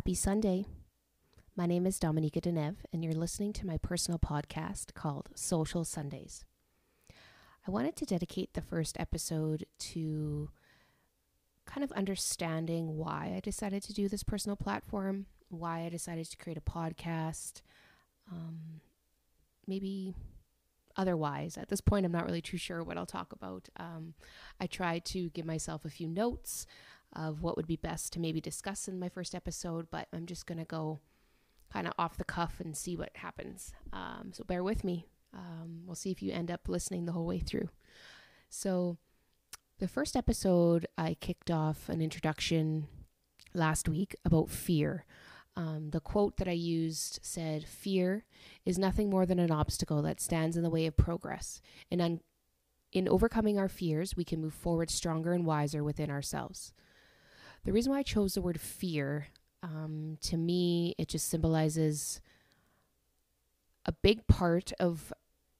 Happy 0.00 0.14
Sunday. 0.14 0.64
My 1.54 1.66
name 1.66 1.84
is 1.84 2.00
Dominika 2.00 2.40
Denev, 2.40 2.76
and 2.90 3.04
you're 3.04 3.12
listening 3.12 3.52
to 3.52 3.66
my 3.66 3.76
personal 3.76 4.18
podcast 4.18 4.94
called 4.94 5.28
Social 5.34 5.84
Sundays. 5.84 6.46
I 7.68 7.70
wanted 7.70 7.96
to 7.96 8.06
dedicate 8.06 8.54
the 8.54 8.62
first 8.62 8.98
episode 8.98 9.66
to 9.78 10.48
kind 11.66 11.84
of 11.84 11.92
understanding 11.92 12.96
why 12.96 13.34
I 13.36 13.40
decided 13.40 13.82
to 13.82 13.92
do 13.92 14.08
this 14.08 14.22
personal 14.22 14.56
platform, 14.56 15.26
why 15.50 15.80
I 15.80 15.90
decided 15.90 16.30
to 16.30 16.38
create 16.38 16.56
a 16.56 16.62
podcast, 16.62 17.60
um, 18.32 18.80
maybe 19.66 20.14
otherwise. 20.96 21.58
At 21.58 21.68
this 21.68 21.82
point, 21.82 22.06
I'm 22.06 22.12
not 22.12 22.24
really 22.24 22.40
too 22.40 22.56
sure 22.56 22.82
what 22.82 22.96
I'll 22.96 23.04
talk 23.04 23.34
about. 23.34 23.68
Um, 23.76 24.14
I 24.58 24.66
tried 24.66 25.04
to 25.06 25.28
give 25.28 25.44
myself 25.44 25.84
a 25.84 25.90
few 25.90 26.08
notes 26.08 26.66
of 27.14 27.42
what 27.42 27.56
would 27.56 27.66
be 27.66 27.76
best 27.76 28.12
to 28.12 28.20
maybe 28.20 28.40
discuss 28.40 28.88
in 28.88 28.98
my 28.98 29.08
first 29.08 29.34
episode, 29.34 29.88
but 29.90 30.08
I'm 30.12 30.26
just 30.26 30.46
going 30.46 30.58
to 30.58 30.64
go 30.64 31.00
kind 31.72 31.86
of 31.86 31.92
off 31.98 32.16
the 32.16 32.24
cuff 32.24 32.60
and 32.60 32.76
see 32.76 32.96
what 32.96 33.10
happens. 33.14 33.72
Um, 33.92 34.30
so 34.32 34.44
bear 34.44 34.62
with 34.62 34.84
me. 34.84 35.06
Um, 35.34 35.82
we'll 35.86 35.94
see 35.94 36.10
if 36.10 36.22
you 36.22 36.32
end 36.32 36.50
up 36.50 36.68
listening 36.68 37.04
the 37.04 37.12
whole 37.12 37.26
way 37.26 37.38
through. 37.38 37.68
So, 38.48 38.96
the 39.78 39.88
first 39.88 40.14
episode, 40.14 40.86
I 40.98 41.14
kicked 41.14 41.50
off 41.50 41.88
an 41.88 42.02
introduction 42.02 42.88
last 43.54 43.88
week 43.88 44.14
about 44.24 44.50
fear. 44.50 45.06
Um, 45.56 45.90
the 45.90 46.00
quote 46.00 46.36
that 46.36 46.48
I 46.48 46.52
used 46.52 47.20
said, 47.22 47.66
Fear 47.66 48.24
is 48.66 48.78
nothing 48.78 49.08
more 49.08 49.24
than 49.24 49.38
an 49.38 49.50
obstacle 49.50 50.02
that 50.02 50.20
stands 50.20 50.56
in 50.56 50.62
the 50.62 50.70
way 50.70 50.86
of 50.86 50.96
progress. 50.96 51.62
And 51.90 52.02
un- 52.02 52.20
in 52.92 53.08
overcoming 53.08 53.58
our 53.58 53.68
fears, 53.68 54.16
we 54.16 54.24
can 54.24 54.40
move 54.40 54.54
forward 54.54 54.90
stronger 54.90 55.32
and 55.32 55.46
wiser 55.46 55.82
within 55.82 56.10
ourselves. 56.10 56.72
The 57.64 57.72
reason 57.72 57.92
why 57.92 57.98
I 57.98 58.02
chose 58.02 58.34
the 58.34 58.42
word 58.42 58.60
fear, 58.60 59.28
um, 59.62 60.16
to 60.22 60.36
me, 60.36 60.94
it 60.98 61.08
just 61.08 61.28
symbolizes 61.28 62.20
a 63.84 63.92
big 63.92 64.26
part 64.26 64.72
of 64.80 65.12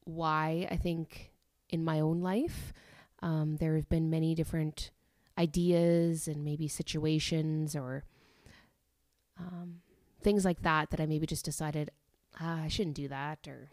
why 0.04 0.66
I 0.70 0.76
think 0.76 1.32
in 1.68 1.84
my 1.84 2.00
own 2.00 2.20
life 2.20 2.72
um, 3.22 3.56
there 3.56 3.76
have 3.76 3.88
been 3.88 4.10
many 4.10 4.34
different 4.34 4.90
ideas 5.38 6.26
and 6.26 6.44
maybe 6.44 6.68
situations 6.68 7.76
or 7.76 8.04
um, 9.38 9.80
things 10.22 10.44
like 10.44 10.62
that 10.62 10.90
that 10.90 11.00
I 11.00 11.06
maybe 11.06 11.26
just 11.26 11.44
decided 11.44 11.90
ah, 12.40 12.62
I 12.62 12.68
shouldn't 12.68 12.96
do 12.96 13.08
that 13.08 13.46
or 13.46 13.70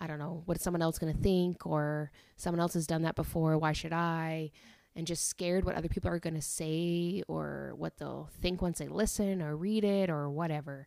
I 0.00 0.06
don't 0.06 0.18
know 0.18 0.42
what 0.46 0.56
is 0.56 0.62
someone 0.62 0.82
else 0.82 0.98
going 0.98 1.14
to 1.14 1.22
think? 1.22 1.66
or 1.66 2.10
someone 2.36 2.60
else 2.60 2.74
has 2.74 2.86
done 2.86 3.02
that 3.02 3.14
before 3.16 3.58
why 3.58 3.72
should 3.72 3.92
I 3.92 4.50
and 4.96 5.06
just 5.06 5.28
scared 5.28 5.64
what 5.64 5.76
other 5.76 5.88
people 5.88 6.10
are 6.10 6.18
going 6.18 6.34
to 6.34 6.42
say 6.42 7.22
or 7.28 7.74
what 7.76 7.98
they'll 7.98 8.30
think 8.40 8.62
once 8.62 8.78
they 8.78 8.88
listen 8.88 9.42
or 9.42 9.54
read 9.54 9.84
it 9.84 10.08
or 10.08 10.30
whatever. 10.30 10.86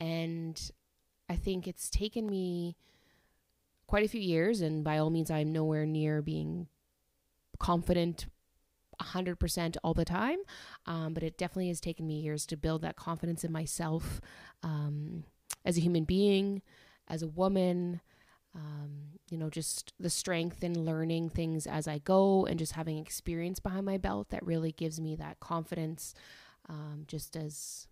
And 0.00 0.58
I 1.28 1.34
think 1.34 1.66
it's 1.66 1.90
taken 1.90 2.30
me 2.30 2.76
quite 3.88 4.04
a 4.04 4.08
few 4.08 4.20
years, 4.20 4.60
and 4.60 4.84
by 4.84 4.98
all 4.98 5.10
means, 5.10 5.30
I'm 5.30 5.52
nowhere 5.52 5.84
near 5.84 6.22
being 6.22 6.68
confident 7.58 8.26
100% 9.02 9.76
all 9.82 9.94
the 9.94 10.04
time. 10.04 10.38
Um, 10.86 11.14
but 11.14 11.22
it 11.22 11.36
definitely 11.36 11.68
has 11.68 11.80
taken 11.80 12.06
me 12.06 12.20
years 12.20 12.46
to 12.46 12.56
build 12.56 12.82
that 12.82 12.96
confidence 12.96 13.42
in 13.44 13.50
myself 13.50 14.20
um, 14.62 15.24
as 15.64 15.76
a 15.76 15.80
human 15.80 16.04
being, 16.04 16.62
as 17.08 17.22
a 17.22 17.28
woman, 17.28 18.00
um, 18.54 19.18
you 19.30 19.36
know, 19.36 19.50
just 19.50 19.92
the 20.00 20.10
strength 20.10 20.64
in 20.64 20.84
learning 20.84 21.30
things 21.30 21.66
as 21.66 21.86
I 21.86 21.98
go 21.98 22.46
and 22.46 22.58
just 22.58 22.72
having 22.72 22.98
experience 22.98 23.60
behind 23.60 23.84
my 23.86 23.98
belt 23.98 24.30
that 24.30 24.44
really 24.46 24.72
gives 24.72 25.00
me 25.00 25.14
that 25.16 25.40
confidence, 25.40 26.14
um, 26.68 27.04
just 27.06 27.36
as 27.36 27.86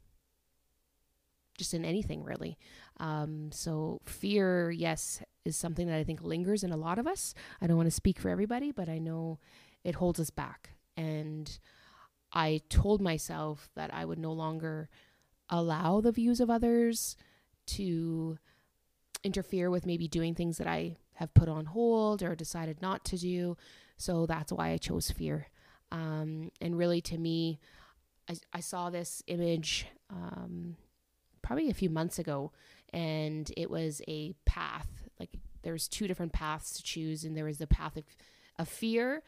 just 1.58 1.75
in 1.75 1.84
anything 1.84 2.22
really. 2.22 2.58
Um, 2.98 3.50
so 3.53 4.00
fear, 4.04 4.70
yes, 4.70 5.22
is 5.44 5.56
something 5.56 5.86
that 5.86 5.97
I 5.97 6.04
think 6.04 6.22
lingers 6.22 6.64
in 6.64 6.72
a 6.72 6.76
lot 6.76 6.98
of 6.98 7.06
us. 7.06 7.34
I 7.60 7.66
don't 7.66 7.76
want 7.76 7.86
to 7.86 7.94
speak 7.94 8.19
for 8.19 8.28
everybody, 8.28 8.72
but 8.72 8.88
I 8.88 8.98
know 8.98 9.38
it 9.84 9.94
holds 9.94 10.20
us 10.20 10.31
back. 10.31 10.70
And 10.97 11.58
I 12.32 12.60
told 12.69 13.00
myself 13.00 13.70
that 13.75 13.92
I 13.92 14.04
would 14.04 14.19
no 14.19 14.32
longer 14.32 14.88
allow 15.48 16.00
the 16.00 16.12
views 16.12 16.41
of 16.41 16.50
others 16.50 17.16
to 17.66 18.38
interfere 19.22 19.71
with 19.71 19.87
maybe 19.87 20.09
doing 20.09 20.34
things 20.34 20.59
that 20.59 20.66
I 20.66 20.97
have 21.15 21.34
put 21.34 21.49
on 21.49 21.66
hold 21.66 22.22
or 22.22 22.34
decided 22.34 22.82
not 22.82 23.04
to 23.06 23.16
do. 23.16 23.56
So 23.97 24.27
that's 24.27 24.53
why 24.53 24.71
I 24.71 24.77
chose 24.77 25.10
fear. 25.10 25.49
Um, 25.91 26.50
and 26.60 26.77
really, 26.77 27.00
to 27.03 27.19
me, 27.19 27.59
I, 28.28 28.37
I 28.53 28.60
saw 28.60 28.91
this 28.91 29.22
image 29.26 29.87
um, 30.10 30.76
probably 31.43 31.71
a 31.71 31.75
few 31.75 31.91
months 31.91 32.19
ago, 32.19 32.53
and 32.93 33.50
it 33.56 33.71
was 33.71 34.03
a 34.09 34.34
path. 34.44 34.88
Like 35.19 35.31
there's 35.62 35.88
two 35.88 36.06
different 36.06 36.32
paths 36.32 36.72
to 36.76 36.82
choose, 36.82 37.25
and 37.25 37.37
there 37.37 37.44
was 37.44 37.59
the 37.59 37.66
path 37.66 37.97
of, 37.97 38.05
of 38.59 38.69
fear 38.69 39.22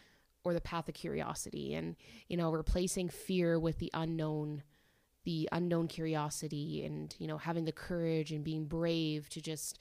or 0.45 0.53
the 0.53 0.61
path 0.61 0.89
of 0.89 0.95
curiosity. 0.95 1.75
And, 1.75 1.97
you 2.29 2.37
know, 2.37 2.51
replacing 2.51 3.09
fear 3.09 3.59
with 3.59 3.79
the 3.79 3.91
unknown 3.95 4.63
the 5.29 5.47
unknown 5.53 5.87
curiosity 5.87 6.83
and 6.87 7.15
you 7.19 7.27
know 7.27 7.37
having 7.37 7.67
the 7.67 7.71
courage 7.73 8.33
and 8.33 8.43
being 8.43 8.65
brave 8.65 9.29
to 9.29 9.43
just 9.43 9.79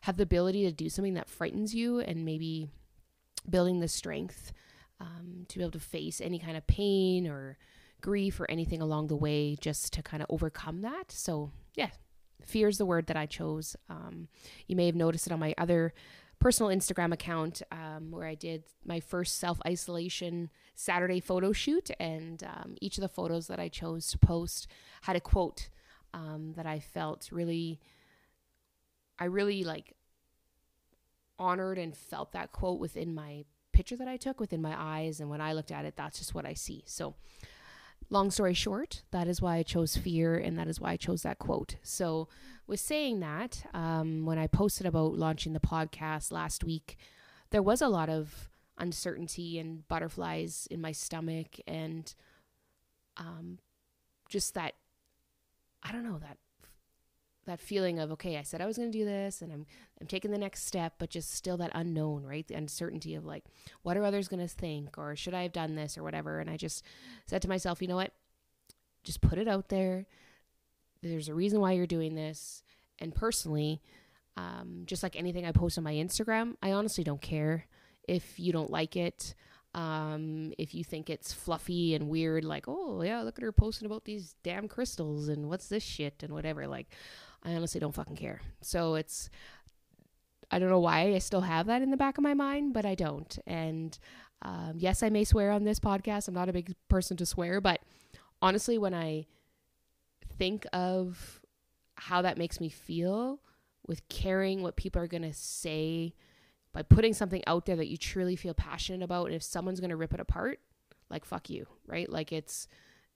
have 0.00 0.16
the 0.16 0.22
ability 0.22 0.64
to 0.64 0.72
do 0.72 0.88
something 0.88 1.12
that 1.12 1.28
frightens 1.28 1.74
you 1.74 2.00
and 2.00 2.24
maybe 2.24 2.70
building 3.50 3.80
the 3.80 3.88
strength 3.88 4.50
um, 4.98 5.44
to 5.46 5.58
be 5.58 5.62
able 5.62 5.70
to 5.70 5.78
face 5.78 6.22
any 6.22 6.38
kind 6.38 6.56
of 6.56 6.66
pain 6.66 7.26
or 7.28 7.58
grief 8.00 8.40
or 8.40 8.50
anything 8.50 8.80
along 8.80 9.08
the 9.08 9.16
way 9.16 9.54
just 9.60 9.92
to 9.92 10.02
kind 10.02 10.22
of 10.22 10.26
overcome 10.30 10.80
that. 10.80 11.12
So 11.12 11.50
yeah 11.74 11.90
fear 12.46 12.68
is 12.68 12.78
the 12.78 12.86
word 12.86 13.06
that 13.08 13.16
i 13.16 13.26
chose. 13.26 13.76
Um, 13.90 14.28
you 14.66 14.76
may 14.76 14.86
have 14.86 14.94
noticed 14.94 15.26
it 15.26 15.32
on 15.32 15.40
my 15.40 15.54
other 15.58 15.92
personal 16.38 16.70
Instagram 16.70 17.12
account 17.12 17.62
um, 17.72 18.10
where 18.10 18.26
I 18.26 18.34
did 18.34 18.64
my 18.84 19.00
first 19.00 19.38
self 19.38 19.58
isolation 19.66 20.50
Saturday 20.74 21.20
photo 21.20 21.52
shoot. 21.52 21.90
And 21.98 22.42
um, 22.44 22.76
each 22.80 22.98
of 22.98 23.02
the 23.02 23.08
photos 23.08 23.46
that 23.48 23.58
I 23.58 23.68
chose 23.68 24.08
to 24.08 24.18
post 24.18 24.68
had 25.02 25.16
a 25.16 25.20
quote 25.20 25.68
um, 26.14 26.52
that 26.56 26.66
I 26.66 26.78
felt 26.78 27.28
really, 27.32 27.80
I 29.18 29.24
really 29.24 29.64
like 29.64 29.94
honored 31.38 31.78
and 31.78 31.96
felt 31.96 32.32
that 32.32 32.52
quote 32.52 32.80
within 32.80 33.14
my 33.14 33.44
picture 33.72 33.96
that 33.96 34.08
I 34.08 34.16
took, 34.16 34.40
within 34.40 34.62
my 34.62 34.74
eyes. 34.76 35.20
And 35.20 35.30
when 35.30 35.40
I 35.40 35.52
looked 35.52 35.70
at 35.70 35.84
it, 35.84 35.96
that's 35.96 36.18
just 36.18 36.34
what 36.34 36.46
I 36.46 36.54
see. 36.54 36.82
So, 36.86 37.14
long 38.10 38.30
story 38.30 38.54
short, 38.54 39.02
that 39.10 39.28
is 39.28 39.42
why 39.42 39.56
I 39.56 39.62
chose 39.62 39.96
fear 39.96 40.36
and 40.36 40.58
that 40.58 40.68
is 40.68 40.80
why 40.80 40.92
I 40.92 40.96
chose 40.96 41.22
that 41.22 41.38
quote. 41.38 41.76
So, 41.82 42.28
with 42.66 42.80
saying 42.80 43.20
that, 43.20 43.64
um, 43.72 44.26
when 44.26 44.38
I 44.38 44.46
posted 44.46 44.86
about 44.86 45.14
launching 45.14 45.54
the 45.54 45.60
podcast 45.60 46.30
last 46.30 46.64
week, 46.64 46.98
there 47.50 47.62
was 47.62 47.80
a 47.80 47.88
lot 47.88 48.10
of 48.10 48.50
uncertainty 48.76 49.58
and 49.58 49.86
butterflies 49.88 50.68
in 50.70 50.80
my 50.80 50.92
stomach 50.92 51.56
and 51.66 52.14
um, 53.16 53.58
just 54.28 54.54
that, 54.54 54.74
I 55.82 55.92
don't 55.92 56.04
know, 56.04 56.18
that 56.18 56.36
that 57.48 57.60
feeling 57.60 57.98
of 57.98 58.12
okay 58.12 58.36
i 58.36 58.42
said 58.42 58.60
i 58.60 58.66
was 58.66 58.76
going 58.76 58.90
to 58.90 58.98
do 58.98 59.04
this 59.04 59.42
and 59.42 59.52
i'm 59.52 59.66
i'm 60.00 60.06
taking 60.06 60.30
the 60.30 60.38
next 60.38 60.64
step 60.64 60.94
but 60.98 61.10
just 61.10 61.32
still 61.32 61.56
that 61.56 61.70
unknown 61.74 62.24
right? 62.24 62.46
The 62.46 62.54
uncertainty 62.54 63.14
of 63.14 63.24
like 63.24 63.44
what 63.82 63.96
are 63.96 64.04
others 64.04 64.28
going 64.28 64.46
to 64.46 64.54
think 64.54 64.98
or 64.98 65.16
should 65.16 65.34
i 65.34 65.42
have 65.42 65.52
done 65.52 65.74
this 65.74 65.96
or 65.96 66.02
whatever? 66.02 66.40
And 66.40 66.50
i 66.50 66.56
just 66.56 66.84
said 67.26 67.42
to 67.42 67.48
myself 67.48 67.80
you 67.82 67.88
know 67.88 67.96
what? 67.96 68.12
Just 69.04 69.20
put 69.20 69.38
it 69.38 69.48
out 69.48 69.68
there. 69.68 70.06
There's 71.02 71.28
a 71.28 71.34
reason 71.34 71.60
why 71.60 71.72
you're 71.72 71.86
doing 71.86 72.14
this. 72.14 72.62
And 72.98 73.14
personally 73.14 73.80
um, 74.36 74.82
just 74.86 75.02
like 75.02 75.16
anything 75.16 75.44
i 75.46 75.52
post 75.52 75.78
on 75.78 75.84
my 75.84 75.94
instagram 75.94 76.54
i 76.62 76.72
honestly 76.72 77.02
don't 77.02 77.20
care 77.20 77.66
if 78.06 78.38
you 78.38 78.52
don't 78.52 78.70
like 78.70 78.96
it 78.96 79.34
um, 79.74 80.52
if 80.58 80.74
you 80.74 80.82
think 80.82 81.10
it's 81.10 81.32
fluffy 81.32 81.94
and 81.94 82.08
weird 82.08 82.44
like 82.44 82.66
oh 82.68 83.02
yeah 83.02 83.20
look 83.22 83.38
at 83.38 83.42
her 83.42 83.52
posting 83.52 83.86
about 83.86 84.04
these 84.04 84.34
damn 84.42 84.68
crystals 84.68 85.28
and 85.28 85.48
what's 85.48 85.68
this 85.68 85.82
shit 85.82 86.22
and 86.22 86.32
whatever 86.32 86.66
like 86.66 86.88
I 87.44 87.54
honestly 87.54 87.80
don't 87.80 87.94
fucking 87.94 88.16
care. 88.16 88.40
So 88.60 88.94
it's, 88.94 89.30
I 90.50 90.58
don't 90.58 90.70
know 90.70 90.80
why 90.80 91.14
I 91.14 91.18
still 91.18 91.42
have 91.42 91.66
that 91.66 91.82
in 91.82 91.90
the 91.90 91.96
back 91.96 92.18
of 92.18 92.24
my 92.24 92.34
mind, 92.34 92.74
but 92.74 92.84
I 92.84 92.94
don't. 92.94 93.38
And 93.46 93.98
um, 94.42 94.74
yes, 94.76 95.02
I 95.02 95.08
may 95.08 95.24
swear 95.24 95.50
on 95.50 95.64
this 95.64 95.80
podcast. 95.80 96.28
I'm 96.28 96.34
not 96.34 96.48
a 96.48 96.52
big 96.52 96.74
person 96.88 97.16
to 97.18 97.26
swear, 97.26 97.60
but 97.60 97.80
honestly, 98.42 98.78
when 98.78 98.94
I 98.94 99.26
think 100.36 100.66
of 100.72 101.40
how 101.96 102.22
that 102.22 102.38
makes 102.38 102.60
me 102.60 102.68
feel 102.68 103.40
with 103.86 104.08
caring 104.08 104.62
what 104.62 104.76
people 104.76 105.02
are 105.02 105.08
going 105.08 105.22
to 105.22 105.32
say 105.32 106.14
by 106.72 106.82
putting 106.82 107.14
something 107.14 107.42
out 107.46 107.66
there 107.66 107.76
that 107.76 107.88
you 107.88 107.96
truly 107.96 108.36
feel 108.36 108.54
passionate 108.54 109.02
about, 109.02 109.26
and 109.26 109.34
if 109.34 109.42
someone's 109.42 109.80
going 109.80 109.90
to 109.90 109.96
rip 109.96 110.14
it 110.14 110.20
apart, 110.20 110.60
like 111.10 111.24
fuck 111.24 111.50
you, 111.50 111.66
right? 111.86 112.10
Like 112.10 112.32
it's, 112.32 112.68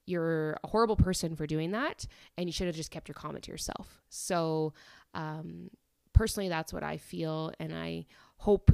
you're 0.06 0.58
a 0.64 0.68
horrible 0.68 0.96
person 0.96 1.36
for 1.36 1.46
doing 1.46 1.70
that 1.72 2.06
and 2.36 2.48
you 2.48 2.52
should 2.52 2.66
have 2.66 2.76
just 2.76 2.90
kept 2.90 3.08
your 3.08 3.14
comment 3.14 3.44
to 3.44 3.50
yourself 3.50 4.02
so 4.08 4.72
um, 5.14 5.70
personally 6.12 6.48
that's 6.48 6.72
what 6.72 6.82
i 6.82 6.96
feel 6.96 7.52
and 7.58 7.74
i 7.74 8.04
hope 8.38 8.70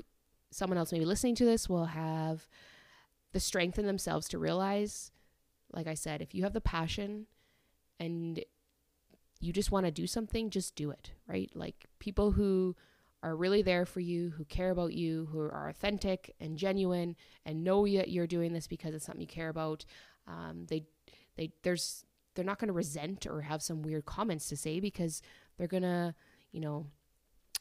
someone 0.51 0.79
else 0.79 0.93
maybe 0.93 1.05
listening 1.05 1.35
to 1.35 1.45
this 1.45 1.69
will 1.69 1.87
have 1.87 2.49
the 3.33 3.41
strength 3.41 3.79
in 3.79 3.87
themselves 3.87 4.29
to 4.29 4.39
realize 4.39 5.11
like 5.73 5.87
i 5.87 5.95
said 5.95 6.23
if 6.23 6.35
you 6.35 6.43
have 6.43 6.55
the 6.55 6.61
passion 6.61 7.27
and 8.01 8.43
you 9.41 9.53
just 9.53 9.71
want 9.71 9.87
to 9.87 9.93
do 9.93 10.07
something, 10.07 10.51
just 10.51 10.75
do 10.75 10.91
it, 10.91 11.13
right? 11.27 11.51
Like 11.55 11.87
people 11.99 12.33
who 12.33 12.75
are 13.23 13.37
really 13.37 13.63
there 13.63 13.85
for 13.85 14.01
you, 14.01 14.31
who 14.31 14.45
care 14.45 14.71
about 14.71 14.95
you, 14.95 15.29
who 15.31 15.41
are 15.41 15.69
authentic 15.69 16.35
and 16.41 16.57
genuine, 16.57 17.17
and 17.45 17.65
know 17.65 17.87
that 17.87 18.11
you're 18.11 18.27
doing 18.27 18.53
this 18.53 18.67
because 18.67 18.95
it's 18.95 19.05
something 19.05 19.21
you 19.21 19.27
care 19.27 19.49
about. 19.49 19.85
Um, 20.27 20.67
they, 20.69 20.85
they, 21.39 21.53
there's, 21.63 22.05
they're 22.35 22.45
not 22.45 22.59
going 22.59 22.69
to 22.69 22.75
resent 22.75 23.27
or 23.27 23.41
have 23.41 23.63
some 23.63 23.81
weird 23.81 24.05
comments 24.05 24.49
to 24.51 24.57
say 24.57 24.81
because 24.81 25.23
they're 25.57 25.67
gonna, 25.67 26.15
you 26.53 26.61
know, 26.61 26.87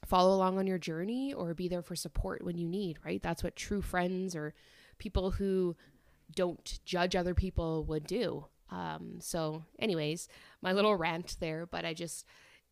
follow 0.06 0.36
along 0.36 0.58
on 0.58 0.68
your 0.68 0.78
journey 0.78 1.34
or 1.34 1.54
be 1.54 1.68
there 1.68 1.82
for 1.82 1.96
support 1.96 2.44
when 2.44 2.58
you 2.58 2.68
need. 2.68 2.98
Right? 3.06 3.22
That's 3.22 3.44
what 3.44 3.56
true 3.56 3.82
friends 3.82 4.36
or 4.36 4.54
people 4.98 5.32
who 5.32 5.76
don't 6.36 6.80
judge 6.84 7.16
other 7.16 7.34
people 7.34 7.86
would 7.86 8.06
do. 8.06 8.46
Um, 8.70 9.20
so, 9.22 9.64
anyways, 9.80 10.28
my 10.62 10.74
little 10.74 10.96
rant 10.96 11.38
there, 11.40 11.66
but 11.66 11.86
I 11.86 11.94
just, 11.94 12.26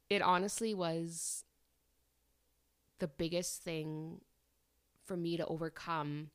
it 0.09 0.21
honestly 0.21 0.73
was 0.73 1.45
the 2.99 3.07
biggest 3.07 3.63
thing 3.63 4.19
for 5.05 5.15
me 5.15 5.37
to 5.37 5.45
overcome 5.45 6.31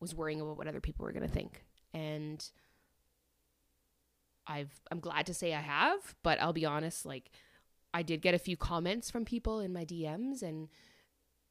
was 0.00 0.14
worrying 0.14 0.40
about 0.40 0.56
what 0.56 0.66
other 0.66 0.80
people 0.80 1.04
were 1.04 1.12
going 1.12 1.26
to 1.26 1.32
think. 1.32 1.64
And 1.92 2.42
I've 4.50 4.80
I'm 4.90 5.00
glad 5.00 5.26
to 5.26 5.34
say 5.34 5.54
I 5.54 5.60
have, 5.60 6.14
but 6.22 6.40
I'll 6.40 6.52
be 6.52 6.66
honest 6.66 7.06
like 7.06 7.30
I 7.94 8.02
did 8.02 8.22
get 8.22 8.34
a 8.34 8.38
few 8.38 8.56
comments 8.56 9.10
from 9.10 9.24
people 9.24 9.60
in 9.60 9.72
my 9.72 9.84
DMs 9.84 10.42
and 10.42 10.68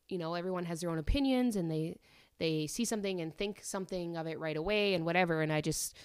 you 0.09 0.17
know, 0.17 0.33
everyone 0.33 0.65
has 0.65 0.81
their 0.81 0.89
own 0.89 0.99
opinions 0.99 1.55
and 1.55 1.71
they 1.71 1.99
they 2.39 2.67
see 2.67 2.85
something 2.85 3.21
and 3.21 3.35
think 3.35 3.61
something 3.63 4.17
of 4.17 4.27
it 4.27 4.39
right 4.39 4.57
away 4.57 4.93
and 4.93 5.05
whatever 5.05 5.41
and 5.41 5.51
I 5.51 5.61
just 5.61 5.95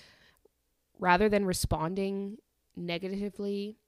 rather 0.99 1.29
than 1.29 1.44
responding 1.44 2.38
negatively 2.76 3.79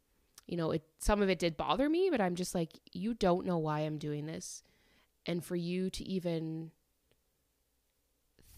you 0.46 0.56
know, 0.56 0.70
it 0.70 0.82
some 0.98 1.22
of 1.22 1.28
it 1.28 1.38
did 1.38 1.56
bother 1.56 1.88
me, 1.88 2.08
but 2.10 2.20
I'm 2.20 2.36
just 2.36 2.54
like, 2.54 2.70
you 2.92 3.14
don't 3.14 3.46
know 3.46 3.58
why 3.58 3.80
I'm 3.80 3.98
doing 3.98 4.26
this. 4.26 4.62
And 5.26 5.44
for 5.44 5.56
you 5.56 5.90
to 5.90 6.04
even 6.04 6.70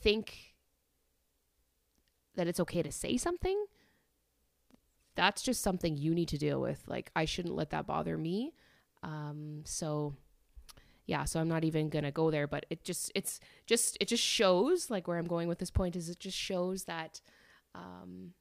think 0.01 0.55
that 2.35 2.47
it's 2.47 2.61
okay 2.61 2.83
to 2.83 2.93
say 2.93 3.17
something, 3.17 3.65
that's 5.19 5.43
just 5.43 5.63
something 5.63 5.97
you 5.97 6.15
need 6.15 6.29
to 6.29 6.39
deal 6.39 6.61
with. 6.61 6.81
Like, 6.87 7.11
I 7.17 7.25
shouldn't 7.25 7.57
let 7.57 7.71
that 7.71 7.89
bother 7.89 8.17
me. 8.17 8.55
Um, 9.03 9.63
so 9.65 10.15
yeah, 11.07 11.25
so 11.25 11.41
I'm 11.41 11.49
not 11.49 11.65
even 11.65 11.89
gonna 11.89 12.13
go 12.13 12.31
there, 12.31 12.47
but 12.47 12.67
it 12.71 12.85
just 12.85 13.11
it's 13.15 13.41
just 13.67 13.97
it 14.01 14.07
just 14.09 14.23
shows 14.23 14.91
like 14.91 15.09
where 15.09 15.19
I'm 15.19 15.27
going 15.27 15.49
with 15.49 15.59
this 15.59 15.71
point 15.71 15.97
is 15.97 16.09
it 16.09 16.21
just 16.21 16.37
shows 16.37 16.85
that 16.85 17.21
um 17.75 18.35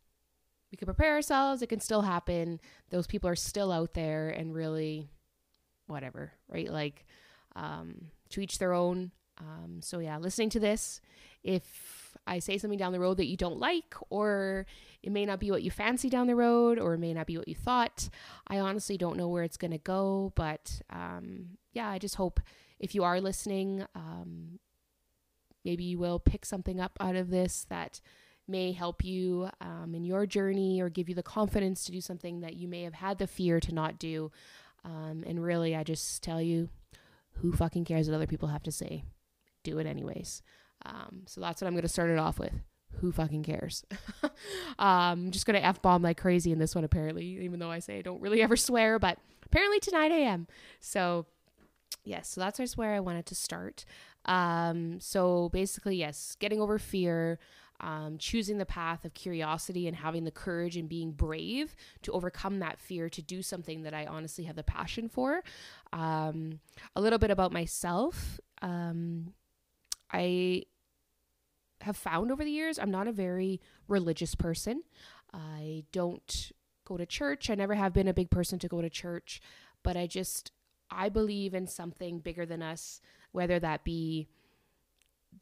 we 0.71 0.77
can 0.77 0.85
prepare 0.85 1.15
ourselves. 1.15 1.61
It 1.61 1.67
can 1.67 1.79
still 1.79 2.01
happen. 2.01 2.59
Those 2.89 3.07
people 3.07 3.29
are 3.29 3.35
still 3.35 3.71
out 3.71 3.93
there 3.93 4.29
and 4.29 4.53
really 4.53 5.09
whatever, 5.87 6.33
right? 6.49 6.69
Like 6.71 7.05
um, 7.55 8.07
to 8.29 8.41
each 8.41 8.59
their 8.59 8.73
own. 8.73 9.11
Um, 9.39 9.79
so 9.81 9.99
yeah, 9.99 10.17
listening 10.17 10.49
to 10.51 10.59
this, 10.59 10.99
if 11.47 12.17
I 12.27 12.39
say 12.39 12.57
something 12.57 12.77
down 12.77 12.91
the 12.91 12.99
road 12.99 13.17
that 13.17 13.27
you 13.27 13.37
don't 13.37 13.57
like, 13.57 13.95
or 14.09 14.65
it 15.01 15.11
may 15.11 15.25
not 15.25 15.39
be 15.39 15.49
what 15.49 15.63
you 15.63 15.71
fancy 15.71 16.09
down 16.09 16.27
the 16.27 16.35
road, 16.35 16.77
or 16.77 16.93
it 16.93 16.99
may 16.99 17.13
not 17.13 17.25
be 17.25 17.37
what 17.37 17.47
you 17.47 17.55
thought, 17.55 18.09
I 18.47 18.59
honestly 18.59 18.97
don't 18.97 19.17
know 19.17 19.29
where 19.29 19.43
it's 19.43 19.57
gonna 19.57 19.77
go. 19.77 20.33
But 20.35 20.81
um, 20.89 21.57
yeah, 21.71 21.89
I 21.89 21.99
just 21.99 22.15
hope 22.15 22.41
if 22.79 22.93
you 22.93 23.03
are 23.05 23.21
listening, 23.21 23.85
um, 23.95 24.59
maybe 25.63 25.85
you 25.85 25.97
will 25.97 26.19
pick 26.19 26.45
something 26.45 26.81
up 26.81 26.97
out 26.99 27.15
of 27.15 27.29
this 27.29 27.65
that 27.69 28.01
may 28.45 28.73
help 28.73 29.03
you 29.03 29.49
um, 29.61 29.93
in 29.95 30.03
your 30.03 30.25
journey 30.25 30.81
or 30.81 30.89
give 30.89 31.09
you 31.09 31.15
the 31.15 31.23
confidence 31.23 31.85
to 31.85 31.91
do 31.91 32.01
something 32.01 32.41
that 32.41 32.55
you 32.55 32.67
may 32.67 32.83
have 32.83 32.93
had 32.93 33.17
the 33.19 33.27
fear 33.27 33.59
to 33.61 33.73
not 33.73 33.99
do. 33.99 34.31
Um, 34.83 35.23
and 35.25 35.41
really, 35.41 35.75
I 35.75 35.83
just 35.83 36.21
tell 36.23 36.41
you, 36.41 36.69
who 37.41 37.53
fucking 37.53 37.85
cares 37.85 38.09
what 38.09 38.15
other 38.15 38.27
people 38.27 38.49
have 38.49 38.63
to 38.63 38.71
say? 38.71 39.03
Do 39.63 39.79
it 39.79 39.87
anyways. 39.87 40.41
Um, 40.85 41.23
so 41.25 41.41
that's 41.41 41.61
what 41.61 41.67
I'm 41.67 41.73
going 41.73 41.83
to 41.83 41.89
start 41.89 42.09
it 42.09 42.19
off 42.19 42.39
with. 42.39 42.53
Who 42.99 43.11
fucking 43.11 43.43
cares? 43.43 43.85
um, 44.23 44.31
I'm 44.79 45.31
just 45.31 45.45
going 45.45 45.59
to 45.59 45.65
F 45.65 45.81
bomb 45.81 46.01
like 46.01 46.19
crazy 46.19 46.51
in 46.51 46.59
this 46.59 46.73
one, 46.73 46.83
apparently, 46.83 47.25
even 47.43 47.59
though 47.59 47.71
I 47.71 47.79
say 47.79 47.99
I 47.99 48.01
don't 48.01 48.21
really 48.21 48.41
ever 48.41 48.55
swear, 48.55 48.97
but 48.99 49.19
apparently 49.45 49.79
tonight 49.79 50.11
I 50.11 50.19
am. 50.19 50.47
So, 50.79 51.25
yes, 52.03 52.29
so 52.29 52.41
that's 52.41 52.77
where 52.77 52.93
I 52.93 52.99
wanted 52.99 53.25
to 53.27 53.35
start. 53.35 53.85
Um, 54.25 54.99
so 54.99 55.49
basically, 55.49 55.97
yes, 55.97 56.35
getting 56.39 56.61
over 56.61 56.79
fear 56.79 57.39
um, 57.79 58.17
choosing 58.17 58.57
the 58.57 58.65
path 58.65 59.05
of 59.05 59.13
curiosity 59.13 59.87
and 59.87 59.95
having 59.95 60.23
the 60.23 60.31
courage 60.31 60.77
and 60.77 60.89
being 60.89 61.11
brave 61.11 61.75
to 62.03 62.11
overcome 62.11 62.59
that 62.59 62.79
fear 62.79 63.09
to 63.09 63.21
do 63.21 63.41
something 63.41 63.83
that 63.83 63.93
I 63.93 64.05
honestly 64.05 64.45
have 64.45 64.55
the 64.55 64.63
passion 64.63 65.09
for. 65.09 65.43
Um, 65.93 66.59
a 66.95 67.01
little 67.01 67.19
bit 67.19 67.31
about 67.31 67.51
myself. 67.51 68.39
Um, 68.61 69.33
I 70.11 70.63
have 71.81 71.97
found 71.97 72.31
over 72.31 72.43
the 72.43 72.51
years 72.51 72.79
I'm 72.79 72.91
not 72.91 73.07
a 73.07 73.11
very 73.11 73.61
religious 73.87 74.35
person. 74.35 74.83
I 75.33 75.83
don't 75.91 76.51
go 76.85 76.97
to 76.97 77.05
church. 77.05 77.49
I 77.49 77.55
never 77.55 77.75
have 77.75 77.93
been 77.93 78.07
a 78.07 78.13
big 78.13 78.29
person 78.29 78.59
to 78.59 78.67
go 78.67 78.81
to 78.81 78.89
church, 78.89 79.41
but 79.83 79.97
I 79.97 80.07
just 80.07 80.51
I 80.89 81.09
believe 81.09 81.53
in 81.53 81.67
something 81.67 82.19
bigger 82.19 82.45
than 82.45 82.61
us, 82.61 83.01
whether 83.31 83.59
that 83.59 83.83
be 83.83 84.27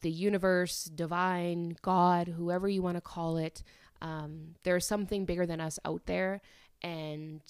the 0.02 0.10
universe, 0.10 0.84
divine, 0.84 1.76
God, 1.82 2.28
whoever 2.28 2.68
you 2.68 2.82
want 2.82 2.96
to 2.96 3.00
call 3.00 3.36
it. 3.36 3.62
Um, 4.02 4.56
there's 4.64 4.84
something 4.84 5.24
bigger 5.24 5.46
than 5.46 5.60
us 5.60 5.78
out 5.84 6.06
there, 6.06 6.42
and 6.82 7.40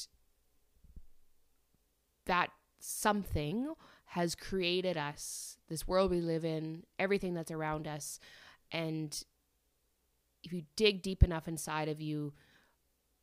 that 2.27 2.51
something 2.79 3.73
has 4.17 4.35
created 4.35 4.97
us, 4.97 5.59
this 5.69 5.87
world 5.87 6.11
we 6.11 6.23
live 6.23 6.43
in, 6.43 6.83
everything 6.99 7.35
that's 7.35 7.51
around 7.51 7.87
us. 7.87 8.19
And 8.73 9.23
if 10.43 10.55
you 10.55 10.63
dig 10.75 11.03
deep 11.03 11.23
enough 11.23 11.47
inside 11.47 11.91
of 11.91 12.01
you, 12.01 12.33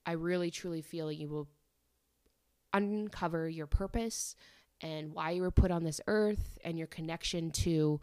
I 0.05 0.11
really 0.11 0.51
truly 0.51 0.83
feel 0.83 1.11
you 1.11 1.29
will 1.29 1.47
uncover 2.73 3.49
your 3.49 3.65
purpose 3.65 4.35
and 4.81 5.15
why 5.15 5.31
you 5.31 5.41
were 5.41 5.49
put 5.49 5.71
on 5.71 5.83
this 5.83 5.99
earth 6.05 6.59
and 6.63 6.77
your 6.77 6.85
connection 6.85 7.49
to 7.49 7.99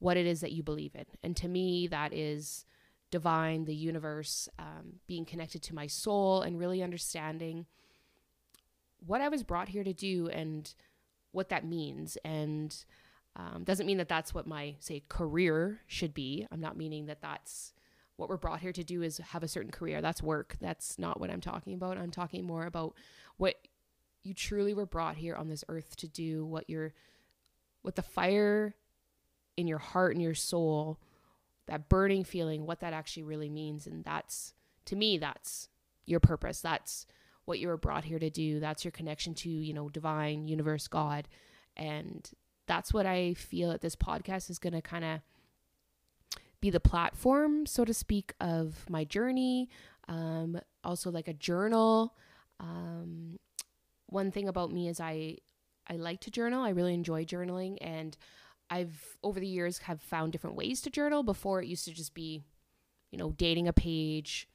what 0.00 0.16
it 0.16 0.26
is 0.26 0.40
that 0.40 0.50
you 0.50 0.64
believe 0.64 0.96
in. 0.96 1.06
And 1.22 1.36
to 1.36 1.46
me, 1.46 1.86
that 1.86 2.12
is 2.12 2.64
divine, 3.12 3.66
the 3.66 3.74
universe, 3.76 4.48
um, 4.58 4.94
being 5.06 5.26
connected 5.26 5.62
to 5.62 5.76
my 5.76 5.86
soul, 5.86 6.42
and 6.42 6.58
really 6.58 6.82
understanding 6.82 7.66
what 8.98 9.20
I 9.20 9.28
was 9.28 9.44
brought 9.44 9.68
here 9.68 9.84
to 9.84 9.92
do 9.92 10.28
and 10.28 10.74
what 11.36 11.50
that 11.50 11.66
means. 11.66 12.16
And 12.24 12.74
um, 13.36 13.62
doesn't 13.64 13.86
mean 13.86 13.98
that 13.98 14.08
that's 14.08 14.32
what 14.32 14.46
my, 14.46 14.76
say, 14.80 15.02
career 15.08 15.80
should 15.86 16.14
be. 16.14 16.46
I'm 16.50 16.60
not 16.60 16.78
meaning 16.78 17.06
that 17.06 17.20
that's 17.20 17.74
what 18.16 18.30
we're 18.30 18.38
brought 18.38 18.60
here 18.60 18.72
to 18.72 18.82
do 18.82 19.02
is 19.02 19.18
have 19.18 19.42
a 19.42 19.48
certain 19.48 19.70
career. 19.70 20.00
That's 20.00 20.22
work. 20.22 20.56
That's 20.58 20.98
not 20.98 21.20
what 21.20 21.30
I'm 21.30 21.42
talking 21.42 21.74
about. 21.74 21.98
I'm 21.98 22.10
talking 22.10 22.46
more 22.46 22.64
about 22.64 22.94
what 23.36 23.56
you 24.22 24.32
truly 24.32 24.72
were 24.72 24.86
brought 24.86 25.16
here 25.16 25.36
on 25.36 25.48
this 25.48 25.64
earth 25.68 25.94
to 25.96 26.08
do, 26.08 26.46
what 26.46 26.70
you're, 26.70 26.94
what 27.82 27.94
the 27.94 28.02
fire 28.02 28.74
in 29.58 29.68
your 29.68 29.78
heart 29.78 30.14
and 30.14 30.22
your 30.22 30.34
soul, 30.34 30.98
that 31.66 31.90
burning 31.90 32.24
feeling, 32.24 32.64
what 32.64 32.80
that 32.80 32.94
actually 32.94 33.24
really 33.24 33.50
means. 33.50 33.86
And 33.86 34.02
that's, 34.02 34.54
to 34.86 34.96
me, 34.96 35.18
that's 35.18 35.68
your 36.06 36.20
purpose. 36.20 36.62
That's 36.62 37.06
what 37.46 37.58
you 37.58 37.68
were 37.68 37.76
brought 37.76 38.04
here 38.04 38.18
to 38.18 38.28
do. 38.30 38.60
That's 38.60 38.84
your 38.84 38.92
connection 38.92 39.34
to, 39.36 39.48
you 39.48 39.72
know, 39.72 39.88
divine, 39.88 40.46
universe, 40.46 40.86
God. 40.88 41.26
And 41.76 42.28
that's 42.66 42.92
what 42.92 43.06
I 43.06 43.34
feel 43.34 43.70
that 43.70 43.80
this 43.80 43.96
podcast 43.96 44.50
is 44.50 44.58
going 44.58 44.74
to 44.74 44.82
kind 44.82 45.04
of 45.04 45.20
be 46.60 46.70
the 46.70 46.80
platform, 46.80 47.66
so 47.66 47.84
to 47.84 47.94
speak, 47.94 48.34
of 48.40 48.84
my 48.88 49.04
journey. 49.04 49.68
Um, 50.08 50.60
also, 50.84 51.10
like 51.10 51.28
a 51.28 51.34
journal. 51.34 52.14
Um, 52.60 53.38
one 54.06 54.30
thing 54.30 54.48
about 54.48 54.72
me 54.72 54.88
is 54.88 55.00
I 55.00 55.38
I 55.88 55.96
like 55.96 56.20
to 56.22 56.30
journal. 56.30 56.62
I 56.62 56.70
really 56.70 56.94
enjoy 56.94 57.24
journaling, 57.24 57.76
and 57.80 58.16
I've 58.70 59.16
over 59.22 59.38
the 59.38 59.46
years 59.46 59.78
have 59.78 60.00
found 60.00 60.32
different 60.32 60.56
ways 60.56 60.80
to 60.82 60.90
journal. 60.90 61.22
Before 61.22 61.60
it 61.60 61.68
used 61.68 61.84
to 61.84 61.94
just 61.94 62.14
be, 62.14 62.42
you 63.10 63.18
know, 63.18 63.32
dating 63.32 63.68
a 63.68 63.72
page, 63.72 64.48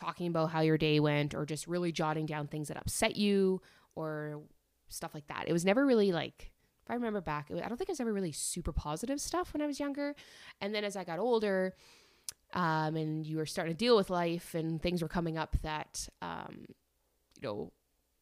talking 0.00 0.26
about 0.26 0.50
how 0.50 0.60
your 0.60 0.78
day 0.78 1.00
went, 1.00 1.34
or 1.34 1.44
just 1.44 1.66
really 1.66 1.92
jotting 1.92 2.26
down 2.26 2.46
things 2.46 2.68
that 2.68 2.76
upset 2.76 3.16
you 3.16 3.60
or 3.94 4.40
stuff 4.88 5.14
like 5.14 5.26
that. 5.28 5.44
It 5.46 5.52
was 5.52 5.64
never 5.64 5.84
really 5.86 6.12
like 6.12 6.50
if 6.82 6.90
I 6.90 6.94
remember 6.94 7.20
back, 7.20 7.50
was, 7.50 7.60
I 7.60 7.68
don't 7.68 7.76
think 7.76 7.88
it 7.88 7.92
was 7.92 8.00
ever 8.00 8.12
really 8.12 8.32
super 8.32 8.72
positive 8.72 9.20
stuff 9.20 9.52
when 9.52 9.62
I 9.62 9.66
was 9.66 9.78
younger. 9.78 10.14
And 10.60 10.74
then 10.74 10.82
as 10.82 10.96
I 10.96 11.04
got 11.04 11.18
older, 11.18 11.74
um, 12.52 12.96
and 12.96 13.24
you 13.26 13.36
were 13.36 13.46
starting 13.46 13.74
to 13.74 13.78
deal 13.78 13.96
with 13.96 14.10
life 14.10 14.54
and 14.54 14.82
things 14.82 15.02
were 15.02 15.08
coming 15.08 15.38
up 15.38 15.56
that, 15.62 16.08
um, 16.20 16.64
you 17.40 17.48
know, 17.48 17.72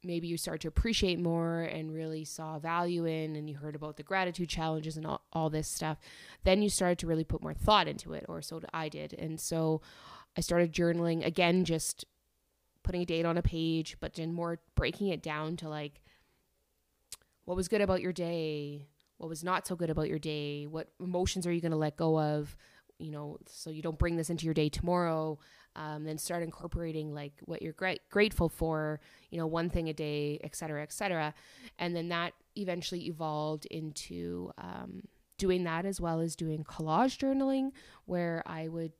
maybe 0.04 0.28
you 0.28 0.37
start 0.37 0.61
to 0.61 0.68
appreciate 0.68 1.18
more 1.18 1.62
and 1.62 1.92
really 1.92 2.25
saw 2.25 2.58
value 2.58 3.04
in 3.04 3.37
and 3.37 3.49
you 3.49 3.56
heard 3.56 3.75
about 3.75 3.97
the 3.97 4.02
gratitude 4.02 4.49
challenges 4.49 4.97
and 4.97 5.06
all, 5.06 5.23
all 5.32 5.50
this 5.50 5.66
stuff 5.66 5.99
then 6.44 6.62
you 6.62 6.70
started 6.70 6.99
to 6.99 7.06
really 7.06 7.25
put 7.25 7.42
more 7.42 7.52
thought 7.52 7.88
into 7.88 8.12
it 8.12 8.25
or 8.28 8.40
so 8.40 8.61
i 8.73 8.88
did 8.88 9.12
and 9.14 9.40
so 9.40 9.80
i 10.37 10.40
started 10.40 10.73
journaling 10.73 11.25
again 11.25 11.64
just 11.64 12.04
putting 12.88 13.02
a 13.02 13.04
date 13.04 13.26
on 13.26 13.37
a 13.37 13.42
page, 13.42 13.99
but 14.00 14.14
then 14.14 14.32
more 14.32 14.61
breaking 14.75 15.08
it 15.08 15.23
down 15.23 15.56
to 15.58 15.68
like 15.68 16.00
what 17.44 17.54
was 17.54 17.68
good 17.68 17.82
about 17.82 18.00
your 18.00 18.14
day, 18.14 18.88
what 19.18 19.28
was 19.28 19.44
not 19.44 19.66
so 19.66 19.76
good 19.76 19.90
about 19.90 20.08
your 20.08 20.18
day, 20.18 20.64
what 20.66 20.88
emotions 20.99 21.47
are 21.47 21.52
you 21.52 21.61
going 21.61 21.70
to 21.70 21.76
let 21.76 21.99
go 21.99 22.18
of, 22.18 22.56
you 22.99 23.11
know, 23.11 23.37
so 23.47 23.68
you 23.68 23.82
don't 23.82 23.99
bring 23.99 24.16
this 24.16 24.30
into 24.30 24.47
your 24.47 24.54
day 24.54 24.70
tomorrow. 24.70 25.38
Um, 25.76 26.04
then 26.04 26.16
start 26.16 26.42
incorporating 26.42 27.14
like 27.14 27.35
what 27.44 27.61
you're 27.61 27.75
gra- 27.75 27.99
grateful 28.11 28.49
for, 28.49 29.00
you 29.30 29.37
know, 29.38 29.47
one 29.47 29.68
thing 29.68 29.90
a 29.90 29.92
day, 29.92 30.40
et 30.42 30.56
cetera, 30.56 30.82
et 30.82 30.92
cetera. 30.92 31.35
And 31.78 31.94
then 31.94 32.08
that 32.08 32.32
eventually 32.56 33.06
evolved 33.06 33.66
into 33.66 34.50
um, 34.56 35.02
doing 35.37 35.64
that 35.64 35.85
as 35.85 36.00
well 36.00 36.20
as 36.20 36.35
doing 36.35 36.64
collage 36.64 37.18
journaling, 37.18 37.73
where 38.06 38.42
I 38.47 38.68
would 38.68 38.92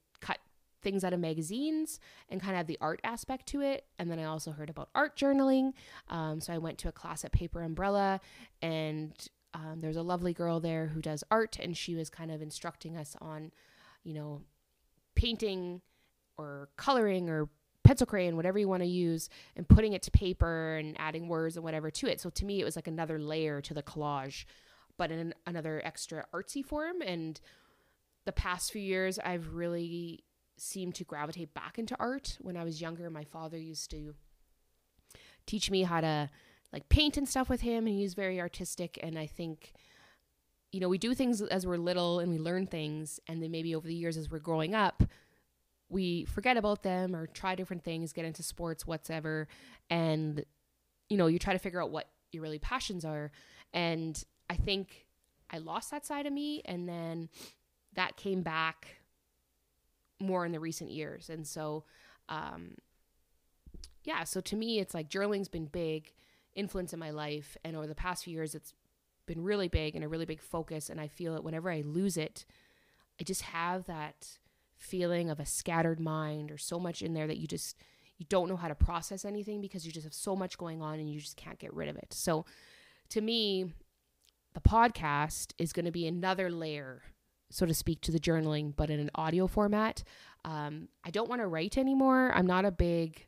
things 0.89 1.05
out 1.05 1.13
of 1.13 1.21
magazines 1.21 2.01
and 2.31 2.41
kind 2.41 2.59
of 2.59 2.67
the 2.67 2.79
art 2.81 2.99
aspect 3.05 3.47
to 3.47 3.61
it. 3.61 3.85
And 3.99 4.11
then 4.11 4.19
I 4.19 4.25
also 4.25 4.53
heard 4.53 4.71
about 4.71 4.89
art 4.95 5.17
journaling. 5.17 5.73
Um, 6.09 6.41
so 6.41 6.51
I 6.55 6.59
went 6.59 6.79
to 6.79 6.89
a 6.89 6.93
class 6.93 7.27
at 7.27 7.33
Paper 7.33 7.63
Umbrella, 7.63 8.21
and 8.63 9.13
um, 9.53 9.81
there's 9.83 9.97
a 9.97 10.03
lovely 10.03 10.33
girl 10.33 10.61
there 10.61 10.87
who 10.87 11.03
does 11.03 11.23
art, 11.31 11.59
and 11.61 11.77
she 11.77 11.95
was 11.95 12.09
kind 12.09 12.31
of 12.31 12.41
instructing 12.41 12.97
us 12.97 13.17
on, 13.21 13.53
you 14.03 14.15
know, 14.15 14.41
painting 15.15 15.83
or 16.39 16.71
coloring 16.77 17.29
or 17.29 17.51
pencil 17.85 18.07
crayon, 18.07 18.37
whatever 18.37 18.59
you 18.59 18.69
want 18.69 18.83
to 18.83 18.89
use, 18.89 19.29
and 19.57 19.69
putting 19.69 19.93
it 19.93 20.03
to 20.03 20.11
paper 20.11 20.77
and 20.77 20.97
adding 20.99 21.29
words 21.29 21.57
and 21.57 21.65
whatever 21.65 21.91
to 21.91 22.07
it. 22.07 22.19
So 22.19 22.31
to 22.31 22.45
me, 22.47 22.61
it 22.61 22.65
was 22.65 22.77
like 22.77 22.87
another 22.87 23.19
layer 23.19 23.61
to 23.61 23.75
the 23.75 23.83
collage, 23.83 24.47
but 24.97 25.11
in 25.11 25.35
another 25.47 25.83
extra 25.85 26.25
artsy 26.33 26.65
form. 26.65 27.03
And 27.03 27.39
the 28.25 28.33
past 28.33 28.73
few 28.73 28.83
years, 28.83 29.19
I've 29.19 29.55
really 29.55 30.25
seemed 30.61 30.95
to 30.97 31.05
gravitate 31.05 31.55
back 31.55 31.79
into 31.79 31.97
art. 31.99 32.39
When 32.41 32.57
I 32.57 32.65
was 32.65 32.81
younger, 32.81 33.11
my 33.11 33.25
father 33.25 33.59
used 33.59 33.91
to 33.91 34.15
teach 35.47 35.71
me 35.71 35.83
how 35.83 36.01
to 36.01 36.31
like 36.73 36.89
paint 36.89 37.17
and 37.17 37.29
stuff 37.29 37.49
with 37.49 37.63
him, 37.63 37.87
and 37.87 37.97
he 37.97 38.03
was 38.03 38.15
very 38.15 38.41
artistic. 38.41 38.99
And 39.03 39.19
I 39.19 39.27
think, 39.27 39.73
you 40.73 40.81
know, 40.81 40.89
we 40.89 40.99
do 40.99 41.15
things 41.15 41.41
as 41.41 41.67
we're 41.67 41.79
little 41.79 42.21
and 42.21 42.31
we 42.31 42.39
learn 42.39 42.67
things, 42.67 43.21
and 43.27 43.43
then 43.43 43.51
maybe 43.51 43.75
over 43.75 43.87
the 43.87 43.95
years 43.95 44.17
as 44.17 44.31
we're 44.31 44.39
growing 44.39 44.75
up, 44.75 45.03
we 45.89 46.27
forget 46.27 46.59
about 46.59 46.83
them 46.83 47.17
or 47.17 47.27
try 47.27 47.55
different 47.55 47.83
things, 47.83 48.13
get 48.13 48.27
into 48.27 48.43
sports, 48.43 48.87
whatever, 48.87 49.49
and 49.89 50.45
you 51.09 51.17
know, 51.17 51.27
you 51.27 51.39
try 51.39 51.55
to 51.55 51.59
figure 51.59 51.83
out 51.83 51.91
what 51.91 52.11
your 52.33 52.43
really 52.43 52.59
passions 52.59 53.05
are. 53.05 53.31
And 53.73 54.23
I 54.51 54.57
think 54.57 55.07
I 55.51 55.57
lost 55.57 55.91
that 55.91 56.05
side 56.05 56.27
of 56.27 56.33
me, 56.35 56.61
and 56.67 56.87
then 56.87 57.31
that 57.95 58.19
came 58.19 58.43
back 58.43 58.98
more 60.21 60.45
in 60.45 60.53
the 60.53 60.61
recent 60.61 60.91
years. 60.91 61.31
And 61.31 61.47
so, 61.47 61.85
um, 62.29 62.77
yeah, 64.05 64.25
so 64.25 64.41
to 64.41 64.57
me, 64.57 64.79
it's 64.79 64.95
like 64.95 65.09
journaling's 65.09 65.49
been 65.49 65.67
big 65.67 66.13
influence 66.55 66.93
in 66.93 66.99
my 66.99 67.11
life. 67.11 67.57
And 67.65 67.77
over 67.77 67.87
the 67.87 67.95
past 67.95 68.25
few 68.25 68.35
years, 68.35 68.55
it's 68.55 68.75
been 69.27 69.43
really 69.43 69.69
big 69.69 69.95
and 69.95 70.05
a 70.05 70.09
really 70.09 70.25
big 70.25 70.41
focus. 70.41 70.89
And 70.89 71.01
I 71.01 71.09
feel 71.09 71.35
that 71.35 71.45
whenever 71.45 71.71
I 71.71 71.83
lose 71.83 72.17
it, 72.17 72.45
I 73.21 73.25
just 73.25 73.43
have 73.43 73.87
that 73.87 74.39
feeling 74.77 75.29
of 75.29 75.41
a 75.41 75.47
scattered 75.47 76.01
mind 76.01 76.51
or 76.51 76.59
so 76.59 76.79
much 76.79 77.03
in 77.03 77.13
there 77.13 77.27
that 77.27 77.39
you 77.39 77.47
just 77.47 77.77
you 78.17 78.27
don't 78.29 78.49
know 78.49 78.57
how 78.57 78.69
to 78.69 78.75
process 78.75 79.25
anything 79.25 79.61
because 79.61 79.87
you 79.87 79.93
just 79.93 80.05
have 80.05 80.15
so 80.15 80.35
much 80.35 80.59
going 80.59 80.83
on 80.83 80.99
and 80.99 81.09
you 81.09 81.21
just 81.21 81.37
can't 81.37 81.59
get 81.59 81.73
rid 81.73 81.89
of 81.89 81.97
it. 81.97 82.13
So 82.13 82.45
to 83.11 83.21
me, 83.21 83.73
the 84.55 84.61
podcast 84.61 85.53
is 85.59 85.73
going 85.73 85.85
to 85.85 85.93
be 85.93 86.07
another 86.07 86.51
layer 86.51 87.03
so 87.51 87.67
to 87.67 87.75
speak, 87.75 88.01
to 88.03 88.13
the 88.13 88.19
journaling, 88.19 88.75
but 88.77 88.91
in 88.91 89.01
an 89.01 89.11
audio 89.15 89.47
format. 89.47 90.03
Um, 90.45 90.89
I 91.05 91.11
don't 91.11 91.29
want 91.29 91.41
to 91.41 91.47
write 91.47 91.79
anymore. 91.79 92.33
I'm 92.35 92.47
not 92.47 92.65
a 92.65 92.71
big 92.71 93.27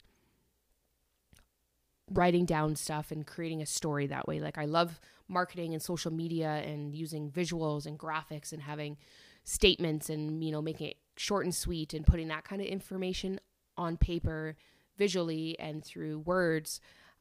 writing 2.10 2.44
down 2.44 2.76
stuff 2.76 3.10
and 3.10 3.26
creating 3.26 3.62
a 3.62 3.66
story 3.66 4.06
that 4.08 4.26
way. 4.26 4.40
Like 4.40 4.58
I 4.58 4.64
love 4.64 5.00
marketing 5.28 5.72
and 5.72 5.82
social 5.82 6.12
media 6.12 6.62
and 6.66 6.94
using 6.94 7.30
visuals 7.30 7.86
and 7.86 7.98
graphics 7.98 8.52
and 8.52 8.62
having 8.62 8.96
statements 9.44 10.10
and 10.10 10.44
you 10.44 10.52
know 10.52 10.60
making 10.60 10.88
it 10.88 10.96
short 11.16 11.44
and 11.44 11.54
sweet 11.54 11.94
and 11.94 12.06
putting 12.06 12.28
that 12.28 12.44
kind 12.44 12.60
of 12.60 12.68
information 12.68 13.40
on 13.76 13.96
paper 13.96 14.56
visually 14.98 15.58
and 15.58 15.84
through 15.84 16.18
words. 16.20 16.80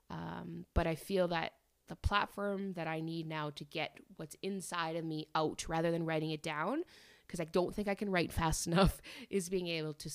Um, 0.10 0.66
but 0.74 0.88
I 0.88 0.96
feel 0.96 1.28
that 1.30 1.54
the 1.90 1.96
platform 1.96 2.74
that 2.74 2.88
I 2.88 3.02
need 3.02 3.28
now 3.28 3.50
to 3.56 3.66
get 3.66 3.98
what's 4.16 4.38
inside 4.42 4.96
of 4.96 5.04
me 5.04 5.28
out 5.36 5.66
rather 5.68 5.92
than 5.92 6.06
writing 6.06 6.32
it 6.32 6.44
down 6.44 6.84
because 7.28 7.40
I 7.40 7.46
don't 7.46 7.76
think 7.76 7.88
I 7.88 7.96
can 7.96 8.10
write 8.10 8.32
fast 8.42 8.68
enough 8.68 9.02
is 9.30 9.50
being 9.50 9.68
able 9.68 9.94
to 9.96 10.10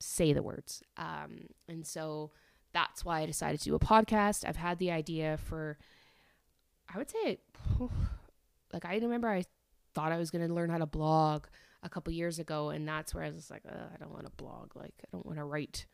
say 0.00 0.32
the 0.32 0.42
words. 0.42 0.82
Um, 0.96 1.46
and 1.68 1.86
so 1.86 2.32
that's 2.72 3.04
why 3.04 3.20
I 3.20 3.26
decided 3.26 3.60
to 3.60 3.64
do 3.64 3.74
a 3.74 3.78
podcast. 3.78 4.46
I've 4.46 4.56
had 4.56 4.78
the 4.78 4.90
idea 4.90 5.36
for, 5.36 5.78
I 6.92 6.98
would 6.98 7.10
say, 7.10 7.38
like 8.72 8.84
I 8.84 8.96
remember 8.96 9.28
I 9.28 9.44
thought 9.94 10.12
I 10.12 10.18
was 10.18 10.30
going 10.30 10.46
to 10.46 10.52
learn 10.52 10.70
how 10.70 10.78
to 10.78 10.86
blog 10.86 11.44
a 11.82 11.88
couple 11.88 12.12
years 12.12 12.38
ago, 12.38 12.70
and 12.70 12.86
that's 12.88 13.14
where 13.14 13.24
I 13.24 13.30
was 13.30 13.50
like, 13.50 13.62
I 13.66 13.96
don't 13.98 14.12
want 14.12 14.24
to 14.24 14.32
blog. 14.32 14.74
Like 14.74 14.94
I 15.02 15.08
don't 15.12 15.26
want 15.26 15.38
to 15.38 15.44
write 15.44 15.86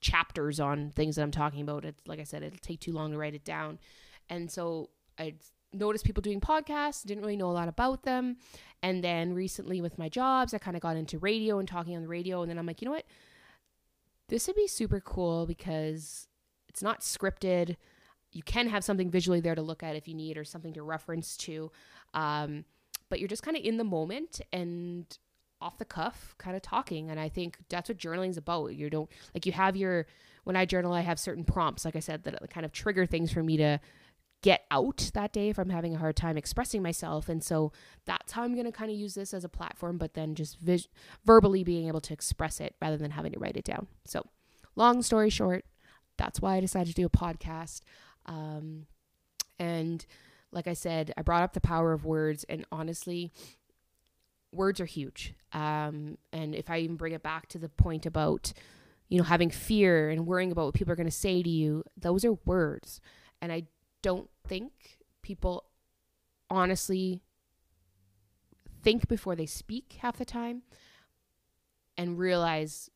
chapters 0.00 0.60
on 0.60 0.90
things 0.90 1.16
that 1.16 1.22
I'm 1.22 1.30
talking 1.30 1.60
about. 1.60 1.84
It's 1.84 2.00
like 2.06 2.20
I 2.20 2.24
said, 2.24 2.42
it'll 2.42 2.58
take 2.58 2.80
too 2.80 2.92
long 2.92 3.12
to 3.12 3.18
write 3.18 3.34
it 3.34 3.44
down. 3.44 3.78
And 4.28 4.50
so 4.50 4.90
I 5.18 5.34
noticed 5.72 6.04
people 6.04 6.22
doing 6.22 6.40
podcasts, 6.40 7.04
didn't 7.04 7.22
really 7.22 7.36
know 7.36 7.50
a 7.50 7.52
lot 7.52 7.68
about 7.68 8.02
them. 8.02 8.36
And 8.82 9.02
then 9.02 9.34
recently 9.34 9.80
with 9.80 9.98
my 9.98 10.08
jobs, 10.08 10.54
I 10.54 10.58
kind 10.58 10.76
of 10.76 10.82
got 10.82 10.96
into 10.96 11.18
radio 11.18 11.58
and 11.58 11.68
talking 11.68 11.96
on 11.96 12.02
the 12.02 12.08
radio. 12.08 12.42
And 12.42 12.50
then 12.50 12.58
I'm 12.58 12.66
like, 12.66 12.80
you 12.80 12.86
know 12.86 12.92
what? 12.92 13.06
This 14.28 14.46
would 14.46 14.56
be 14.56 14.66
super 14.66 15.00
cool 15.00 15.46
because 15.46 16.28
it's 16.68 16.82
not 16.82 17.00
scripted. 17.00 17.76
You 18.32 18.42
can 18.42 18.68
have 18.68 18.84
something 18.84 19.10
visually 19.10 19.40
there 19.40 19.54
to 19.54 19.62
look 19.62 19.82
at 19.82 19.96
if 19.96 20.08
you 20.08 20.14
need 20.14 20.36
or 20.36 20.44
something 20.44 20.72
to 20.74 20.82
reference 20.82 21.36
to. 21.38 21.70
Um, 22.14 22.64
but 23.08 23.20
you're 23.20 23.28
just 23.28 23.42
kind 23.42 23.56
of 23.56 23.62
in 23.62 23.76
the 23.76 23.84
moment 23.84 24.40
and 24.52 25.06
off 25.60 25.78
the 25.78 25.84
cuff 25.84 26.34
kind 26.38 26.56
of 26.56 26.62
talking. 26.62 27.10
And 27.10 27.20
I 27.20 27.28
think 27.28 27.58
that's 27.68 27.88
what 27.88 27.98
journaling 27.98 28.30
is 28.30 28.36
about. 28.36 28.74
You 28.74 28.90
don't 28.90 29.10
like 29.34 29.46
you 29.46 29.52
have 29.52 29.76
your, 29.76 30.06
when 30.44 30.56
I 30.56 30.66
journal, 30.66 30.92
I 30.92 31.00
have 31.00 31.18
certain 31.18 31.44
prompts, 31.44 31.84
like 31.84 31.96
I 31.96 32.00
said, 32.00 32.24
that 32.24 32.50
kind 32.50 32.66
of 32.66 32.72
trigger 32.72 33.06
things 33.06 33.32
for 33.32 33.42
me 33.42 33.56
to 33.58 33.80
get 34.44 34.66
out 34.70 35.10
that 35.14 35.32
day 35.32 35.48
if 35.48 35.58
I'm 35.58 35.70
having 35.70 35.94
a 35.94 35.98
hard 35.98 36.16
time 36.16 36.36
expressing 36.36 36.82
myself. 36.82 37.30
And 37.30 37.42
so 37.42 37.72
that's 38.04 38.32
how 38.32 38.42
I'm 38.42 38.52
going 38.52 38.66
to 38.66 38.72
kind 38.72 38.90
of 38.90 38.96
use 38.98 39.14
this 39.14 39.32
as 39.32 39.42
a 39.42 39.48
platform, 39.48 39.96
but 39.96 40.12
then 40.12 40.34
just 40.34 40.58
vis- 40.58 40.86
verbally 41.24 41.64
being 41.64 41.88
able 41.88 42.02
to 42.02 42.12
express 42.12 42.60
it 42.60 42.74
rather 42.78 42.98
than 42.98 43.12
having 43.12 43.32
to 43.32 43.38
write 43.38 43.56
it 43.56 43.64
down. 43.64 43.86
So, 44.04 44.26
long 44.76 45.00
story 45.00 45.30
short, 45.30 45.64
that's 46.18 46.42
why 46.42 46.56
I 46.56 46.60
decided 46.60 46.94
to 46.94 47.00
do 47.00 47.06
a 47.06 47.08
podcast. 47.08 47.80
Um, 48.26 48.84
and 49.58 50.04
like 50.52 50.66
I 50.66 50.74
said, 50.74 51.14
I 51.16 51.22
brought 51.22 51.42
up 51.42 51.54
the 51.54 51.60
power 51.62 51.94
of 51.94 52.04
words, 52.04 52.44
and 52.46 52.66
honestly, 52.70 53.32
words 54.52 54.78
are 54.78 54.84
huge. 54.84 55.32
Um, 55.54 56.18
and 56.34 56.54
if 56.54 56.68
I 56.68 56.80
even 56.80 56.96
bring 56.96 57.14
it 57.14 57.22
back 57.22 57.48
to 57.48 57.58
the 57.58 57.70
point 57.70 58.04
about, 58.04 58.52
you 59.08 59.16
know, 59.16 59.24
having 59.24 59.48
fear 59.48 60.10
and 60.10 60.26
worrying 60.26 60.52
about 60.52 60.66
what 60.66 60.74
people 60.74 60.92
are 60.92 60.96
going 60.96 61.06
to 61.06 61.10
say 61.10 61.42
to 61.42 61.48
you, 61.48 61.82
those 61.96 62.26
are 62.26 62.34
words. 62.44 63.00
And 63.40 63.50
I 63.50 63.68
don't 64.04 64.28
think 64.46 64.98
people 65.22 65.64
honestly 66.50 67.22
think 68.82 69.08
before 69.08 69.34
they 69.34 69.46
speak 69.46 69.96
half 70.02 70.18
the 70.18 70.26
time 70.26 70.60
and 71.96 72.18
realize 72.18 72.90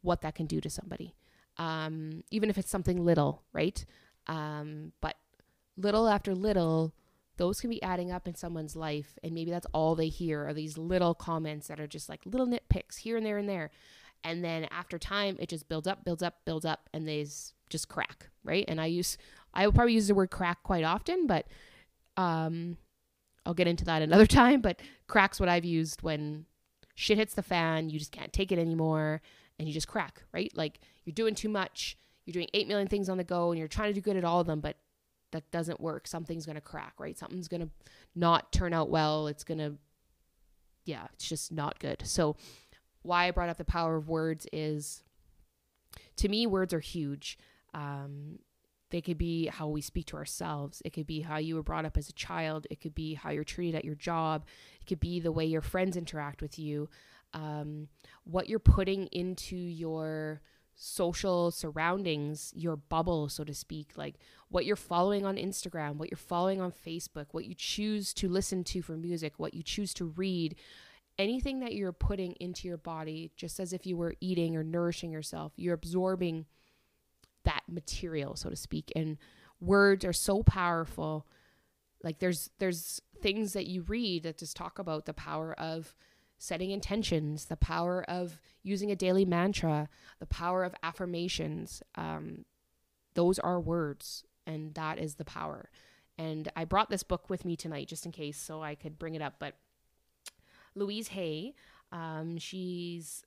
what 0.00 0.22
that 0.22 0.34
can 0.34 0.46
do 0.46 0.58
to 0.58 0.70
somebody. 0.70 1.14
Um, 1.58 2.24
even 2.30 2.48
if 2.48 2.56
it's 2.56 2.70
something 2.70 3.04
little, 3.04 3.42
right? 3.52 3.84
Um, 4.26 4.92
but 5.02 5.16
little 5.76 6.08
after 6.08 6.34
little, 6.34 6.94
those 7.36 7.60
can 7.60 7.68
be 7.68 7.82
adding 7.82 8.10
up 8.10 8.26
in 8.26 8.34
someone's 8.34 8.74
life. 8.74 9.18
And 9.22 9.34
maybe 9.34 9.50
that's 9.50 9.66
all 9.74 9.94
they 9.94 10.08
hear 10.08 10.48
are 10.48 10.54
these 10.54 10.78
little 10.78 11.14
comments 11.14 11.68
that 11.68 11.78
are 11.78 11.86
just 11.86 12.08
like 12.08 12.22
little 12.24 12.46
nitpicks 12.46 12.96
here 12.96 13.18
and 13.18 13.26
there 13.26 13.36
and 13.36 13.48
there. 13.48 13.70
And 14.24 14.42
then 14.42 14.64
after 14.70 14.98
time, 14.98 15.36
it 15.38 15.50
just 15.50 15.68
builds 15.68 15.86
up, 15.86 16.06
builds 16.06 16.22
up, 16.22 16.36
builds 16.46 16.64
up, 16.64 16.88
and 16.94 17.06
they 17.06 17.26
just 17.68 17.88
crack, 17.88 18.30
right? 18.42 18.64
And 18.66 18.80
I 18.80 18.86
use 18.86 19.18
I 19.56 19.66
will 19.66 19.72
probably 19.72 19.94
use 19.94 20.06
the 20.06 20.14
word 20.14 20.30
crack 20.30 20.62
quite 20.62 20.84
often, 20.84 21.26
but 21.26 21.46
um, 22.18 22.76
I'll 23.46 23.54
get 23.54 23.66
into 23.66 23.86
that 23.86 24.02
another 24.02 24.26
time. 24.26 24.60
But 24.60 24.80
crack's 25.08 25.40
what 25.40 25.48
I've 25.48 25.64
used 25.64 26.02
when 26.02 26.44
shit 26.94 27.16
hits 27.16 27.34
the 27.34 27.42
fan, 27.42 27.88
you 27.88 27.98
just 27.98 28.12
can't 28.12 28.32
take 28.32 28.52
it 28.52 28.58
anymore, 28.58 29.22
and 29.58 29.66
you 29.66 29.72
just 29.72 29.88
crack, 29.88 30.22
right? 30.32 30.52
Like 30.54 30.78
you're 31.04 31.14
doing 31.14 31.34
too 31.34 31.48
much, 31.48 31.96
you're 32.26 32.34
doing 32.34 32.48
8 32.52 32.68
million 32.68 32.86
things 32.86 33.08
on 33.08 33.16
the 33.16 33.24
go, 33.24 33.50
and 33.50 33.58
you're 33.58 33.66
trying 33.66 33.88
to 33.88 33.94
do 33.94 34.02
good 34.02 34.16
at 34.16 34.24
all 34.24 34.40
of 34.40 34.46
them, 34.46 34.60
but 34.60 34.76
that 35.32 35.50
doesn't 35.50 35.80
work. 35.80 36.06
Something's 36.06 36.44
going 36.44 36.56
to 36.56 36.60
crack, 36.62 36.92
right? 36.98 37.16
Something's 37.18 37.48
going 37.48 37.62
to 37.62 37.70
not 38.14 38.52
turn 38.52 38.74
out 38.74 38.90
well. 38.90 39.26
It's 39.26 39.42
going 39.42 39.58
to, 39.58 39.74
yeah, 40.84 41.06
it's 41.14 41.28
just 41.28 41.50
not 41.50 41.78
good. 41.78 42.02
So, 42.04 42.36
why 43.02 43.28
I 43.28 43.30
brought 43.30 43.48
up 43.48 43.56
the 43.56 43.64
power 43.64 43.96
of 43.96 44.08
words 44.08 44.46
is 44.52 45.02
to 46.16 46.28
me, 46.28 46.46
words 46.46 46.74
are 46.74 46.80
huge. 46.80 47.38
Um, 47.72 48.40
they 48.96 49.02
could 49.02 49.18
be 49.18 49.44
how 49.48 49.68
we 49.68 49.82
speak 49.82 50.06
to 50.06 50.16
ourselves. 50.16 50.80
It 50.82 50.94
could 50.94 51.06
be 51.06 51.20
how 51.20 51.36
you 51.36 51.54
were 51.54 51.62
brought 51.62 51.84
up 51.84 51.98
as 51.98 52.08
a 52.08 52.14
child. 52.14 52.66
It 52.70 52.80
could 52.80 52.94
be 52.94 53.12
how 53.12 53.28
you're 53.28 53.44
treated 53.44 53.76
at 53.76 53.84
your 53.84 53.94
job. 53.94 54.46
It 54.80 54.86
could 54.86 55.00
be 55.00 55.20
the 55.20 55.30
way 55.30 55.44
your 55.44 55.60
friends 55.60 55.98
interact 55.98 56.40
with 56.40 56.58
you. 56.58 56.88
Um, 57.34 57.88
what 58.24 58.48
you're 58.48 58.58
putting 58.58 59.08
into 59.08 59.54
your 59.54 60.40
social 60.76 61.50
surroundings, 61.50 62.54
your 62.56 62.76
bubble, 62.76 63.28
so 63.28 63.44
to 63.44 63.52
speak, 63.52 63.90
like 63.96 64.14
what 64.48 64.64
you're 64.64 64.76
following 64.76 65.26
on 65.26 65.36
Instagram, 65.36 65.96
what 65.96 66.10
you're 66.10 66.16
following 66.16 66.62
on 66.62 66.72
Facebook, 66.72 67.26
what 67.32 67.44
you 67.44 67.54
choose 67.54 68.14
to 68.14 68.30
listen 68.30 68.64
to 68.64 68.80
for 68.80 68.96
music, 68.96 69.34
what 69.36 69.52
you 69.52 69.62
choose 69.62 69.92
to 69.92 70.06
read, 70.06 70.56
anything 71.18 71.60
that 71.60 71.74
you're 71.74 71.92
putting 71.92 72.32
into 72.40 72.66
your 72.66 72.78
body, 72.78 73.30
just 73.36 73.60
as 73.60 73.74
if 73.74 73.84
you 73.84 73.94
were 73.98 74.14
eating 74.22 74.56
or 74.56 74.64
nourishing 74.64 75.12
yourself, 75.12 75.52
you're 75.56 75.74
absorbing 75.74 76.46
that 77.46 77.62
material, 77.68 78.36
so 78.36 78.50
to 78.50 78.56
speak. 78.56 78.92
And 78.94 79.16
words 79.60 80.04
are 80.04 80.12
so 80.12 80.42
powerful. 80.42 81.26
Like 82.04 82.18
there's 82.18 82.50
there's 82.58 83.00
things 83.22 83.54
that 83.54 83.66
you 83.66 83.82
read 83.82 84.24
that 84.24 84.38
just 84.38 84.56
talk 84.56 84.78
about 84.78 85.06
the 85.06 85.14
power 85.14 85.58
of 85.58 85.94
setting 86.38 86.70
intentions, 86.70 87.46
the 87.46 87.56
power 87.56 88.04
of 88.08 88.38
using 88.62 88.90
a 88.90 88.96
daily 88.96 89.24
mantra, 89.24 89.88
the 90.18 90.26
power 90.26 90.64
of 90.64 90.74
affirmations. 90.82 91.82
Um, 91.94 92.44
those 93.14 93.38
are 93.38 93.58
words, 93.58 94.24
and 94.46 94.74
that 94.74 94.98
is 94.98 95.14
the 95.14 95.24
power. 95.24 95.70
And 96.18 96.50
I 96.54 96.64
brought 96.64 96.90
this 96.90 97.02
book 97.02 97.30
with 97.30 97.44
me 97.44 97.56
tonight 97.56 97.88
just 97.88 98.04
in 98.04 98.12
case, 98.12 98.38
so 98.38 98.62
I 98.62 98.74
could 98.74 98.98
bring 98.98 99.14
it 99.14 99.22
up. 99.22 99.36
But 99.38 99.54
Louise 100.74 101.08
Hay, 101.08 101.54
um, 101.92 102.36
she's 102.38 103.24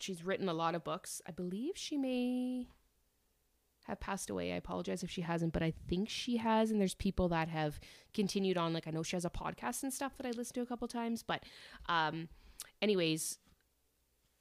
she's 0.00 0.24
written 0.24 0.48
a 0.48 0.54
lot 0.54 0.74
of 0.74 0.82
books. 0.82 1.22
I 1.26 1.30
believe 1.30 1.76
she 1.76 1.96
may 1.96 2.68
have 3.84 4.00
passed 4.00 4.30
away. 4.30 4.52
I 4.52 4.56
apologize 4.56 5.02
if 5.02 5.10
she 5.10 5.22
hasn't, 5.22 5.52
but 5.52 5.62
I 5.62 5.72
think 5.88 6.08
she 6.08 6.38
has. 6.38 6.70
And 6.70 6.80
there's 6.80 6.94
people 6.94 7.28
that 7.28 7.48
have 7.48 7.80
continued 8.12 8.56
on. 8.56 8.72
Like 8.72 8.86
I 8.86 8.90
know 8.90 9.02
she 9.02 9.16
has 9.16 9.24
a 9.24 9.30
podcast 9.30 9.82
and 9.82 9.92
stuff 9.92 10.16
that 10.16 10.26
I 10.26 10.30
listened 10.30 10.54
to 10.54 10.62
a 10.62 10.66
couple 10.66 10.88
times. 10.88 11.22
But, 11.22 11.44
um, 11.88 12.28
anyways, 12.82 13.38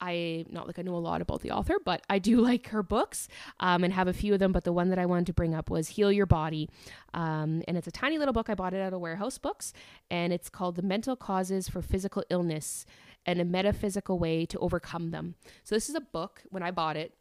I 0.04 0.46
not 0.50 0.68
like 0.68 0.78
I 0.80 0.82
know 0.82 0.96
a 0.96 0.98
lot 0.98 1.22
about 1.22 1.42
the 1.42 1.52
author, 1.52 1.76
but 1.84 2.04
I 2.10 2.20
do 2.20 2.42
like 2.50 2.68
her 2.70 2.84
books 2.84 3.28
um, 3.60 3.84
and 3.84 3.94
have 3.94 4.08
a 4.08 4.14
few 4.14 4.34
of 4.34 4.40
them. 4.40 4.52
But 4.52 4.66
the 4.66 4.74
one 4.74 4.90
that 4.90 5.00
I 5.00 5.06
wanted 5.06 5.28
to 5.28 5.34
bring 5.34 5.54
up 5.56 5.70
was 5.70 5.90
Heal 5.90 6.12
Your 6.12 6.26
Body, 6.26 6.70
um, 7.14 7.64
and 7.68 7.78
it's 7.78 7.88
a 7.88 7.92
tiny 7.92 8.18
little 8.18 8.34
book. 8.34 8.50
I 8.50 8.56
bought 8.56 8.74
it 8.74 8.80
at 8.80 8.94
a 8.94 9.00
warehouse 9.00 9.38
books, 9.38 9.74
and 10.12 10.34
it's 10.34 10.50
called 10.50 10.76
The 10.76 10.82
Mental 10.82 11.16
Causes 11.16 11.70
for 11.70 11.82
Physical 11.82 12.24
Illness 12.30 12.86
and 13.26 13.40
a 13.40 13.46
Metaphysical 13.46 14.20
Way 14.20 14.46
to 14.48 14.60
Overcome 14.60 15.12
Them. 15.12 15.36
So 15.64 15.76
this 15.76 15.88
is 15.88 15.96
a 15.96 16.02
book. 16.02 16.44
When 16.50 16.64
I 16.64 16.72
bought 16.72 16.98
it, 16.98 17.14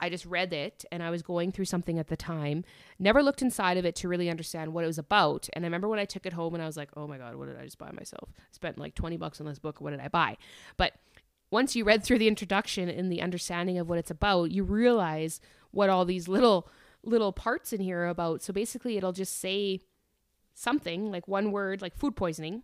I 0.00 0.08
just 0.08 0.26
read 0.26 0.52
it 0.52 0.84
and 0.90 1.02
I 1.02 1.10
was 1.10 1.22
going 1.22 1.52
through 1.52 1.66
something 1.66 1.98
at 1.98 2.08
the 2.08 2.16
time. 2.16 2.64
Never 2.98 3.22
looked 3.22 3.42
inside 3.42 3.76
of 3.76 3.84
it 3.84 3.94
to 3.96 4.08
really 4.08 4.30
understand 4.30 4.72
what 4.72 4.84
it 4.84 4.86
was 4.86 4.98
about. 4.98 5.48
And 5.52 5.64
I 5.64 5.66
remember 5.66 5.88
when 5.88 5.98
I 5.98 6.04
took 6.04 6.26
it 6.26 6.32
home 6.32 6.54
and 6.54 6.62
I 6.62 6.66
was 6.66 6.76
like, 6.76 6.90
oh 6.96 7.06
my 7.06 7.18
God, 7.18 7.36
what 7.36 7.48
did 7.48 7.58
I 7.58 7.64
just 7.64 7.78
buy 7.78 7.90
myself? 7.92 8.30
I 8.38 8.42
spent 8.52 8.78
like 8.78 8.94
20 8.94 9.16
bucks 9.16 9.40
on 9.40 9.46
this 9.46 9.58
book. 9.58 9.80
What 9.80 9.90
did 9.90 10.00
I 10.00 10.08
buy? 10.08 10.36
But 10.76 10.94
once 11.50 11.74
you 11.74 11.84
read 11.84 12.02
through 12.02 12.18
the 12.18 12.28
introduction 12.28 12.88
and 12.88 13.10
the 13.10 13.22
understanding 13.22 13.78
of 13.78 13.88
what 13.88 13.98
it's 13.98 14.10
about, 14.10 14.50
you 14.50 14.64
realize 14.64 15.40
what 15.70 15.90
all 15.90 16.04
these 16.04 16.28
little 16.28 16.68
little 17.02 17.32
parts 17.32 17.72
in 17.72 17.80
here 17.80 18.00
are 18.00 18.08
about. 18.08 18.42
So 18.42 18.52
basically 18.52 18.96
it'll 18.96 19.12
just 19.12 19.38
say 19.38 19.80
something 20.54 21.10
like 21.10 21.26
one 21.26 21.50
word 21.50 21.80
like 21.80 21.96
food 21.96 22.14
poisoning 22.14 22.62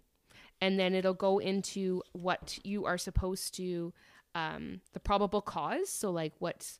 and 0.61 0.79
then 0.79 0.95
it'll 0.95 1.15
go 1.15 1.39
into 1.39 2.03
what 2.13 2.59
you 2.63 2.85
are 2.85 2.99
supposed 2.99 3.55
to 3.55 3.93
um, 4.35 4.81
the 4.93 5.01
probable 5.01 5.41
cause 5.41 5.89
so 5.89 6.11
like 6.11 6.35
what's 6.39 6.79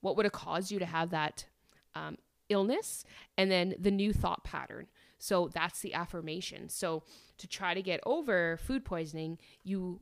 what 0.00 0.16
would 0.16 0.24
have 0.24 0.32
caused 0.32 0.70
you 0.70 0.78
to 0.78 0.86
have 0.86 1.10
that 1.10 1.46
um, 1.94 2.18
illness, 2.48 3.04
and 3.36 3.50
then 3.50 3.74
the 3.78 3.90
new 3.90 4.12
thought 4.12 4.44
pattern. 4.44 4.86
So 5.18 5.50
that's 5.52 5.80
the 5.80 5.94
affirmation. 5.94 6.68
So 6.68 7.02
to 7.38 7.46
try 7.46 7.74
to 7.74 7.82
get 7.82 8.00
over 8.06 8.56
food 8.56 8.84
poisoning, 8.84 9.38
you 9.62 10.00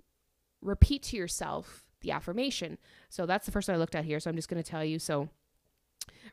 repeat 0.63 1.03
to 1.05 1.17
yourself 1.17 1.85
the 2.01 2.13
affirmation. 2.13 2.79
So 3.09 3.27
that's 3.27 3.47
the 3.47 3.53
first 3.53 3.69
one 3.69 3.75
I 3.75 3.79
looked 3.79 3.97
at 3.97 4.05
here. 4.05 4.21
So 4.21 4.31
I'm 4.31 4.37
just 4.37 4.49
going 4.49 4.63
to 4.63 4.69
tell 4.69 4.85
you. 4.85 4.99
So 4.99 5.29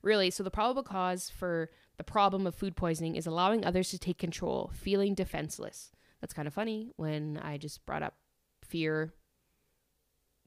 really, 0.02 0.30
so 0.30 0.44
the 0.44 0.52
probable 0.52 0.84
cause 0.84 1.30
for 1.30 1.72
the 1.98 2.04
problem 2.04 2.46
of 2.46 2.54
food 2.54 2.76
poisoning 2.76 3.16
is 3.16 3.26
allowing 3.26 3.66
others 3.66 3.90
to 3.90 4.00
take 4.00 4.18
control, 4.18 4.72
feeling 4.74 5.16
defenseless. 5.16 5.92
That's 6.22 6.34
kind 6.34 6.48
of 6.48 6.54
funny 6.54 6.92
when 6.96 7.40
I 7.44 7.58
just 7.58 7.86
brought 7.86 8.04
up 8.04 8.16
fear, 8.64 9.14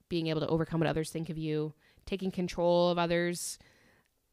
being 0.08 0.28
able 0.28 0.40
to 0.40 0.48
overcome 0.48 0.80
what 0.80 0.88
others 0.88 1.10
think 1.10 1.30
of 1.30 1.38
you, 1.38 1.74
taking 2.08 2.30
control 2.30 2.90
of 2.90 2.98
others, 2.98 3.58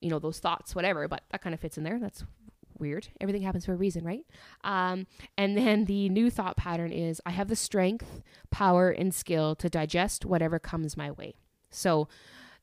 you 0.01 0.09
know, 0.09 0.19
those 0.19 0.39
thoughts, 0.39 0.73
whatever. 0.73 1.07
But 1.07 1.23
that 1.31 1.41
kind 1.41 1.53
of 1.53 1.59
fits 1.59 1.77
in 1.77 1.83
there. 1.83 1.99
That's 1.99 2.23
weird. 2.79 3.09
Everything 3.21 3.41
happens 3.41 3.65
for 3.65 3.73
a 3.73 3.77
reason, 3.77 4.03
right? 4.03 4.25
Um, 4.63 5.07
and 5.37 5.57
then 5.57 5.85
the 5.85 6.09
new 6.09 6.29
thought 6.29 6.57
pattern 6.57 6.91
is 6.91 7.21
I 7.25 7.31
have 7.31 7.47
the 7.47 7.55
strength, 7.55 8.21
power, 8.49 8.89
and 8.89 9.13
skill 9.13 9.55
to 9.55 9.69
digest 9.69 10.25
whatever 10.25 10.57
comes 10.59 10.97
my 10.97 11.11
way. 11.11 11.35
So 11.69 12.07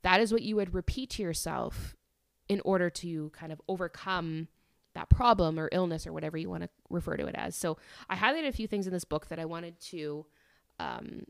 that 0.03 0.21
is 0.21 0.33
what 0.33 0.43
you 0.43 0.57
would 0.57 0.75
repeat 0.75 1.11
to 1.11 1.23
yourself 1.23 1.95
in 2.49 2.61
order 2.65 2.91
to 2.91 3.31
kind 3.31 3.53
of 3.53 3.61
overcome 3.69 4.49
that 4.95 5.09
problem 5.09 5.59
or 5.59 5.69
illness 5.73 6.07
or 6.07 6.13
whatever 6.13 6.37
you 6.37 6.51
want 6.51 6.63
to 6.63 6.69
refer 6.91 7.17
to 7.17 7.27
it 7.27 7.35
as. 7.35 7.57
So 7.57 7.79
I 8.11 8.17
highlighted 8.17 8.49
a 8.49 8.53
few 8.53 8.67
things 8.67 8.87
in 8.87 8.93
this 8.93 9.05
book 9.05 9.29
that 9.29 9.39
I 9.39 9.45
wanted 9.45 9.81
to 9.81 10.27
um, 10.79 11.23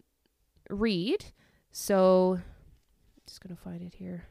read. 0.68 1.26
So 1.70 2.40
just 3.26 3.40
going 3.40 3.54
to 3.54 3.62
find 3.62 3.82
it 3.82 3.94
here. 3.94 4.24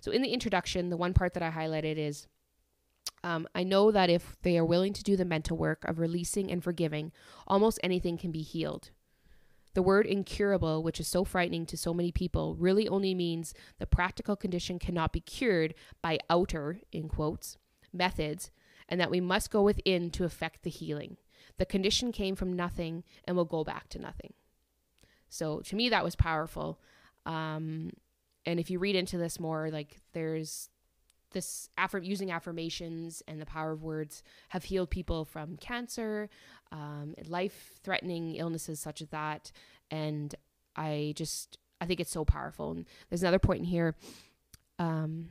So, 0.00 0.10
in 0.10 0.22
the 0.22 0.32
introduction, 0.32 0.90
the 0.90 0.96
one 0.96 1.14
part 1.14 1.34
that 1.34 1.42
I 1.42 1.50
highlighted 1.50 1.98
is 1.98 2.26
um, 3.22 3.46
I 3.54 3.64
know 3.64 3.90
that 3.90 4.08
if 4.08 4.36
they 4.42 4.56
are 4.56 4.64
willing 4.64 4.92
to 4.94 5.02
do 5.02 5.16
the 5.16 5.24
mental 5.24 5.56
work 5.56 5.84
of 5.84 5.98
releasing 5.98 6.50
and 6.50 6.64
forgiving, 6.64 7.12
almost 7.46 7.78
anything 7.82 8.16
can 8.16 8.32
be 8.32 8.42
healed. 8.42 8.90
The 9.74 9.82
word 9.82 10.06
incurable, 10.06 10.82
which 10.82 10.98
is 10.98 11.06
so 11.06 11.24
frightening 11.24 11.66
to 11.66 11.76
so 11.76 11.94
many 11.94 12.10
people, 12.10 12.56
really 12.56 12.88
only 12.88 13.14
means 13.14 13.54
the 13.78 13.86
practical 13.86 14.36
condition 14.36 14.78
cannot 14.78 15.12
be 15.12 15.20
cured 15.20 15.74
by 16.02 16.18
outer, 16.28 16.80
in 16.90 17.08
quotes, 17.08 17.56
methods, 17.92 18.50
and 18.88 19.00
that 19.00 19.10
we 19.10 19.20
must 19.20 19.50
go 19.50 19.62
within 19.62 20.10
to 20.10 20.24
effect 20.24 20.62
the 20.62 20.70
healing. 20.70 21.18
The 21.58 21.66
condition 21.66 22.10
came 22.10 22.34
from 22.34 22.56
nothing 22.56 23.04
and 23.24 23.36
will 23.36 23.44
go 23.44 23.62
back 23.62 23.88
to 23.90 24.00
nothing. 24.00 24.32
So 25.30 25.60
to 25.60 25.76
me, 25.76 25.88
that 25.88 26.04
was 26.04 26.14
powerful. 26.14 26.78
Um, 27.24 27.92
and 28.44 28.60
if 28.60 28.70
you 28.70 28.78
read 28.78 28.96
into 28.96 29.16
this 29.16 29.40
more, 29.40 29.70
like 29.70 30.00
there's 30.12 30.68
this 31.32 31.68
affirm 31.78 32.02
using 32.02 32.32
affirmations 32.32 33.22
and 33.28 33.40
the 33.40 33.46
power 33.46 33.70
of 33.70 33.82
words 33.82 34.22
have 34.48 34.64
healed 34.64 34.90
people 34.90 35.24
from 35.24 35.56
cancer, 35.56 36.28
um, 36.72 37.14
life-threatening 37.26 38.34
illnesses 38.34 38.80
such 38.80 39.00
as 39.00 39.08
that. 39.10 39.52
And 39.90 40.34
I 40.76 41.14
just 41.16 41.56
I 41.80 41.86
think 41.86 42.00
it's 42.00 42.10
so 42.10 42.24
powerful. 42.24 42.72
And 42.72 42.86
there's 43.08 43.22
another 43.22 43.38
point 43.38 43.60
in 43.60 43.64
here. 43.66 43.94
Um, 44.78 45.28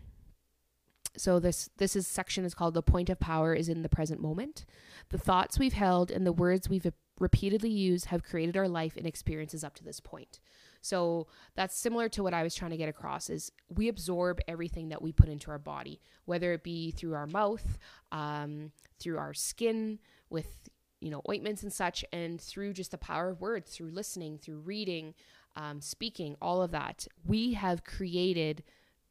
so 1.18 1.40
this 1.40 1.70
this 1.78 1.96
is 1.96 2.08
section 2.08 2.46
is 2.46 2.54
called 2.54 2.76
the 2.76 2.82
point 2.82 3.10
of 3.10 3.20
power 3.20 3.54
is 3.54 3.68
in 3.68 3.82
the 3.82 3.90
present 3.90 4.22
moment. 4.22 4.66
The 5.10 5.18
thoughts 5.18 5.60
we've 5.60 5.74
held 5.74 6.12
and 6.12 6.26
the 6.26 6.32
words 6.32 6.70
we've 6.70 6.86
repeatedly 7.20 7.70
used 7.70 8.06
have 8.06 8.24
created 8.24 8.58
our 8.58 8.68
life 8.68 8.96
and 8.98 9.06
experiences 9.06 9.64
up 9.64 9.76
to 9.76 9.84
this 9.84 10.00
point. 10.00 10.40
So 10.82 11.28
that's 11.56 11.78
similar 11.78 12.08
to 12.10 12.24
what 12.24 12.34
I 12.34 12.44
was 12.44 12.56
trying 12.56 12.72
to 12.72 12.78
get 12.78 12.90
across 12.90 13.30
is 13.30 13.52
we 13.70 13.90
absorb 13.90 14.40
everything 14.48 14.90
that 14.90 15.02
we 15.02 15.12
put 15.12 15.30
into 15.30 15.52
our 15.52 15.60
body, 15.60 16.00
whether 16.26 16.54
it 16.54 16.64
be 16.64 16.92
through 16.92 17.16
our 17.16 17.28
mouth, 17.28 17.78
um, 18.12 18.72
through 19.00 19.18
our 19.18 19.34
skin 19.34 20.00
with 20.30 20.70
you 21.02 21.10
know 21.10 21.22
ointments 21.30 21.64
and 21.64 21.74
such, 21.74 22.06
and 22.12 22.40
through 22.40 22.74
just 22.74 22.92
the 22.92 22.98
power 22.98 23.30
of 23.30 23.42
words, 23.42 23.72
through 23.72 23.90
listening, 23.90 24.38
through 24.38 24.60
reading, 24.60 25.14
um, 25.56 25.82
speaking, 25.82 26.36
all 26.42 26.62
of 26.62 26.72
that. 26.72 27.08
We 27.26 27.54
have 27.54 27.84
created 27.84 28.64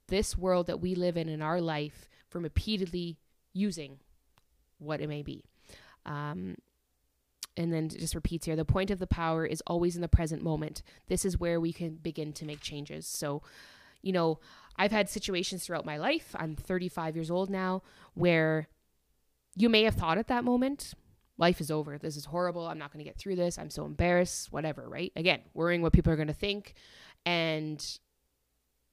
this 0.08 0.38
world 0.38 0.66
that 0.68 0.80
we 0.80 0.94
live 0.94 1.16
in 1.16 1.28
in 1.28 1.42
our 1.42 1.60
life 1.60 2.08
from 2.28 2.42
repeatedly 2.42 3.18
using 3.52 3.98
what 4.78 5.00
it 5.00 5.08
may 5.08 5.22
be. 5.22 5.44
Um, 6.06 6.56
and 7.58 7.72
then 7.72 7.88
just 7.88 8.14
repeats 8.14 8.46
here 8.46 8.56
the 8.56 8.64
point 8.64 8.90
of 8.90 9.00
the 9.00 9.06
power 9.06 9.44
is 9.44 9.62
always 9.66 9.96
in 9.96 10.00
the 10.00 10.08
present 10.08 10.42
moment. 10.42 10.82
This 11.08 11.24
is 11.24 11.38
where 11.38 11.60
we 11.60 11.72
can 11.72 11.96
begin 11.96 12.32
to 12.34 12.46
make 12.46 12.60
changes. 12.60 13.06
So, 13.06 13.42
you 14.00 14.12
know, 14.12 14.38
I've 14.76 14.92
had 14.92 15.10
situations 15.10 15.66
throughout 15.66 15.84
my 15.84 15.96
life, 15.96 16.36
I'm 16.38 16.54
35 16.54 17.16
years 17.16 17.30
old 17.32 17.50
now, 17.50 17.82
where 18.14 18.68
you 19.56 19.68
may 19.68 19.82
have 19.82 19.96
thought 19.96 20.18
at 20.18 20.28
that 20.28 20.44
moment, 20.44 20.94
life 21.36 21.60
is 21.60 21.70
over. 21.70 21.98
This 21.98 22.16
is 22.16 22.26
horrible. 22.26 22.66
I'm 22.68 22.78
not 22.78 22.92
going 22.92 23.04
to 23.04 23.08
get 23.08 23.18
through 23.18 23.34
this. 23.34 23.58
I'm 23.58 23.70
so 23.70 23.84
embarrassed, 23.84 24.52
whatever, 24.52 24.88
right? 24.88 25.12
Again, 25.16 25.40
worrying 25.52 25.82
what 25.82 25.92
people 25.92 26.12
are 26.12 26.16
going 26.16 26.28
to 26.28 26.34
think. 26.34 26.74
And 27.26 27.84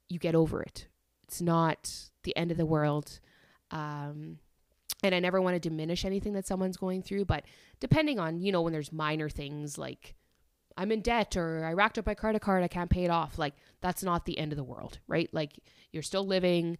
you 0.09 0.17
get 0.17 0.33
over 0.33 0.63
it. 0.63 0.87
It's 1.23 1.41
not 1.41 2.09
the 2.23 2.35
end 2.35 2.49
of 2.49 2.57
the 2.57 2.65
world. 2.65 3.19
Um, 3.69 4.39
and 5.03 5.13
I 5.13 5.19
never 5.19 5.41
want 5.41 5.55
to 5.55 5.69
diminish 5.69 6.05
anything 6.05 6.33
that 6.33 6.47
someone's 6.47 6.77
going 6.77 7.01
through, 7.01 7.25
but 7.25 7.43
depending 7.79 8.19
on, 8.19 8.39
you 8.39 8.51
know, 8.51 8.61
when 8.61 8.73
there's 8.73 8.91
minor 8.91 9.29
things 9.29 9.77
like 9.77 10.15
I'm 10.77 10.91
in 10.91 11.01
debt 11.01 11.37
or 11.37 11.63
I 11.63 11.73
racked 11.73 11.97
up 11.97 12.05
my 12.05 12.15
credit 12.15 12.41
card, 12.41 12.63
I 12.63 12.67
can't 12.67 12.89
pay 12.89 13.05
it 13.05 13.11
off, 13.11 13.37
like 13.37 13.53
that's 13.81 14.03
not 14.03 14.25
the 14.25 14.37
end 14.37 14.51
of 14.51 14.57
the 14.57 14.63
world, 14.63 14.99
right? 15.07 15.29
Like 15.31 15.59
you're 15.91 16.03
still 16.03 16.25
living, 16.25 16.77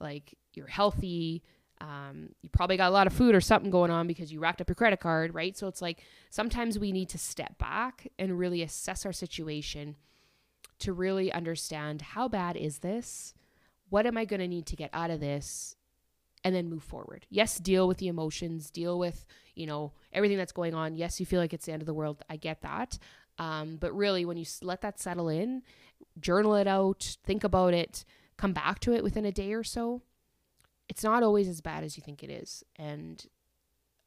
like 0.00 0.36
you're 0.54 0.66
healthy, 0.66 1.42
um, 1.80 2.30
you 2.42 2.48
probably 2.48 2.76
got 2.76 2.88
a 2.88 2.92
lot 2.92 3.06
of 3.06 3.12
food 3.12 3.34
or 3.34 3.40
something 3.40 3.70
going 3.70 3.90
on 3.90 4.06
because 4.06 4.32
you 4.32 4.40
racked 4.40 4.60
up 4.60 4.68
your 4.68 4.74
credit 4.74 5.00
card, 5.00 5.34
right? 5.34 5.56
So 5.56 5.68
it's 5.68 5.80
like 5.80 6.02
sometimes 6.30 6.78
we 6.78 6.92
need 6.92 7.08
to 7.10 7.18
step 7.18 7.56
back 7.58 8.08
and 8.18 8.38
really 8.38 8.62
assess 8.62 9.06
our 9.06 9.12
situation 9.12 9.96
to 10.80 10.92
really 10.92 11.32
understand 11.32 12.02
how 12.02 12.28
bad 12.28 12.56
is 12.56 12.78
this? 12.78 13.34
What 13.88 14.06
am 14.06 14.18
I 14.18 14.24
going 14.24 14.40
to 14.40 14.48
need 14.48 14.66
to 14.66 14.76
get 14.76 14.90
out 14.92 15.10
of 15.10 15.20
this? 15.20 15.76
And 16.48 16.56
then 16.56 16.70
move 16.70 16.82
forward. 16.82 17.26
Yes, 17.28 17.58
deal 17.58 17.86
with 17.86 17.98
the 17.98 18.08
emotions, 18.08 18.70
deal 18.70 18.98
with, 18.98 19.26
you 19.54 19.66
know, 19.66 19.92
everything 20.14 20.38
that's 20.38 20.50
going 20.50 20.74
on. 20.74 20.96
Yes, 20.96 21.20
you 21.20 21.26
feel 21.26 21.40
like 21.40 21.52
it's 21.52 21.66
the 21.66 21.72
end 21.72 21.82
of 21.82 21.86
the 21.86 21.92
world. 21.92 22.22
I 22.30 22.36
get 22.36 22.62
that. 22.62 22.98
Um, 23.36 23.76
but 23.78 23.94
really, 23.94 24.24
when 24.24 24.38
you 24.38 24.46
let 24.62 24.80
that 24.80 24.98
settle 24.98 25.28
in, 25.28 25.60
journal 26.18 26.54
it 26.54 26.66
out, 26.66 27.18
think 27.22 27.44
about 27.44 27.74
it, 27.74 28.06
come 28.38 28.54
back 28.54 28.80
to 28.80 28.94
it 28.94 29.04
within 29.04 29.26
a 29.26 29.30
day 29.30 29.52
or 29.52 29.62
so, 29.62 30.00
it's 30.88 31.04
not 31.04 31.22
always 31.22 31.48
as 31.48 31.60
bad 31.60 31.84
as 31.84 31.98
you 31.98 32.02
think 32.02 32.22
it 32.22 32.30
is. 32.30 32.64
And 32.76 33.22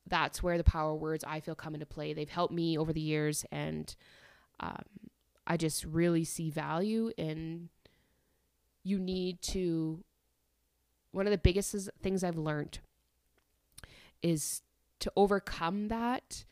that's 0.07 0.41
where 0.41 0.57
the 0.57 0.63
power 0.63 0.95
words 0.95 1.23
I 1.27 1.41
feel 1.41 1.53
come 1.53 1.75
into 1.75 1.85
play. 1.85 2.11
They've 2.15 2.27
helped 2.27 2.55
me 2.55 2.75
over 2.75 2.91
the 2.91 2.99
years, 3.01 3.45
and 3.51 3.95
um, 4.59 4.81
I 5.45 5.57
just 5.57 5.85
really 5.85 6.23
see 6.23 6.49
value 6.49 7.11
in 7.17 7.69
you 8.83 8.97
need 8.97 9.43
to. 9.43 10.03
One 11.11 11.27
of 11.27 11.31
the 11.31 11.37
biggest 11.37 11.75
things 12.01 12.23
I've 12.23 12.37
learned 12.37 12.79
is 14.21 14.61
to 14.99 15.11
overcome 15.15 15.87
that 15.89 16.45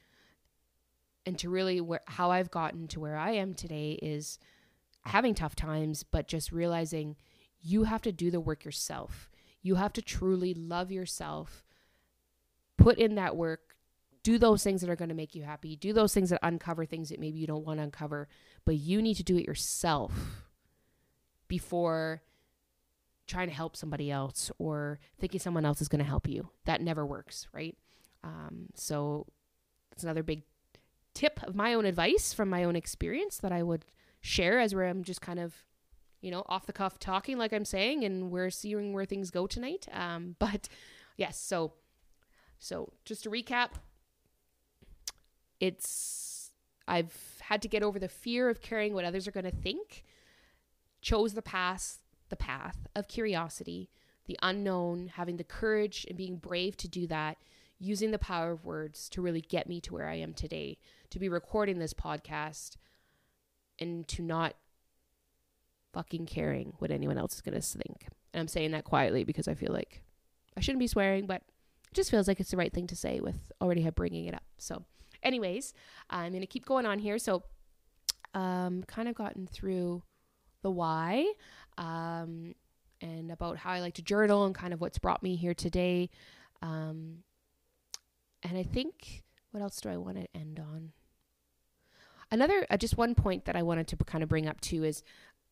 and 1.25 1.37
to 1.39 1.49
really 1.49 1.79
where 1.79 2.01
how 2.07 2.31
I've 2.31 2.51
gotten 2.51 2.87
to 2.89 2.99
where 2.99 3.15
I 3.15 3.31
am 3.31 3.53
today 3.53 3.99
is 4.01 4.39
having 5.05 5.35
tough 5.35 5.55
times 5.55 6.03
but 6.03 6.27
just 6.27 6.51
realizing 6.51 7.15
you 7.61 7.83
have 7.83 8.01
to 8.03 8.11
do 8.11 8.31
the 8.31 8.39
work 8.39 8.65
yourself. 8.65 9.29
You 9.61 9.75
have 9.75 9.93
to 9.93 10.01
truly 10.01 10.53
love 10.53 10.91
yourself. 10.91 11.63
Put 12.77 12.97
in 12.97 13.15
that 13.15 13.35
work. 13.35 13.75
Do 14.23 14.37
those 14.37 14.63
things 14.63 14.81
that 14.81 14.89
are 14.89 14.95
going 14.95 15.09
to 15.09 15.15
make 15.15 15.35
you 15.35 15.43
happy. 15.43 15.75
Do 15.75 15.93
those 15.93 16.13
things 16.13 16.29
that 16.29 16.39
uncover 16.43 16.85
things 16.85 17.09
that 17.09 17.19
maybe 17.19 17.39
you 17.39 17.47
don't 17.47 17.65
want 17.65 17.79
to 17.79 17.83
uncover, 17.83 18.27
but 18.65 18.75
you 18.75 19.01
need 19.01 19.15
to 19.15 19.23
do 19.23 19.37
it 19.37 19.45
yourself 19.45 20.45
before 21.47 22.21
trying 23.29 23.47
to 23.47 23.53
help 23.53 23.77
somebody 23.77 24.11
else 24.11 24.51
or 24.57 24.99
thinking 25.19 25.39
someone 25.39 25.65
else 25.65 25.81
is 25.81 25.87
going 25.87 26.03
to 26.03 26.09
help 26.09 26.27
you. 26.27 26.49
That 26.65 26.81
never 26.81 27.05
works, 27.05 27.47
right? 27.53 27.77
Um, 28.23 28.67
so 28.75 29.27
it's 29.91 30.03
another 30.03 30.23
big 30.23 30.43
tip 31.13 31.39
of 31.43 31.55
my 31.55 31.73
own 31.73 31.85
advice 31.85 32.33
from 32.33 32.49
my 32.49 32.63
own 32.63 32.75
experience 32.75 33.37
that 33.37 33.51
I 33.51 33.63
would 33.63 33.85
share 34.19 34.59
as 34.59 34.75
where 34.75 34.85
I'm 34.85 35.03
just 35.03 35.21
kind 35.21 35.39
of, 35.39 35.53
you 36.21 36.31
know, 36.31 36.43
off 36.47 36.65
the 36.65 36.73
cuff 36.73 36.99
talking 36.99 37.37
like 37.37 37.53
I'm 37.53 37.65
saying, 37.65 38.03
and 38.03 38.31
we're 38.31 38.49
seeing 38.49 38.93
where 38.93 39.05
things 39.05 39.31
go 39.31 39.47
tonight. 39.47 39.87
Um, 39.93 40.35
but 40.39 40.67
yes, 41.15 41.39
so 41.39 41.73
so 42.57 42.91
just 43.05 43.23
to 43.23 43.29
recap, 43.29 43.69
it's 45.59 46.51
I've 46.87 47.15
had 47.41 47.61
to 47.61 47.67
get 47.67 47.83
over 47.83 47.99
the 47.99 48.09
fear 48.09 48.49
of 48.49 48.61
caring 48.61 48.93
what 48.93 49.05
others 49.05 49.27
are 49.27 49.31
going 49.31 49.45
to 49.45 49.51
think. 49.51 50.03
Chose 51.01 51.33
the 51.33 51.41
path, 51.41 51.99
the 52.29 52.35
path 52.35 52.87
of 52.95 53.07
curiosity, 53.07 53.89
the 54.25 54.37
unknown, 54.41 55.11
having 55.15 55.37
the 55.37 55.43
courage 55.43 56.05
and 56.07 56.17
being 56.17 56.37
brave 56.37 56.77
to 56.77 56.87
do 56.87 57.07
that 57.07 57.37
using 57.79 58.11
the 58.11 58.19
power 58.19 58.51
of 58.51 58.65
words 58.65 59.07
to 59.09 59.21
really 59.21 59.41
get 59.41 59.67
me 59.67 59.79
to 59.81 59.93
where 59.93 60.07
I 60.07 60.15
am 60.15 60.33
today, 60.33 60.77
to 61.09 61.19
be 61.19 61.29
recording 61.29 61.79
this 61.79 61.93
podcast 61.93 62.75
and 63.79 64.07
to 64.09 64.21
not 64.21 64.55
fucking 65.93 66.25
caring 66.25 66.73
what 66.79 66.91
anyone 66.91 67.17
else 67.17 67.35
is 67.35 67.41
going 67.41 67.59
to 67.59 67.61
think. 67.61 68.07
And 68.33 68.41
I'm 68.41 68.47
saying 68.47 68.71
that 68.71 68.83
quietly 68.83 69.23
because 69.23 69.47
I 69.47 69.53
feel 69.53 69.73
like 69.73 70.03
I 70.57 70.59
shouldn't 70.59 70.79
be 70.79 70.87
swearing, 70.87 71.25
but 71.25 71.41
it 71.89 71.93
just 71.93 72.11
feels 72.11 72.27
like 72.27 72.39
it's 72.39 72.51
the 72.51 72.57
right 72.57 72.71
thing 72.71 72.87
to 72.87 72.95
say 72.95 73.21
with 73.21 73.51
already 73.61 73.89
bringing 73.89 74.25
it 74.25 74.35
up. 74.35 74.43
So, 74.57 74.83
anyways, 75.23 75.73
I'm 76.09 76.31
going 76.31 76.41
to 76.41 76.47
keep 76.47 76.65
going 76.65 76.85
on 76.85 76.99
here. 76.99 77.17
So, 77.17 77.43
um, 78.33 78.83
kind 78.83 79.07
of 79.07 79.15
gotten 79.15 79.47
through 79.47 80.03
the 80.61 80.69
why, 80.69 81.33
um, 81.79 82.53
and 83.01 83.31
about 83.31 83.57
how 83.57 83.71
I 83.71 83.79
like 83.79 83.95
to 83.95 84.01
journal 84.01 84.45
and 84.45 84.53
kind 84.53 84.73
of 84.73 84.81
what's 84.81 84.99
brought 84.99 85.23
me 85.23 85.35
here 85.35 85.53
today. 85.53 86.09
Um, 86.61 87.23
and 88.43 88.57
I 88.57 88.63
think, 88.63 89.23
what 89.51 89.63
else 89.63 89.79
do 89.81 89.89
I 89.89 89.97
want 89.97 90.17
to 90.17 90.27
end 90.35 90.59
on? 90.59 90.91
Another, 92.31 92.67
uh, 92.69 92.77
just 92.77 92.97
one 92.97 93.15
point 93.15 93.45
that 93.45 93.55
I 93.55 93.63
wanted 93.63 93.87
to 93.87 93.95
kind 93.97 94.23
of 94.23 94.29
bring 94.29 94.47
up 94.47 94.61
too 94.61 94.83
is 94.83 95.01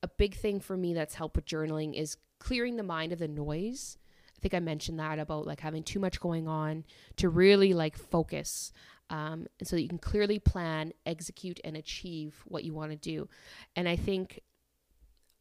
a 0.04 0.08
big 0.08 0.36
thing 0.36 0.60
for 0.60 0.78
me 0.78 0.94
that's 0.94 1.16
helped 1.16 1.38
with 1.38 1.46
journaling 1.46 1.96
is 1.96 2.18
clearing 2.40 2.76
the 2.76 2.84
mind 2.84 3.14
of 3.14 3.20
the 3.20 3.28
noise. 3.28 3.98
I 4.38 4.40
think 4.42 4.54
I 4.54 4.60
mentioned 4.60 5.00
that 5.00 5.18
about 5.18 5.48
like 5.48 5.62
having 5.62 5.82
too 5.82 6.00
much 6.00 6.20
going 6.20 6.48
on 6.48 6.84
to 7.16 7.30
really 7.30 7.74
like 7.74 7.98
focus. 7.98 8.72
Um, 9.10 9.48
so 9.64 9.78
that 9.78 9.82
you 9.82 9.88
can 9.88 10.00
clearly 10.00 10.38
plan, 10.38 10.92
execute, 11.06 11.62
and 11.64 11.78
achieve 11.78 12.44
what 12.46 12.66
you 12.66 12.74
want 12.74 12.92
to 12.92 12.98
do. 12.98 13.30
And 13.74 13.88
I 13.88 13.96
think 13.96 14.42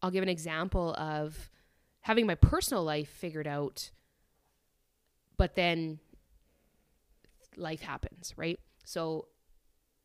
I'll 0.02 0.10
give 0.10 0.22
an 0.22 0.28
example 0.28 0.94
of 0.94 1.50
having 2.00 2.26
my 2.26 2.34
personal 2.34 2.84
life 2.84 3.08
figured 3.08 3.46
out, 3.46 3.90
but 5.36 5.54
then 5.54 6.00
life 7.56 7.80
happens, 7.80 8.34
right? 8.36 8.58
So 8.84 9.28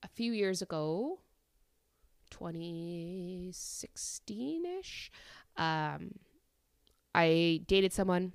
a 0.03 0.07
few 0.07 0.31
years 0.33 0.61
ago, 0.61 1.19
2016 2.31 4.65
ish, 4.65 5.11
um, 5.57 6.11
I 7.13 7.61
dated 7.67 7.91
someone, 7.93 8.33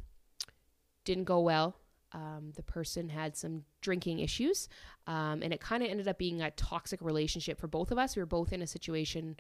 didn't 1.04 1.24
go 1.24 1.40
well. 1.40 1.74
Um, 2.12 2.52
the 2.54 2.62
person 2.62 3.08
had 3.08 3.36
some 3.36 3.64
drinking 3.80 4.20
issues, 4.20 4.68
um, 5.06 5.42
and 5.42 5.52
it 5.52 5.60
kind 5.60 5.82
of 5.82 5.90
ended 5.90 6.06
up 6.08 6.18
being 6.18 6.40
a 6.40 6.50
toxic 6.52 7.02
relationship 7.02 7.60
for 7.60 7.66
both 7.66 7.90
of 7.90 7.98
us. 7.98 8.16
We 8.16 8.22
were 8.22 8.26
both 8.26 8.52
in 8.52 8.62
a 8.62 8.66
situation. 8.66 9.36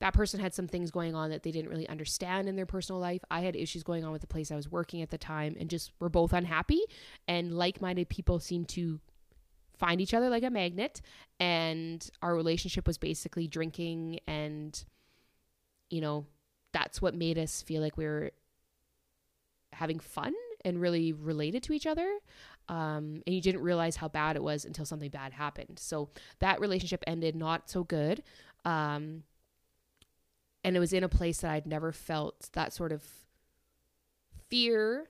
That 0.00 0.14
person 0.14 0.40
had 0.40 0.54
some 0.54 0.66
things 0.66 0.90
going 0.90 1.14
on 1.14 1.30
that 1.30 1.42
they 1.42 1.50
didn't 1.50 1.70
really 1.70 1.88
understand 1.88 2.48
in 2.48 2.56
their 2.56 2.66
personal 2.66 3.00
life. 3.00 3.22
I 3.30 3.40
had 3.40 3.56
issues 3.56 3.82
going 3.82 4.04
on 4.04 4.12
with 4.12 4.20
the 4.20 4.26
place 4.26 4.50
I 4.50 4.56
was 4.56 4.70
working 4.70 5.02
at 5.02 5.10
the 5.10 5.18
time, 5.18 5.56
and 5.58 5.70
just 5.70 5.92
were 6.00 6.08
both 6.08 6.32
unhappy. 6.32 6.80
And 7.28 7.52
like 7.52 7.80
minded 7.80 8.08
people 8.08 8.40
seemed 8.40 8.68
to 8.70 9.00
find 9.78 10.00
each 10.00 10.14
other 10.14 10.28
like 10.28 10.42
a 10.42 10.50
magnet 10.50 11.00
and 11.40 12.08
our 12.22 12.34
relationship 12.34 12.86
was 12.86 12.98
basically 12.98 13.46
drinking 13.46 14.20
and 14.26 14.84
you 15.90 16.00
know 16.00 16.26
that's 16.72 17.02
what 17.02 17.14
made 17.14 17.38
us 17.38 17.62
feel 17.62 17.82
like 17.82 17.96
we 17.96 18.04
were 18.04 18.30
having 19.72 19.98
fun 19.98 20.32
and 20.64 20.80
really 20.80 21.12
related 21.12 21.62
to 21.62 21.72
each 21.72 21.86
other 21.86 22.18
um, 22.68 23.22
and 23.26 23.34
you 23.34 23.40
didn't 23.40 23.60
realize 23.60 23.96
how 23.96 24.08
bad 24.08 24.36
it 24.36 24.42
was 24.42 24.64
until 24.64 24.84
something 24.84 25.10
bad 25.10 25.32
happened 25.32 25.78
so 25.78 26.08
that 26.38 26.60
relationship 26.60 27.02
ended 27.06 27.34
not 27.34 27.68
so 27.68 27.84
good 27.84 28.22
um, 28.64 29.22
and 30.64 30.76
it 30.76 30.80
was 30.80 30.92
in 30.92 31.04
a 31.04 31.08
place 31.08 31.42
that 31.42 31.50
i'd 31.52 31.66
never 31.66 31.92
felt 31.92 32.48
that 32.54 32.72
sort 32.72 32.90
of 32.90 33.04
fear 34.48 35.08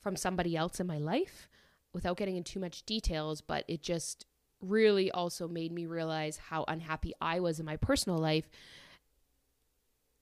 from 0.00 0.16
somebody 0.16 0.56
else 0.56 0.80
in 0.80 0.86
my 0.86 0.98
life 0.98 1.48
without 1.92 2.16
getting 2.16 2.36
into 2.36 2.52
too 2.52 2.60
much 2.60 2.84
details, 2.84 3.40
but 3.40 3.64
it 3.68 3.82
just 3.82 4.26
really 4.60 5.10
also 5.10 5.48
made 5.48 5.72
me 5.72 5.86
realize 5.86 6.36
how 6.36 6.64
unhappy 6.68 7.12
I 7.20 7.40
was 7.40 7.58
in 7.60 7.66
my 7.66 7.76
personal 7.76 8.18
life 8.18 8.48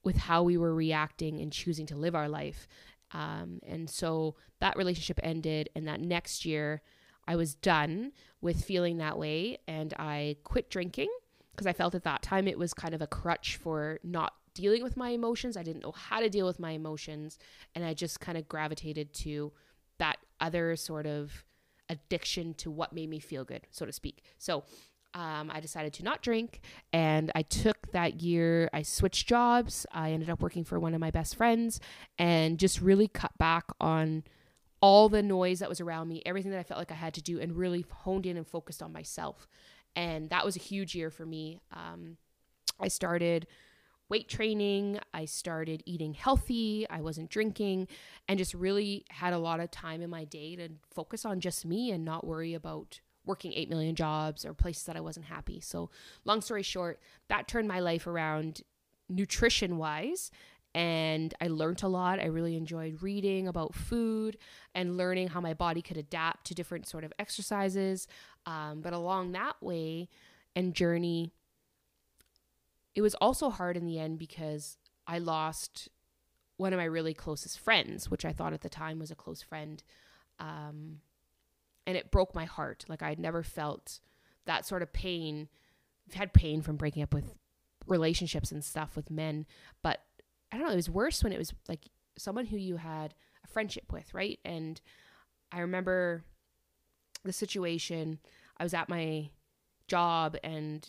with 0.04 0.16
how 0.16 0.42
we 0.42 0.56
were 0.56 0.74
reacting 0.74 1.40
and 1.40 1.52
choosing 1.52 1.86
to 1.86 1.96
live 1.96 2.14
our 2.14 2.28
life. 2.28 2.66
Um, 3.12 3.60
and 3.66 3.88
so 3.90 4.36
that 4.60 4.76
relationship 4.76 5.20
ended, 5.22 5.68
and 5.74 5.86
that 5.88 6.00
next 6.00 6.44
year 6.44 6.82
I 7.26 7.36
was 7.36 7.54
done 7.54 8.12
with 8.40 8.64
feeling 8.64 8.98
that 8.98 9.18
way, 9.18 9.58
and 9.66 9.92
I 9.98 10.36
quit 10.44 10.70
drinking 10.70 11.10
because 11.58 11.66
I 11.66 11.72
felt 11.72 11.96
at 11.96 12.04
that 12.04 12.22
time 12.22 12.46
it 12.46 12.56
was 12.56 12.72
kind 12.72 12.94
of 12.94 13.02
a 13.02 13.08
crutch 13.08 13.56
for 13.56 13.98
not 14.04 14.32
dealing 14.54 14.80
with 14.80 14.96
my 14.96 15.08
emotions. 15.08 15.56
I 15.56 15.64
didn't 15.64 15.82
know 15.82 15.90
how 15.90 16.20
to 16.20 16.30
deal 16.30 16.46
with 16.46 16.60
my 16.60 16.70
emotions, 16.70 17.36
and 17.74 17.84
I 17.84 17.94
just 17.94 18.20
kind 18.20 18.38
of 18.38 18.48
gravitated 18.48 19.12
to 19.14 19.52
that 19.98 20.18
other 20.40 20.76
sort 20.76 21.04
of 21.04 21.44
addiction 21.88 22.54
to 22.54 22.70
what 22.70 22.92
made 22.92 23.10
me 23.10 23.18
feel 23.18 23.44
good, 23.44 23.66
so 23.72 23.84
to 23.84 23.92
speak. 23.92 24.22
So 24.38 24.62
um, 25.14 25.50
I 25.52 25.58
decided 25.58 25.92
to 25.94 26.04
not 26.04 26.22
drink, 26.22 26.60
and 26.92 27.32
I 27.34 27.42
took 27.42 27.90
that 27.90 28.22
year. 28.22 28.70
I 28.72 28.82
switched 28.82 29.26
jobs. 29.26 29.84
I 29.90 30.12
ended 30.12 30.30
up 30.30 30.40
working 30.40 30.62
for 30.62 30.78
one 30.78 30.94
of 30.94 31.00
my 31.00 31.10
best 31.10 31.34
friends, 31.34 31.80
and 32.20 32.56
just 32.56 32.80
really 32.80 33.08
cut 33.08 33.36
back 33.36 33.64
on 33.80 34.22
all 34.80 35.08
the 35.08 35.24
noise 35.24 35.58
that 35.58 35.68
was 35.68 35.80
around 35.80 36.06
me, 36.06 36.22
everything 36.24 36.52
that 36.52 36.60
I 36.60 36.62
felt 36.62 36.78
like 36.78 36.92
I 36.92 36.94
had 36.94 37.14
to 37.14 37.22
do, 37.22 37.40
and 37.40 37.56
really 37.56 37.84
honed 37.90 38.26
in 38.26 38.36
and 38.36 38.46
focused 38.46 38.80
on 38.80 38.92
myself. 38.92 39.48
And 39.98 40.30
that 40.30 40.44
was 40.44 40.54
a 40.54 40.60
huge 40.60 40.94
year 40.94 41.10
for 41.10 41.26
me. 41.26 41.60
Um, 41.72 42.18
I 42.78 42.86
started 42.86 43.48
weight 44.08 44.28
training. 44.28 45.00
I 45.12 45.24
started 45.24 45.82
eating 45.86 46.14
healthy. 46.14 46.86
I 46.88 47.00
wasn't 47.00 47.30
drinking 47.30 47.88
and 48.28 48.38
just 48.38 48.54
really 48.54 49.04
had 49.10 49.32
a 49.32 49.38
lot 49.38 49.58
of 49.58 49.72
time 49.72 50.00
in 50.00 50.08
my 50.08 50.22
day 50.22 50.54
to 50.54 50.68
focus 50.94 51.24
on 51.24 51.40
just 51.40 51.66
me 51.66 51.90
and 51.90 52.04
not 52.04 52.24
worry 52.24 52.54
about 52.54 53.00
working 53.26 53.52
8 53.52 53.68
million 53.68 53.96
jobs 53.96 54.44
or 54.44 54.54
places 54.54 54.84
that 54.84 54.96
I 54.96 55.00
wasn't 55.00 55.26
happy. 55.26 55.58
So, 55.60 55.90
long 56.24 56.42
story 56.42 56.62
short, 56.62 57.00
that 57.28 57.48
turned 57.48 57.66
my 57.66 57.80
life 57.80 58.06
around 58.06 58.62
nutrition 59.08 59.78
wise. 59.78 60.30
And 60.78 61.34
I 61.40 61.48
learned 61.48 61.82
a 61.82 61.88
lot. 61.88 62.20
I 62.20 62.26
really 62.26 62.54
enjoyed 62.54 63.02
reading 63.02 63.48
about 63.48 63.74
food 63.74 64.38
and 64.76 64.96
learning 64.96 65.26
how 65.26 65.40
my 65.40 65.52
body 65.52 65.82
could 65.82 65.96
adapt 65.96 66.46
to 66.46 66.54
different 66.54 66.86
sort 66.86 67.02
of 67.02 67.12
exercises. 67.18 68.06
Um, 68.46 68.80
but 68.80 68.92
along 68.92 69.32
that 69.32 69.56
way 69.60 70.08
and 70.54 70.74
journey, 70.74 71.32
it 72.94 73.02
was 73.02 73.16
also 73.16 73.50
hard 73.50 73.76
in 73.76 73.86
the 73.86 73.98
end 73.98 74.20
because 74.20 74.78
I 75.04 75.18
lost 75.18 75.88
one 76.58 76.72
of 76.72 76.78
my 76.78 76.84
really 76.84 77.12
closest 77.12 77.58
friends, 77.58 78.08
which 78.08 78.24
I 78.24 78.32
thought 78.32 78.52
at 78.52 78.60
the 78.60 78.68
time 78.68 79.00
was 79.00 79.10
a 79.10 79.16
close 79.16 79.42
friend. 79.42 79.82
Um, 80.38 81.00
and 81.88 81.96
it 81.96 82.12
broke 82.12 82.36
my 82.36 82.44
heart. 82.44 82.84
Like 82.86 83.02
I 83.02 83.08
had 83.08 83.18
never 83.18 83.42
felt 83.42 83.98
that 84.46 84.64
sort 84.64 84.82
of 84.82 84.92
pain. 84.92 85.48
I've 86.08 86.14
had 86.14 86.32
pain 86.32 86.62
from 86.62 86.76
breaking 86.76 87.02
up 87.02 87.12
with 87.12 87.34
relationships 87.88 88.52
and 88.52 88.64
stuff 88.64 88.94
with 88.94 89.10
men, 89.10 89.44
but 89.82 90.02
I 90.50 90.56
don't 90.56 90.66
know, 90.66 90.72
it 90.72 90.76
was 90.76 90.90
worse 90.90 91.22
when 91.22 91.32
it 91.32 91.38
was 91.38 91.52
like 91.68 91.88
someone 92.16 92.46
who 92.46 92.56
you 92.56 92.76
had 92.76 93.14
a 93.44 93.48
friendship 93.48 93.92
with, 93.92 94.12
right? 94.14 94.38
And 94.44 94.80
I 95.52 95.60
remember 95.60 96.24
the 97.24 97.32
situation. 97.32 98.18
I 98.58 98.64
was 98.64 98.74
at 98.74 98.88
my 98.88 99.30
job 99.86 100.36
and 100.42 100.88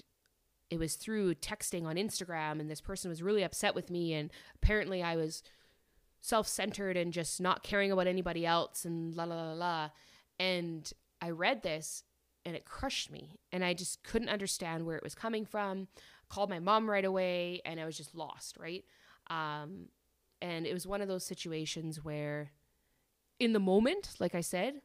it 0.70 0.80
was 0.80 0.96
through 0.96 1.36
texting 1.36 1.86
on 1.86 1.96
Instagram 1.96 2.60
and 2.60 2.70
this 2.70 2.82
person 2.82 3.10
was 3.10 3.24
really 3.24 3.44
upset 3.44 3.74
with 3.74 3.90
me 3.90 4.14
and 4.14 4.32
apparently 4.56 5.02
I 5.02 5.16
was 5.16 5.42
self-centered 6.22 6.98
and 6.98 7.14
just 7.14 7.40
not 7.40 7.64
caring 7.64 7.92
about 7.92 8.08
anybody 8.08 8.46
else 8.46 8.86
and 8.86 9.16
la 9.16 9.24
la 9.24 9.36
la 9.36 9.54
la 9.54 9.90
and 10.40 10.92
I 11.22 11.30
read 11.32 11.64
this 11.64 12.04
and 12.46 12.56
it 12.56 12.66
crushed 12.66 13.12
me 13.12 13.40
and 13.52 13.64
I 13.64 13.74
just 13.74 14.04
couldn't 14.04 14.30
understand 14.30 14.86
where 14.86 14.98
it 14.98 15.04
was 15.04 15.16
coming 15.16 15.46
from 15.46 15.88
called 16.30 16.50
my 16.50 16.60
mom 16.60 16.90
right 16.90 17.06
away 17.06 17.62
and 17.66 17.80
I 17.80 17.86
was 17.86 17.98
just 17.98 18.14
lost 18.14 18.58
right 18.60 18.84
um, 19.30 19.88
and 20.42 20.66
it 20.66 20.74
was 20.74 20.88
one 20.88 21.02
of 21.02 21.08
those 21.08 21.26
situations 21.26 22.04
where 22.04 22.52
in 23.40 23.54
the 23.54 23.60
moment 23.60 24.16
like 24.20 24.36
I 24.36 24.42
said 24.42 24.82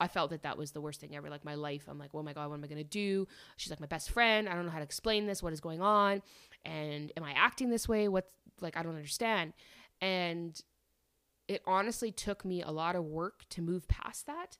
I 0.00 0.08
felt 0.08 0.30
that 0.30 0.42
that 0.42 0.58
was 0.58 0.72
the 0.72 0.80
worst 0.80 1.00
thing 1.00 1.14
ever. 1.14 1.30
Like 1.30 1.44
my 1.44 1.54
life, 1.54 1.84
I'm 1.88 1.98
like, 1.98 2.10
oh 2.14 2.22
my 2.22 2.32
God, 2.32 2.48
what 2.48 2.56
am 2.56 2.64
I 2.64 2.66
going 2.66 2.78
to 2.78 2.84
do? 2.84 3.28
She's 3.56 3.70
like 3.70 3.80
my 3.80 3.86
best 3.86 4.10
friend. 4.10 4.48
I 4.48 4.54
don't 4.54 4.66
know 4.66 4.72
how 4.72 4.78
to 4.78 4.84
explain 4.84 5.26
this. 5.26 5.42
What 5.42 5.52
is 5.52 5.60
going 5.60 5.80
on? 5.80 6.20
And 6.64 7.12
am 7.16 7.22
I 7.22 7.32
acting 7.32 7.70
this 7.70 7.88
way? 7.88 8.08
What's 8.08 8.28
like, 8.60 8.76
I 8.76 8.82
don't 8.82 8.96
understand. 8.96 9.52
And 10.00 10.60
it 11.46 11.62
honestly 11.66 12.10
took 12.10 12.44
me 12.44 12.62
a 12.62 12.70
lot 12.70 12.96
of 12.96 13.04
work 13.04 13.48
to 13.50 13.62
move 13.62 13.86
past 13.86 14.26
that. 14.26 14.58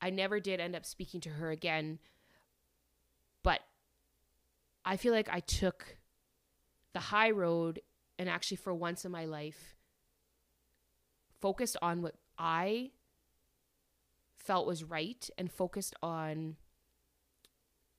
I 0.00 0.10
never 0.10 0.38
did 0.38 0.60
end 0.60 0.76
up 0.76 0.84
speaking 0.84 1.20
to 1.22 1.30
her 1.30 1.50
again. 1.50 1.98
But 3.42 3.60
I 4.84 4.96
feel 4.96 5.14
like 5.14 5.28
I 5.30 5.40
took 5.40 5.96
the 6.92 7.00
high 7.00 7.30
road 7.30 7.80
and 8.18 8.28
actually, 8.28 8.56
for 8.58 8.74
once 8.74 9.04
in 9.04 9.12
my 9.12 9.24
life, 9.24 9.76
focused 11.40 11.76
on 11.82 12.02
what 12.02 12.14
I 12.38 12.90
felt 14.36 14.66
was 14.66 14.84
right 14.84 15.28
and 15.38 15.50
focused 15.50 15.94
on 16.02 16.56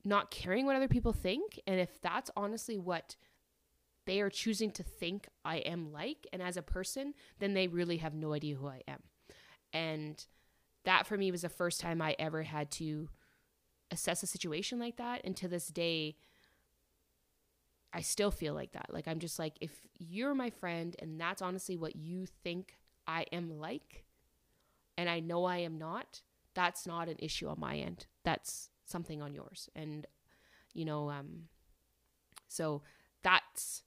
not 0.04 0.30
caring 0.32 0.66
what 0.66 0.76
other 0.76 0.88
people 0.88 1.14
think. 1.14 1.60
And 1.66 1.80
if 1.80 2.00
that's 2.02 2.30
honestly 2.38 2.78
what 2.78 3.16
they 4.06 4.22
are 4.22 4.30
choosing 4.30 4.70
to 4.72 4.84
think 4.84 5.28
I 5.44 5.58
am 5.58 5.92
like 5.92 6.28
and 6.32 6.42
as 6.42 6.58
a 6.58 6.62
person, 6.62 7.14
then 7.40 7.54
they 7.54 7.68
really 7.68 7.98
have 7.98 8.14
no 8.14 8.34
idea 8.34 8.56
who 8.56 8.68
I 8.68 8.82
am. 8.88 9.02
And 9.74 10.24
that 10.86 11.08
for 11.08 11.18
me 11.18 11.32
was 11.32 11.42
the 11.42 11.50
first 11.50 11.82
time 11.82 12.02
I 12.02 12.16
ever 12.20 12.44
had 12.44 12.70
to 12.72 13.10
assess 13.92 14.22
a 14.22 14.28
situation 14.28 14.80
like 14.80 14.98
that. 14.98 15.22
And 15.24 15.36
to 15.38 15.48
this 15.48 15.68
day, 15.68 16.16
I 17.96 18.02
still 18.02 18.30
feel 18.30 18.54
like 18.54 18.74
that. 18.74 18.88
Like, 18.90 19.08
I'm 19.08 19.20
just 19.20 19.40
like, 19.40 19.54
if 19.62 19.72
you're 19.98 20.36
my 20.36 20.50
friend 20.50 20.96
and 21.00 21.20
that's 21.20 21.42
honestly 21.42 21.78
what 21.78 21.96
you 21.96 22.26
think 22.44 22.78
I 23.08 23.26
am 23.32 23.58
like, 23.58 24.04
and 24.98 25.10
I 25.10 25.22
know 25.22 25.46
I 25.46 25.58
am 25.58 25.78
not, 25.78 26.22
that's 26.54 26.86
not 26.86 27.08
an 27.08 27.16
issue 27.20 27.48
on 27.48 27.60
my 27.60 27.78
end. 27.78 28.08
That's 28.26 28.70
something 28.86 29.22
on 29.22 29.34
yours. 29.34 29.70
And, 29.76 30.06
you 30.74 30.84
know, 30.84 31.10
um, 31.10 31.44
so 32.50 32.82
that's 33.24 33.84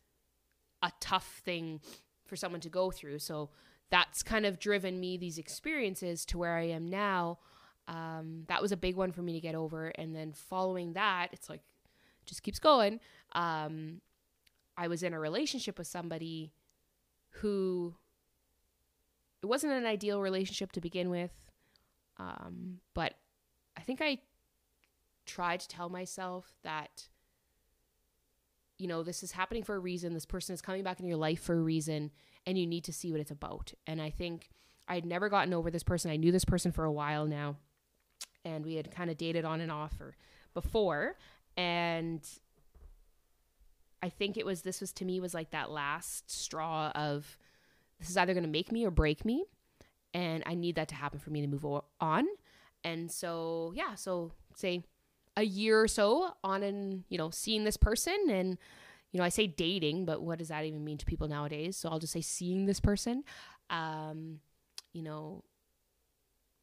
a 0.82 0.90
tough 1.00 1.42
thing 1.44 1.80
for 2.26 2.36
someone 2.36 2.62
to 2.62 2.70
go 2.70 2.90
through. 2.90 3.18
So 3.18 3.50
that's 3.90 4.22
kind 4.22 4.46
of 4.46 4.58
driven 4.58 4.98
me 4.98 5.18
these 5.18 5.38
experiences 5.38 6.24
to 6.26 6.38
where 6.38 6.56
I 6.56 6.68
am 6.68 6.88
now. 6.88 7.38
Um, 7.86 8.44
that 8.48 8.62
was 8.62 8.72
a 8.72 8.76
big 8.76 8.96
one 8.96 9.12
for 9.12 9.22
me 9.22 9.34
to 9.34 9.40
get 9.40 9.54
over. 9.54 9.88
And 9.88 10.14
then 10.14 10.32
following 10.32 10.94
that, 10.94 11.28
it's 11.32 11.50
like, 11.50 11.62
just 12.28 12.42
keeps 12.42 12.58
going. 12.58 13.00
Um, 13.32 14.00
I 14.76 14.86
was 14.86 15.02
in 15.02 15.12
a 15.12 15.18
relationship 15.18 15.78
with 15.78 15.88
somebody 15.88 16.52
who 17.30 17.94
it 19.42 19.46
wasn't 19.46 19.72
an 19.72 19.86
ideal 19.86 20.20
relationship 20.20 20.72
to 20.72 20.80
begin 20.80 21.10
with. 21.10 21.32
Um, 22.18 22.78
but 22.94 23.14
I 23.76 23.80
think 23.80 24.00
I 24.00 24.18
tried 25.26 25.60
to 25.60 25.68
tell 25.68 25.88
myself 25.88 26.54
that, 26.64 27.08
you 28.78 28.86
know, 28.88 29.02
this 29.02 29.22
is 29.22 29.32
happening 29.32 29.62
for 29.62 29.76
a 29.76 29.80
reason. 29.80 30.14
This 30.14 30.26
person 30.26 30.54
is 30.54 30.62
coming 30.62 30.82
back 30.82 31.00
in 31.00 31.06
your 31.06 31.16
life 31.16 31.40
for 31.40 31.54
a 31.54 31.62
reason, 31.62 32.10
and 32.46 32.58
you 32.58 32.66
need 32.66 32.84
to 32.84 32.92
see 32.92 33.12
what 33.12 33.20
it's 33.20 33.30
about. 33.30 33.72
And 33.86 34.02
I 34.02 34.10
think 34.10 34.50
I 34.88 34.94
had 34.94 35.04
never 35.04 35.28
gotten 35.28 35.54
over 35.54 35.70
this 35.70 35.82
person. 35.82 36.10
I 36.10 36.16
knew 36.16 36.32
this 36.32 36.44
person 36.44 36.72
for 36.72 36.84
a 36.84 36.92
while 36.92 37.26
now, 37.26 37.56
and 38.44 38.64
we 38.64 38.74
had 38.74 38.90
kind 38.90 39.10
of 39.10 39.16
dated 39.16 39.44
on 39.44 39.60
and 39.60 39.70
off 39.70 40.00
or 40.00 40.16
before. 40.54 41.16
And 41.58 42.26
I 44.00 44.08
think 44.08 44.36
it 44.36 44.46
was 44.46 44.62
this 44.62 44.80
was 44.80 44.92
to 44.94 45.04
me 45.04 45.18
was 45.18 45.34
like 45.34 45.50
that 45.50 45.70
last 45.70 46.30
straw 46.30 46.90
of 46.94 47.36
this 47.98 48.08
is 48.08 48.16
either 48.16 48.32
going 48.32 48.44
to 48.44 48.50
make 48.50 48.70
me 48.70 48.86
or 48.86 48.92
break 48.92 49.24
me 49.24 49.44
and 50.14 50.44
I 50.46 50.54
need 50.54 50.76
that 50.76 50.88
to 50.88 50.94
happen 50.94 51.18
for 51.18 51.30
me 51.30 51.40
to 51.40 51.48
move 51.48 51.66
on. 52.00 52.26
And 52.84 53.10
so, 53.10 53.72
yeah, 53.74 53.96
so 53.96 54.32
say 54.54 54.84
a 55.36 55.42
year 55.42 55.82
or 55.82 55.88
so 55.88 56.32
on 56.44 56.62
and, 56.62 57.02
you 57.08 57.18
know, 57.18 57.30
seeing 57.30 57.64
this 57.64 57.76
person 57.76 58.16
and 58.30 58.56
you 59.10 59.18
know, 59.18 59.24
I 59.24 59.30
say 59.30 59.46
dating, 59.46 60.04
but 60.04 60.22
what 60.22 60.38
does 60.38 60.48
that 60.48 60.64
even 60.64 60.84
mean 60.84 60.98
to 60.98 61.06
people 61.06 61.28
nowadays? 61.28 61.76
So 61.76 61.88
I'll 61.88 61.98
just 61.98 62.12
say 62.12 62.20
seeing 62.20 62.66
this 62.66 62.78
person. 62.78 63.24
Um, 63.70 64.40
you 64.92 65.02
know, 65.02 65.44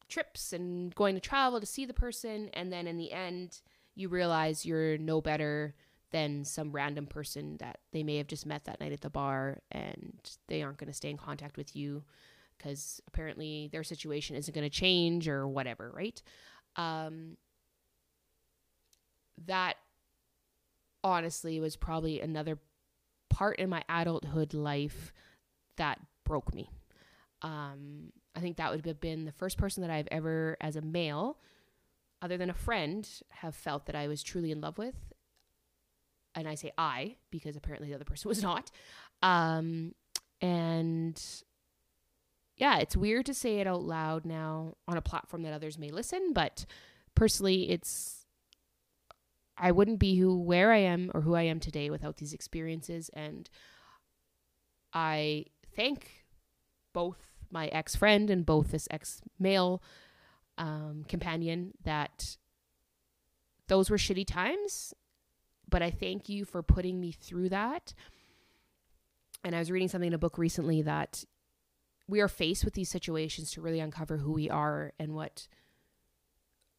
trips 0.08 0.54
and 0.54 0.94
going 0.94 1.16
to 1.16 1.22
travel 1.22 1.60
to 1.60 1.66
see 1.66 1.86
the 1.86 1.94
person 1.94 2.50
and 2.54 2.72
then 2.72 2.86
in 2.88 2.98
the 2.98 3.12
end 3.12 3.62
you 3.96 4.10
realize 4.10 4.66
you're 4.66 4.98
no 4.98 5.22
better 5.22 5.74
than 6.12 6.46
some 6.46 6.72
random 6.72 7.06
person 7.08 7.58
that 7.58 7.80
they 7.92 8.04
may 8.04 8.18
have 8.18 8.28
just 8.28 8.46
met 8.46 8.66
that 8.66 8.80
night 8.80 8.92
at 8.92 9.02
the 9.02 9.10
bar 9.10 9.60
and 9.72 10.38
they 10.48 10.62
aren't 10.62 10.78
going 10.78 10.88
to 10.88 10.94
stay 10.94 11.10
in 11.10 11.18
contact 11.18 11.58
with 11.58 11.76
you 11.76 12.04
because 12.58 13.02
apparently 13.08 13.70
their 13.72 13.84
situation 13.84 14.36
isn't 14.36 14.54
going 14.54 14.64
to 14.64 14.70
change 14.70 15.28
or 15.28 15.48
whatever, 15.48 15.92
right? 15.94 16.22
Um, 16.76 17.38
that 19.46 19.76
honestly 21.04 21.60
was 21.60 21.76
probably 21.76 22.22
another 22.22 22.58
part 23.30 23.60
in 23.60 23.70
my 23.70 23.84
adulthood 23.90 24.54
life 24.54 25.12
that 25.76 26.00
broke 26.24 26.54
me. 26.54 26.70
Um, 27.42 28.12
I 28.36 28.40
think 28.40 28.58
that 28.58 28.72
would 28.72 28.86
have 28.86 29.00
been 29.00 29.26
the 29.26 29.32
first 29.32 29.58
person 29.58 29.82
that 29.82 29.92
I've 29.92 30.08
ever, 30.12 30.58
as 30.62 30.76
a 30.76 30.82
male, 30.82 31.38
other 32.22 32.38
than 32.38 32.50
a 32.50 32.54
friend, 32.54 33.08
have 33.30 33.56
felt 33.56 33.86
that 33.86 33.96
I 33.96 34.08
was 34.08 34.24
truly 34.24 34.52
in 34.52 34.62
love 34.62 34.78
with. 34.78 34.96
And 36.34 36.48
I 36.48 36.56
say 36.56 36.72
I 36.78 37.16
because 37.32 37.56
apparently 37.56 37.90
the 37.90 37.96
other 37.96 38.06
person 38.06 38.30
was 38.30 38.42
not. 38.42 38.72
Um, 39.22 39.94
and 40.42 41.22
yeah, 42.58 42.78
it's 42.78 42.96
weird 42.96 43.26
to 43.28 43.34
say 43.34 43.60
it 43.60 43.68
out 43.68 43.84
loud 43.84 44.26
now 44.26 44.76
on 44.88 44.98
a 44.98 45.02
platform 45.02 45.44
that 45.44 45.54
others 45.54 45.78
may 45.78 45.90
listen, 45.90 46.32
but 46.34 46.66
personally, 47.16 47.70
it's 47.70 48.26
I 49.58 49.72
wouldn't 49.72 50.00
be 50.00 50.18
who 50.18 50.38
where 50.38 50.72
I 50.72 50.80
am 50.80 51.12
or 51.14 51.22
who 51.22 51.34
I 51.36 51.44
am 51.44 51.60
today 51.60 51.90
without 51.90 52.18
these 52.18 52.34
experiences 52.34 53.10
and 53.14 53.50
I 54.94 55.46
thank 55.76 56.26
both 56.94 57.18
my 57.52 57.68
ex 57.68 57.96
friend 57.96 58.30
and 58.30 58.46
both 58.46 58.72
this 58.72 58.88
ex 58.92 59.22
male 59.40 59.82
um, 60.58 61.06
companion 61.08 61.74
that 61.84 62.38
those 63.68 63.90
were 63.90 63.98
shitty 63.98 64.26
times, 64.28 64.94
but 65.70 65.82
I 65.82 65.92
thank 65.92 66.30
you 66.30 66.46
for 66.46 66.62
putting 66.62 67.00
me 67.00 67.12
through 67.12 67.50
that. 67.50 67.94
And 69.44 69.56
I 69.56 69.60
was 69.60 69.72
reading 69.72 69.88
something 69.88 70.08
in 70.08 70.14
a 70.14 70.20
book 70.20 70.38
recently 70.38 70.82
that 70.84 71.24
we 72.08 72.22
are 72.22 72.28
faced 72.28 72.66
with 72.66 72.74
these 72.74 72.90
situations 72.90 73.52
to 73.52 73.62
really 73.62 73.80
uncover 73.80 74.18
who 74.18 74.32
we 74.32 74.50
are 74.50 74.94
and 75.00 75.14
what 75.14 75.48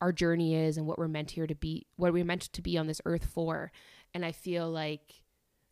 our 0.00 0.12
journey 0.12 0.54
is 0.54 0.76
and 0.76 0.86
what 0.86 0.98
we're 0.98 1.08
meant 1.08 1.32
here 1.32 1.46
to 1.46 1.54
be 1.54 1.86
what 1.96 2.12
we're 2.12 2.24
meant 2.24 2.42
to 2.42 2.62
be 2.62 2.76
on 2.76 2.86
this 2.86 3.00
earth 3.06 3.24
for 3.24 3.72
and 4.12 4.24
i 4.24 4.32
feel 4.32 4.70
like 4.70 5.22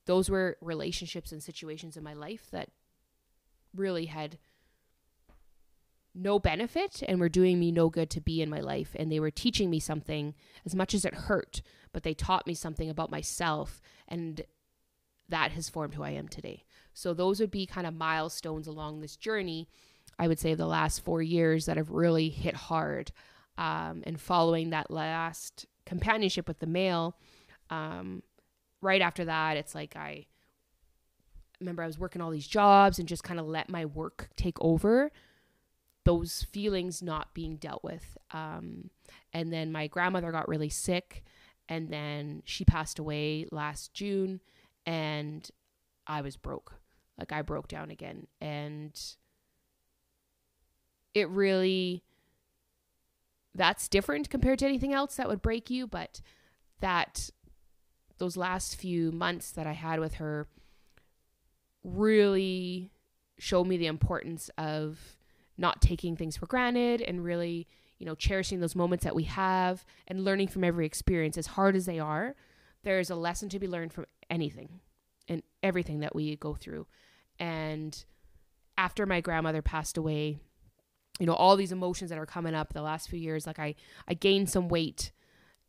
those 0.07 0.31
were 0.31 0.57
relationships 0.61 1.31
and 1.31 1.43
situations 1.43 1.97
in 1.97 2.03
my 2.03 2.15
life 2.15 2.49
that 2.51 2.71
really 3.75 4.07
had 4.07 4.39
no 6.15 6.39
benefit 6.39 7.03
and 7.09 7.19
were 7.19 7.29
doing 7.29 7.59
me 7.59 7.73
no 7.73 7.89
good 7.89 8.11
to 8.11 8.21
be 8.21 8.41
in 8.41 8.49
my 8.49 8.61
life 8.61 8.95
and 8.97 9.11
they 9.11 9.21
were 9.21 9.31
teaching 9.31 9.69
me 9.69 9.81
something 9.81 10.35
as 10.65 10.75
much 10.75 10.95
as 10.95 11.05
it 11.05 11.15
hurt 11.15 11.61
but 11.93 12.03
they 12.03 12.15
taught 12.15 12.47
me 12.47 12.55
something 12.55 12.89
about 12.89 13.11
myself 13.11 13.81
and 14.07 14.43
that 15.29 15.53
has 15.53 15.69
formed 15.69 15.95
who 15.95 16.03
i 16.03 16.11
am 16.11 16.29
today 16.29 16.65
so 16.95 17.13
those 17.13 17.41
would 17.41 17.51
be 17.51 17.67
kind 17.67 17.87
of 17.87 17.95
milestones 17.95 18.67
along 18.67 19.01
this 19.01 19.17
journey. 19.17 19.69
I 20.19 20.29
would 20.29 20.39
say 20.39 20.55
the 20.55 20.67
last 20.67 21.05
four 21.05 21.21
years 21.21 21.67
that 21.67 21.77
have 21.77 21.91
really 21.91 22.31
hit 22.31 22.55
hard. 22.55 23.11
Um, 23.59 24.03
and 24.05 24.21
following 24.21 24.71
that 24.71 24.91
last 24.91 25.67
companionship 25.85 26.49
with 26.49 26.61
the 26.61 26.67
male, 26.67 27.17
um, 27.71 28.23
right 28.81 29.03
after 29.03 29.25
that, 29.27 29.57
it's 29.57 29.75
like 29.75 29.97
I 29.97 30.27
remember 31.61 31.83
I 31.83 31.87
was 31.87 31.99
working 31.99 32.23
all 32.23 32.31
these 32.31 32.47
jobs 32.47 32.99
and 32.99 33.09
just 33.09 33.23
kind 33.23 33.39
of 33.39 33.47
let 33.47 33.69
my 33.69 33.85
work 33.85 34.29
take 34.37 34.57
over 34.61 35.11
those 36.05 36.47
feelings 36.53 37.03
not 37.03 37.35
being 37.35 37.57
dealt 37.57 37.83
with. 37.83 38.17
Um, 38.31 38.91
and 39.33 39.53
then 39.53 39.73
my 39.73 39.87
grandmother 39.87 40.31
got 40.33 40.49
really 40.49 40.69
sick, 40.69 41.25
and 41.69 41.89
then 41.89 42.43
she 42.45 42.65
passed 42.65 42.99
away 42.99 43.47
last 43.51 43.95
June, 43.95 44.41
and 44.87 45.49
I 46.07 46.21
was 46.21 46.37
broke. 46.37 46.75
Like 47.19 47.33
I 47.33 47.43
broke 47.43 47.69
down 47.69 47.91
again, 47.91 48.27
and 48.41 49.01
it 51.15 51.29
really 51.29 52.03
that's 53.55 53.89
different 53.89 54.31
compared 54.31 54.59
to 54.59 54.67
anything 54.67 54.93
else 54.93 55.15
that 55.15 55.29
would 55.29 55.41
break 55.41 55.71
you, 55.71 55.87
but 55.87 56.21
that 56.81 57.31
those 58.19 58.37
last 58.37 58.77
few 58.77 59.13
months 59.13 59.53
that 59.53 59.67
I 59.67 59.73
had 59.73 60.01
with 60.01 60.15
her 60.15 60.49
really 61.85 62.91
showed 63.39 63.67
me 63.67 63.77
the 63.77 63.87
importance 63.87 64.51
of 64.59 65.17
not 65.57 65.81
taking 65.81 66.17
things 66.17 66.37
for 66.37 66.47
granted 66.47 67.01
and 67.01 67.25
really, 67.25 67.67
you 67.99 68.07
know, 68.07 68.15
cherishing 68.15 68.61
those 68.61 68.75
moments 68.75 69.05
that 69.05 69.15
we 69.15 69.25
have 69.25 69.85
and 70.09 70.25
learning 70.25 70.49
from 70.49 70.65
every 70.65 70.87
experience 70.87 71.39
as 71.39 71.49
hard 71.49 71.77
as 71.77 71.87
they 71.87 71.99
are. 71.99 72.35
There's 72.83 73.11
a 73.11 73.17
lesson 73.17 73.49
to 73.51 73.59
be 73.59 73.69
learned 73.69 73.93
from 73.93 74.07
anything 74.29 74.81
and 75.29 75.43
everything 75.63 76.01
that 76.01 76.15
we 76.15 76.37
go 76.37 76.55
through. 76.55 76.87
And 77.39 78.05
after 78.77 79.07
my 79.07 79.21
grandmother 79.21 79.63
passed 79.63 79.97
away, 79.97 80.39
you 81.19 81.27
know, 81.27 81.35
all 81.35 81.57
these 81.57 81.73
emotions 81.73 82.11
that 82.11 82.19
are 82.19 82.27
coming 82.27 82.55
up 82.55 82.73
the 82.73 82.83
last 82.83 83.09
few 83.09 83.19
years, 83.19 83.47
like 83.47 83.59
I 83.59 83.75
I 84.09 84.15
gained 84.15 84.51
some 84.51 84.69
weight 84.69 85.13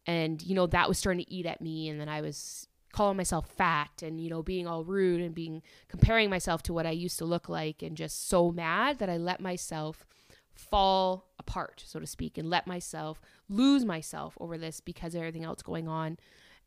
and 0.07 0.41
you 0.41 0.55
know 0.55 0.67
that 0.67 0.87
was 0.87 0.97
starting 0.97 1.23
to 1.23 1.31
eat 1.31 1.45
at 1.45 1.61
me 1.61 1.89
and 1.89 1.99
then 1.99 2.09
I 2.09 2.21
was 2.21 2.67
calling 2.95 3.17
myself 3.17 3.49
fat 3.49 4.01
and 4.01 4.21
you 4.21 4.29
know 4.29 4.41
being 4.41 4.65
all 4.65 4.85
rude 4.85 5.19
and 5.19 5.35
being 5.35 5.61
comparing 5.89 6.29
myself 6.29 6.63
to 6.63 6.71
what 6.71 6.85
I 6.85 6.91
used 6.91 7.17
to 7.17 7.25
look 7.25 7.49
like 7.49 7.83
and 7.83 7.97
just 7.97 8.29
so 8.29 8.51
mad 8.51 8.99
that 8.99 9.09
I 9.09 9.17
let 9.17 9.41
myself 9.41 10.05
fall 10.53 11.27
apart 11.37 11.83
so 11.85 11.99
to 11.99 12.07
speak 12.07 12.37
and 12.37 12.49
let 12.49 12.65
myself 12.65 13.19
lose 13.49 13.83
myself 13.83 14.37
over 14.39 14.57
this 14.57 14.79
because 14.79 15.13
of 15.13 15.19
everything 15.19 15.43
else 15.43 15.61
going 15.61 15.89
on. 15.89 16.17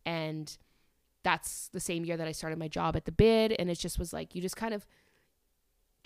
And 0.04 0.54
that's 1.24 1.68
the 1.68 1.80
same 1.80 2.04
year 2.04 2.18
that 2.18 2.28
I 2.28 2.32
started 2.32 2.58
my 2.58 2.68
job 2.68 2.94
at 2.94 3.06
the 3.06 3.12
bid. 3.12 3.52
And 3.58 3.70
it 3.70 3.78
just 3.78 3.98
was 3.98 4.12
like 4.12 4.34
you 4.34 4.42
just 4.42 4.56
kind 4.56 4.74
of 4.74 4.86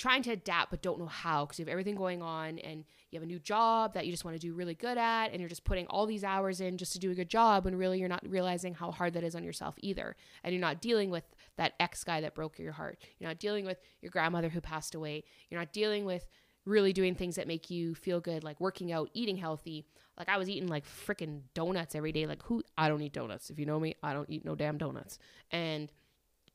trying 0.02 0.20
to 0.20 0.32
adapt 0.32 0.68
but 0.72 0.82
don't 0.82 0.98
know 0.98 1.06
how 1.06 1.46
because 1.46 1.60
you 1.60 1.64
have 1.64 1.70
everything 1.70 1.94
going 1.94 2.20
on 2.20 2.58
and 2.58 2.84
you 3.12 3.16
have 3.16 3.22
a 3.22 3.26
new 3.26 3.38
job 3.38 3.94
that 3.94 4.04
you 4.04 4.10
just 4.10 4.24
want 4.24 4.34
to 4.34 4.40
do 4.40 4.52
really 4.52 4.74
good 4.74 4.98
at 4.98 5.26
and 5.30 5.38
you're 5.38 5.48
just 5.48 5.62
putting 5.62 5.86
all 5.86 6.06
these 6.06 6.24
hours 6.24 6.60
in 6.60 6.76
just 6.76 6.92
to 6.92 6.98
do 6.98 7.12
a 7.12 7.14
good 7.14 7.28
job 7.28 7.64
when 7.64 7.76
really 7.76 8.00
you're 8.00 8.08
not 8.08 8.28
realizing 8.28 8.74
how 8.74 8.90
hard 8.90 9.14
that 9.14 9.22
is 9.22 9.36
on 9.36 9.44
yourself 9.44 9.76
either. 9.78 10.16
And 10.42 10.52
you're 10.52 10.60
not 10.60 10.80
dealing 10.80 11.10
with 11.10 11.22
that 11.56 11.74
ex 11.78 12.02
guy 12.02 12.20
that 12.20 12.34
broke 12.34 12.58
your 12.58 12.72
heart. 12.72 12.98
You're 13.20 13.30
not 13.30 13.38
dealing 13.38 13.64
with 13.64 13.78
your 14.00 14.10
grandmother 14.10 14.48
who 14.48 14.60
passed 14.60 14.96
away. 14.96 15.22
You're 15.48 15.60
not 15.60 15.72
dealing 15.72 16.04
with 16.04 16.26
really 16.64 16.92
doing 16.92 17.14
things 17.14 17.36
that 17.36 17.46
make 17.46 17.70
you 17.70 17.94
feel 17.94 18.20
good 18.20 18.42
like 18.42 18.60
working 18.60 18.90
out 18.90 19.08
eating 19.14 19.36
healthy. 19.36 19.86
Like 20.18 20.28
i 20.28 20.36
was 20.36 20.50
eating 20.50 20.68
like 20.68 20.84
freaking 20.84 21.42
donuts 21.54 21.94
every 21.94 22.10
day. 22.10 22.26
Like 22.26 22.42
who 22.42 22.64
i 22.76 22.88
don't 22.88 23.02
eat 23.02 23.12
donuts. 23.12 23.50
If 23.50 23.58
you 23.60 23.66
know 23.66 23.78
me 23.78 23.94
i 24.02 24.12
don't 24.12 24.28
eat 24.28 24.44
no 24.44 24.56
damn 24.56 24.78
donuts. 24.78 25.20
And 25.52 25.92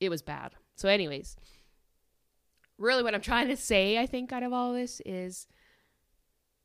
it 0.01 0.09
was 0.09 0.21
bad. 0.21 0.53
So 0.75 0.89
anyways 0.89 1.37
really 2.77 3.03
what 3.03 3.15
I'm 3.15 3.21
trying 3.21 3.47
to 3.47 3.57
say, 3.57 3.97
I 3.97 4.05
think, 4.05 4.31
out 4.31 4.43
of 4.43 4.53
all 4.53 4.73
this 4.73 5.01
is 5.05 5.47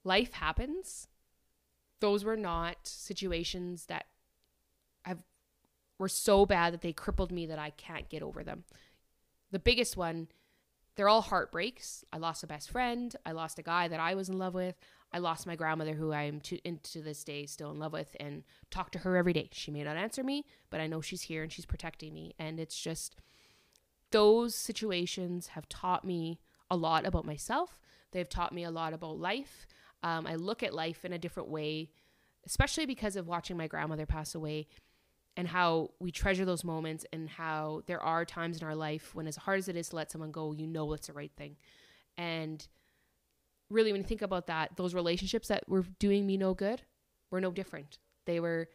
life 0.05 0.33
happens. 0.33 1.09
Those 2.01 2.25
were 2.25 2.37
not 2.37 2.79
situations 2.83 3.87
that 3.87 4.07
have 5.05 5.19
were 5.99 6.09
so 6.09 6.45
bad 6.45 6.73
that 6.73 6.81
they 6.81 6.93
crippled 6.93 7.31
me 7.31 7.47
that 7.47 7.59
I 7.59 7.71
can't 7.71 8.09
get 8.09 8.23
over 8.23 8.43
them. 8.43 8.65
The 9.53 9.59
biggest 9.59 9.97
one, 9.97 10.29
they're 10.97 11.09
all 11.09 11.21
heartbreaks. 11.23 12.05
I 12.13 12.19
lost 12.19 12.43
a 12.43 12.47
best 12.47 12.71
friend. 12.71 13.15
I 13.25 13.33
lost 13.33 13.59
a 13.59 13.63
guy 13.63 13.89
that 13.89 14.01
I 14.01 14.15
was 14.15 14.29
in 14.29 14.39
love 14.39 14.55
with. 14.55 14.75
I 15.13 15.19
lost 15.19 15.47
my 15.47 15.57
grandmother, 15.57 15.95
who 15.95 16.13
I 16.13 16.23
am 16.23 16.41
to, 16.41 16.59
into 16.67 17.03
this 17.03 17.23
day 17.23 17.45
still 17.47 17.71
in 17.71 17.79
love 17.79 17.93
with, 17.93 18.17
and 18.19 18.45
talk 18.71 18.91
to 18.93 19.01
her 19.01 19.17
every 19.17 19.35
day. 19.35 19.51
She 19.53 19.71
may 19.71 19.85
not 19.85 19.97
answer 19.97 20.25
me, 20.25 20.47
but 20.71 20.81
I 20.81 20.87
know 20.87 21.03
she's 21.03 21.23
here 21.23 21.43
and 21.43 21.53
she's 21.53 21.67
protecting 21.67 22.15
me. 22.15 22.35
And 22.39 22.59
it's 22.59 22.81
just 22.81 23.17
those 24.13 24.55
situations 24.55 25.49
have 25.49 25.69
taught 25.69 26.05
me 26.05 26.39
a 26.71 26.77
lot 26.77 27.07
about 27.07 27.25
myself. 27.25 27.79
They've 28.13 28.29
taught 28.29 28.53
me 28.53 28.65
a 28.65 28.71
lot 28.71 28.93
about 28.93 29.19
life. 29.19 29.67
Um, 30.03 30.27
I 30.27 30.37
look 30.37 30.63
at 30.63 30.75
life 30.75 31.05
in 31.05 31.13
a 31.13 31.19
different 31.19 31.49
way, 31.49 31.91
especially 32.47 32.87
because 32.87 33.17
of 33.17 33.27
watching 33.27 33.57
my 33.57 33.67
grandmother 33.67 34.07
pass 34.07 34.35
away 34.35 34.69
and 35.37 35.49
how 35.49 35.91
we 35.99 36.11
treasure 36.11 36.45
those 36.45 36.65
moments 36.65 37.07
and 37.13 37.29
how 37.29 37.83
there 37.87 38.01
are 38.01 38.25
times 38.25 38.59
in 38.61 38.67
our 38.67 38.75
life 38.75 39.15
when, 39.15 39.27
as 39.27 39.37
hard 39.37 39.59
as 39.59 39.69
it 39.69 39.77
is 39.77 39.89
to 39.89 39.97
let 39.97 40.11
someone 40.11 40.31
go, 40.31 40.53
you 40.53 40.67
know 40.67 40.93
it's 40.93 41.07
the 41.07 41.13
right 41.13 41.33
thing. 41.37 41.57
And 42.19 42.67
really, 43.71 43.93
when 43.93 44.03
you 44.03 44.07
think 44.07 44.23
about 44.23 44.47
that, 44.49 44.77
those 44.77 44.95
relationships 44.95 45.49
that 45.49 45.67
were 45.69 45.85
doing 45.99 46.27
me 46.27 46.37
no 46.37 46.53
good 46.53 46.83
were 47.31 47.41
no 47.41 47.51
different. 47.51 47.99
They 48.27 48.41
were 48.41 48.69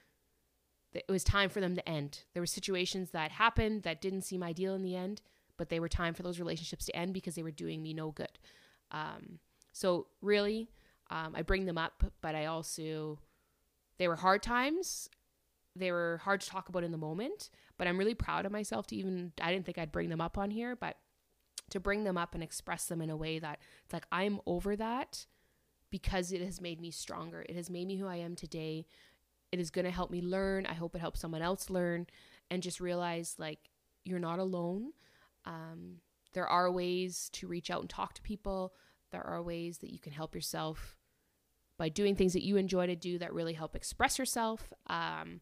it 0.93 1.11
was 1.11 1.23
time 1.23 1.49
for 1.49 1.61
them 1.61 1.75
to 1.75 1.87
end. 1.87 2.23
There 2.33 2.41
were 2.41 2.47
situations 2.47 3.11
that 3.11 3.31
happened 3.31 3.83
that 3.83 4.01
didn't 4.01 4.21
seem 4.21 4.43
ideal 4.43 4.73
in 4.73 4.81
the 4.81 4.95
end, 4.95 5.21
but 5.57 5.69
they 5.69 5.79
were 5.79 5.89
time 5.89 6.13
for 6.13 6.23
those 6.23 6.39
relationships 6.39 6.85
to 6.85 6.95
end 6.95 7.13
because 7.13 7.35
they 7.35 7.43
were 7.43 7.51
doing 7.51 7.81
me 7.81 7.93
no 7.93 8.11
good. 8.11 8.39
Um, 8.91 9.39
so 9.73 10.07
really, 10.21 10.69
um, 11.09 11.33
I 11.35 11.41
bring 11.41 11.65
them 11.65 11.77
up, 11.77 12.03
but 12.21 12.35
I 12.35 12.45
also 12.45 13.19
they 13.97 14.07
were 14.07 14.15
hard 14.15 14.43
times. 14.43 15.09
They 15.75 15.91
were 15.91 16.19
hard 16.23 16.41
to 16.41 16.49
talk 16.49 16.69
about 16.69 16.83
in 16.83 16.91
the 16.91 16.97
moment, 16.97 17.49
but 17.77 17.87
I'm 17.87 17.97
really 17.97 18.15
proud 18.15 18.45
of 18.45 18.51
myself 18.51 18.87
to 18.87 18.95
even 18.95 19.33
I 19.41 19.51
didn't 19.51 19.65
think 19.65 19.77
I'd 19.77 19.91
bring 19.91 20.09
them 20.09 20.21
up 20.21 20.37
on 20.37 20.51
here, 20.51 20.75
but 20.75 20.97
to 21.69 21.79
bring 21.79 22.03
them 22.03 22.17
up 22.17 22.33
and 22.33 22.43
express 22.43 22.85
them 22.85 23.01
in 23.01 23.09
a 23.09 23.17
way 23.17 23.39
that 23.39 23.59
it's 23.83 23.93
like 23.93 24.07
I'm 24.11 24.39
over 24.45 24.75
that 24.75 25.25
because 25.89 26.31
it 26.31 26.41
has 26.41 26.61
made 26.61 26.81
me 26.81 26.91
stronger. 26.91 27.45
It 27.47 27.55
has 27.55 27.69
made 27.69 27.87
me 27.87 27.97
who 27.97 28.07
I 28.07 28.17
am 28.17 28.35
today 28.35 28.85
it 29.57 29.61
is 29.61 29.71
going 29.71 29.85
to 29.85 29.91
help 29.91 30.11
me 30.11 30.21
learn. 30.21 30.65
I 30.65 30.73
hope 30.73 30.95
it 30.95 30.99
helps 30.99 31.19
someone 31.19 31.41
else 31.41 31.69
learn 31.69 32.07
and 32.51 32.61
just 32.61 32.79
realize 32.79 33.35
like 33.37 33.59
you're 34.03 34.19
not 34.19 34.39
alone. 34.39 34.91
Um, 35.45 35.97
there 36.33 36.47
are 36.47 36.71
ways 36.71 37.29
to 37.33 37.47
reach 37.47 37.71
out 37.71 37.81
and 37.81 37.89
talk 37.89 38.13
to 38.13 38.21
people. 38.21 38.73
There 39.11 39.25
are 39.25 39.41
ways 39.41 39.79
that 39.79 39.91
you 39.91 39.99
can 39.99 40.11
help 40.11 40.35
yourself 40.35 40.97
by 41.77 41.89
doing 41.89 42.15
things 42.15 42.33
that 42.33 42.45
you 42.45 42.57
enjoy 42.57 42.87
to 42.87 42.95
do 42.95 43.17
that 43.19 43.33
really 43.33 43.53
help 43.53 43.75
express 43.75 44.19
yourself. 44.19 44.73
Um, 44.87 45.41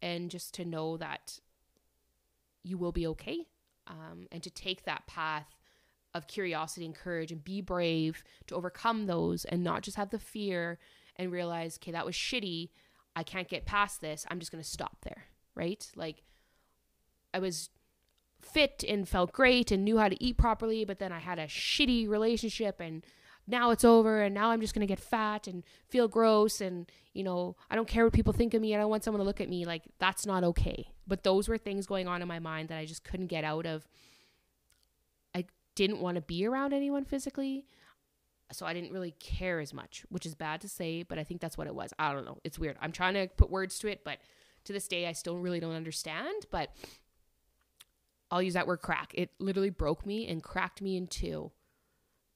and 0.00 0.30
just 0.30 0.54
to 0.54 0.64
know 0.64 0.96
that 0.96 1.38
you 2.62 2.78
will 2.78 2.92
be 2.92 3.06
okay. 3.08 3.46
Um, 3.86 4.26
and 4.30 4.42
to 4.42 4.50
take 4.50 4.84
that 4.84 5.06
path 5.06 5.56
of 6.14 6.26
curiosity 6.26 6.86
and 6.86 6.94
courage 6.94 7.32
and 7.32 7.42
be 7.42 7.60
brave 7.60 8.22
to 8.46 8.54
overcome 8.54 9.06
those 9.06 9.44
and 9.44 9.64
not 9.64 9.82
just 9.82 9.96
have 9.96 10.10
the 10.10 10.18
fear 10.18 10.78
and 11.16 11.32
realize, 11.32 11.78
okay, 11.78 11.92
that 11.92 12.06
was 12.06 12.14
shitty, 12.14 12.70
I 13.14 13.22
can't 13.22 13.48
get 13.48 13.66
past 13.66 14.00
this. 14.00 14.26
I'm 14.30 14.38
just 14.38 14.52
going 14.52 14.62
to 14.62 14.68
stop 14.68 14.98
there, 15.02 15.24
right? 15.54 15.86
Like 15.96 16.22
I 17.34 17.38
was 17.38 17.70
fit 18.40 18.84
and 18.88 19.08
felt 19.08 19.32
great 19.32 19.70
and 19.70 19.84
knew 19.84 19.98
how 19.98 20.08
to 20.08 20.22
eat 20.22 20.36
properly, 20.36 20.84
but 20.84 20.98
then 20.98 21.12
I 21.12 21.18
had 21.18 21.38
a 21.38 21.46
shitty 21.46 22.08
relationship 22.08 22.80
and 22.80 23.04
now 23.46 23.70
it's 23.70 23.84
over 23.84 24.22
and 24.22 24.34
now 24.34 24.50
I'm 24.50 24.60
just 24.60 24.74
going 24.74 24.86
to 24.86 24.90
get 24.92 25.00
fat 25.00 25.46
and 25.46 25.62
feel 25.88 26.08
gross 26.08 26.60
and 26.60 26.90
you 27.12 27.22
know, 27.22 27.56
I 27.70 27.76
don't 27.76 27.88
care 27.88 28.04
what 28.04 28.12
people 28.12 28.32
think 28.32 28.54
of 28.54 28.62
me. 28.62 28.74
I 28.74 28.78
don't 28.78 28.90
want 28.90 29.04
someone 29.04 29.18
to 29.18 29.26
look 29.26 29.40
at 29.40 29.48
me 29.48 29.64
like 29.64 29.82
that's 29.98 30.26
not 30.26 30.44
okay. 30.44 30.88
But 31.06 31.24
those 31.24 31.48
were 31.48 31.58
things 31.58 31.86
going 31.86 32.08
on 32.08 32.22
in 32.22 32.28
my 32.28 32.38
mind 32.38 32.68
that 32.68 32.78
I 32.78 32.86
just 32.86 33.04
couldn't 33.04 33.26
get 33.26 33.44
out 33.44 33.66
of. 33.66 33.86
I 35.34 35.44
didn't 35.74 36.00
want 36.00 36.14
to 36.16 36.22
be 36.22 36.46
around 36.46 36.72
anyone 36.72 37.04
physically 37.04 37.66
so 38.52 38.66
I 38.66 38.74
didn't 38.74 38.92
really 38.92 39.12
care 39.18 39.60
as 39.60 39.74
much, 39.74 40.04
which 40.08 40.26
is 40.26 40.34
bad 40.34 40.60
to 40.60 40.68
say, 40.68 41.02
but 41.02 41.18
I 41.18 41.24
think 41.24 41.40
that's 41.40 41.58
what 41.58 41.66
it 41.66 41.74
was. 41.74 41.92
I 41.98 42.12
don't 42.12 42.24
know. 42.24 42.38
It's 42.44 42.58
weird. 42.58 42.76
I'm 42.80 42.92
trying 42.92 43.14
to 43.14 43.28
put 43.36 43.50
words 43.50 43.78
to 43.80 43.88
it, 43.88 44.04
but 44.04 44.18
to 44.64 44.72
this 44.72 44.86
day, 44.86 45.06
I 45.06 45.12
still 45.12 45.38
really 45.38 45.60
don't 45.60 45.74
understand. 45.74 46.46
But 46.50 46.70
I'll 48.30 48.42
use 48.42 48.54
that 48.54 48.66
word 48.66 48.78
crack. 48.78 49.12
It 49.14 49.30
literally 49.38 49.70
broke 49.70 50.06
me 50.06 50.26
and 50.28 50.42
cracked 50.42 50.80
me 50.80 50.96
in 50.96 51.06
two. 51.06 51.50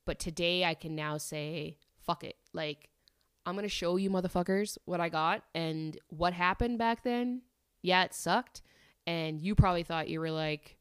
But 0.05 0.19
today, 0.19 0.65
I 0.65 0.75
can 0.75 0.95
now 0.95 1.19
say, 1.19 1.79
fuck 2.05 2.25
it. 2.25 2.37
Like, 2.53 2.91
I'm 3.45 3.55
going 3.55 3.65
to 3.65 3.69
show 3.69 3.97
you 3.97 4.11
motherfuckers 4.11 4.77
what 4.85 5.01
I 5.01 5.09
got 5.09 5.43
and 5.55 5.99
what 6.09 6.33
happened 6.33 6.79
back 6.79 7.03
then. 7.03 7.43
Yeah, 7.83 8.05
it 8.05 8.15
sucked. 8.15 8.63
And 9.07 9.41
you 9.41 9.55
probably 9.55 9.85
thought 9.85 10.09
you 10.09 10.21
were 10.21 10.31
like, 10.31 10.77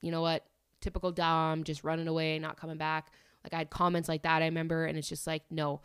you 0.00 0.10
know 0.10 0.20
what? 0.20 0.44
Typical 0.80 1.12
Dom, 1.12 1.64
just 1.64 1.84
running 1.84 2.08
away, 2.08 2.38
not 2.38 2.58
coming 2.58 2.76
back. 2.76 3.12
Like 3.44 3.54
I 3.54 3.58
had 3.58 3.70
comments 3.70 4.08
like 4.08 4.22
that, 4.22 4.42
I 4.42 4.46
remember, 4.46 4.84
and 4.84 4.96
it's 4.96 5.08
just 5.08 5.26
like, 5.26 5.42
no, 5.50 5.80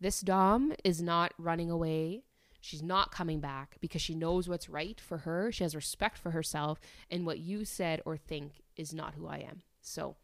this 0.00 0.20
Dom 0.20 0.72
is 0.84 1.02
not 1.02 1.32
running 1.38 1.70
away. 1.70 2.22
She's 2.60 2.82
not 2.82 3.10
coming 3.10 3.40
back 3.40 3.76
because 3.80 4.02
she 4.02 4.14
knows 4.14 4.48
what's 4.48 4.68
right 4.68 5.00
for 5.00 5.18
her. 5.18 5.50
She 5.50 5.64
has 5.64 5.74
respect 5.74 6.18
for 6.18 6.30
herself, 6.30 6.78
and 7.10 7.26
what 7.26 7.38
you 7.38 7.64
said 7.64 8.02
or 8.04 8.16
think 8.16 8.62
is 8.76 8.94
not 8.94 9.14
who 9.14 9.26
I 9.26 9.38
am. 9.38 9.62
So, 9.80 10.16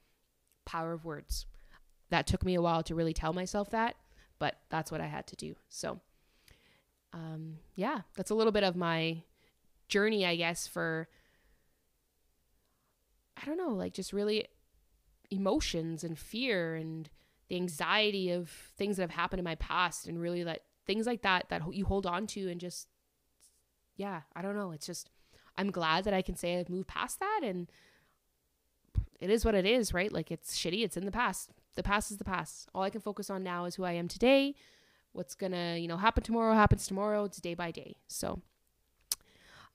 power 0.64 0.92
of 0.92 1.04
words. 1.04 1.46
That 2.10 2.26
took 2.26 2.44
me 2.44 2.54
a 2.54 2.62
while 2.62 2.82
to 2.84 2.94
really 2.94 3.14
tell 3.14 3.32
myself 3.32 3.70
that, 3.70 3.96
but 4.38 4.58
that's 4.70 4.92
what 4.92 5.00
I 5.00 5.06
had 5.06 5.26
to 5.28 5.36
do. 5.36 5.56
So, 5.68 6.00
um, 7.12 7.56
yeah, 7.74 8.02
that's 8.16 8.30
a 8.30 8.34
little 8.34 8.52
bit 8.52 8.64
of 8.64 8.76
my 8.76 9.22
journey, 9.88 10.26
I 10.26 10.36
guess, 10.36 10.66
for 10.66 11.08
I 13.40 13.44
don't 13.44 13.58
know, 13.58 13.70
like 13.70 13.92
just 13.92 14.12
really 14.12 14.46
emotions 15.30 16.04
and 16.04 16.18
fear 16.18 16.74
and 16.74 17.08
the 17.48 17.56
anxiety 17.56 18.30
of 18.30 18.48
things 18.76 18.96
that 18.96 19.02
have 19.02 19.10
happened 19.10 19.38
in 19.38 19.44
my 19.44 19.54
past 19.56 20.06
and 20.06 20.20
really 20.20 20.42
that 20.42 20.62
things 20.86 21.06
like 21.06 21.22
that 21.22 21.48
that 21.48 21.62
you 21.74 21.84
hold 21.84 22.06
on 22.06 22.26
to 22.26 22.48
and 22.50 22.60
just 22.60 22.88
yeah, 23.96 24.22
I 24.34 24.42
don't 24.42 24.56
know. 24.56 24.72
It's 24.72 24.86
just 24.86 25.10
I'm 25.56 25.70
glad 25.70 26.04
that 26.04 26.14
I 26.14 26.22
can 26.22 26.36
say 26.36 26.58
I've 26.58 26.68
moved 26.68 26.88
past 26.88 27.18
that 27.20 27.40
and 27.42 27.70
it 29.20 29.30
is 29.30 29.44
what 29.44 29.54
it 29.54 29.64
is, 29.64 29.94
right? 29.94 30.12
Like 30.12 30.30
it's 30.30 30.56
shitty, 30.56 30.84
it's 30.84 30.96
in 30.96 31.06
the 31.06 31.12
past. 31.12 31.50
The 31.74 31.82
past 31.82 32.10
is 32.10 32.18
the 32.18 32.24
past. 32.24 32.68
All 32.74 32.82
I 32.82 32.90
can 32.90 33.00
focus 33.00 33.30
on 33.30 33.42
now 33.42 33.64
is 33.64 33.76
who 33.76 33.84
I 33.84 33.92
am 33.92 34.08
today. 34.08 34.54
What's 35.12 35.34
gonna, 35.34 35.76
you 35.78 35.88
know, 35.88 35.96
happen 35.96 36.22
tomorrow 36.22 36.54
happens 36.54 36.86
tomorrow. 36.86 37.24
It's 37.24 37.40
day 37.40 37.54
by 37.54 37.70
day. 37.70 37.96
So 38.06 38.42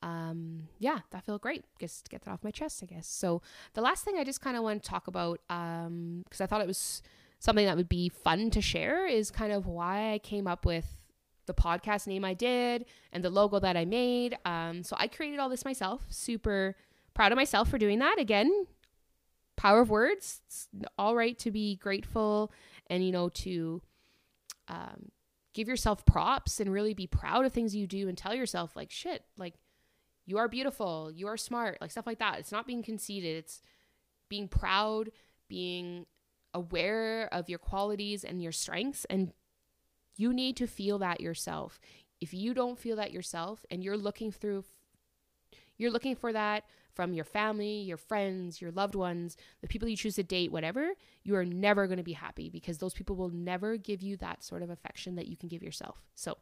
um 0.02 0.68
yeah 0.80 1.00
that 1.12 1.24
felt 1.24 1.42
great 1.42 1.64
just 1.80 2.10
get 2.10 2.22
that 2.24 2.32
off 2.32 2.44
my 2.44 2.52
chest 2.52 2.82
i 2.82 2.86
guess 2.86 3.08
so 3.08 3.42
the 3.74 3.82
last 3.82 4.04
thing 4.04 4.18
i 4.18 4.24
just 4.24 4.42
kind 4.42 4.58
of 4.58 4.64
want 4.64 4.82
to 4.82 4.90
talk 4.90 5.08
about 5.08 5.40
um 5.50 6.22
because 6.24 6.42
i 6.42 6.46
thought 6.46 6.62
it 6.62 6.68
was 6.68 7.02
something 7.40 7.66
that 7.66 7.78
would 7.78 7.90
be 7.90 8.10
fun 8.10 8.50
to 8.50 8.62
share 8.62 9.08
is 9.08 9.30
kind 9.30 9.52
of 9.52 9.68
why 9.68 10.14
i 10.14 10.18
came 10.20 10.48
up 10.48 10.66
with 10.66 11.02
the 11.46 11.62
podcast 11.62 12.08
name 12.08 12.24
I 12.24 12.34
did 12.34 12.86
and 13.12 13.24
the 13.24 13.30
logo 13.30 13.60
that 13.60 13.76
I 13.76 13.86
made. 13.86 14.38
Um, 14.46 14.84
so 14.84 14.96
I 14.98 15.08
created 15.08 15.40
all 15.40 15.50
this 15.50 15.66
myself. 15.66 16.06
Super 16.10 16.76
proud 17.14 17.32
of 17.32 17.36
myself 17.36 17.70
for 17.70 17.78
doing 17.78 18.00
that. 18.00 18.20
Again, 18.20 18.68
power 19.58 19.82
of 19.82 19.90
words. 19.90 20.42
It's 20.48 20.68
all 20.98 21.16
right 21.16 21.38
to 21.40 21.52
be 21.52 21.76
grateful 21.76 22.52
and, 22.88 23.06
you 23.06 23.12
know, 23.12 23.30
to 23.30 23.82
um, 24.68 25.10
give 25.54 25.68
yourself 25.68 26.06
props 26.06 26.60
and 26.60 26.72
really 26.72 26.94
be 26.94 27.08
proud 27.08 27.46
of 27.46 27.52
things 27.52 27.76
you 27.76 27.88
do 27.88 28.08
and 28.08 28.18
tell 28.18 28.34
yourself, 28.34 28.76
like, 28.76 28.92
shit, 28.92 29.24
like, 29.38 29.56
you 30.26 30.38
are 30.38 30.48
beautiful, 30.48 31.12
you 31.14 31.28
are 31.28 31.38
smart, 31.38 31.78
like 31.82 31.92
stuff 31.92 32.08
like 32.08 32.20
that. 32.20 32.40
It's 32.40 32.52
not 32.52 32.68
being 32.68 32.84
conceited, 32.84 33.38
it's 33.38 33.62
being 34.30 34.48
proud, 34.48 35.12
being 35.48 36.06
aware 36.54 37.30
of 37.32 37.50
your 37.50 37.60
qualities 37.60 38.24
and 38.24 38.42
your 38.42 38.52
strengths 38.52 39.06
and 39.06 39.32
you 40.18 40.34
need 40.34 40.58
to 40.58 40.68
feel 40.68 41.00
that 41.00 41.22
yourself. 41.22 41.80
If 42.20 42.34
you 42.34 42.54
don't 42.54 42.78
feel 42.78 42.96
that 42.98 43.12
yourself 43.12 43.66
and 43.72 43.84
you're 43.84 43.98
looking 43.98 44.32
through 44.32 44.64
you're 45.78 45.92
looking 45.92 46.16
for 46.16 46.32
that 46.32 46.66
from 46.94 47.14
your 47.14 47.26
family, 47.26 47.82
your 47.82 47.98
friends, 47.98 48.62
your 48.62 48.72
loved 48.72 48.94
ones, 48.94 49.36
the 49.62 49.68
people 49.68 49.88
you 49.88 49.98
choose 49.98 50.16
to 50.16 50.24
date, 50.24 50.52
whatever, 50.52 50.92
you 51.24 51.36
are 51.36 51.46
never 51.46 51.88
going 51.88 51.98
to 51.98 52.04
be 52.04 52.14
happy 52.14 52.52
because 52.52 52.78
those 52.78 52.94
people 52.94 53.16
will 53.16 53.30
never 53.30 53.78
give 53.78 54.04
you 54.04 54.16
that 54.18 54.44
sort 54.44 54.62
of 54.62 54.70
affection 54.70 55.16
that 55.16 55.28
you 55.28 55.36
can 55.36 55.50
give 55.50 55.64
yourself. 55.64 55.98
So, 56.14 56.38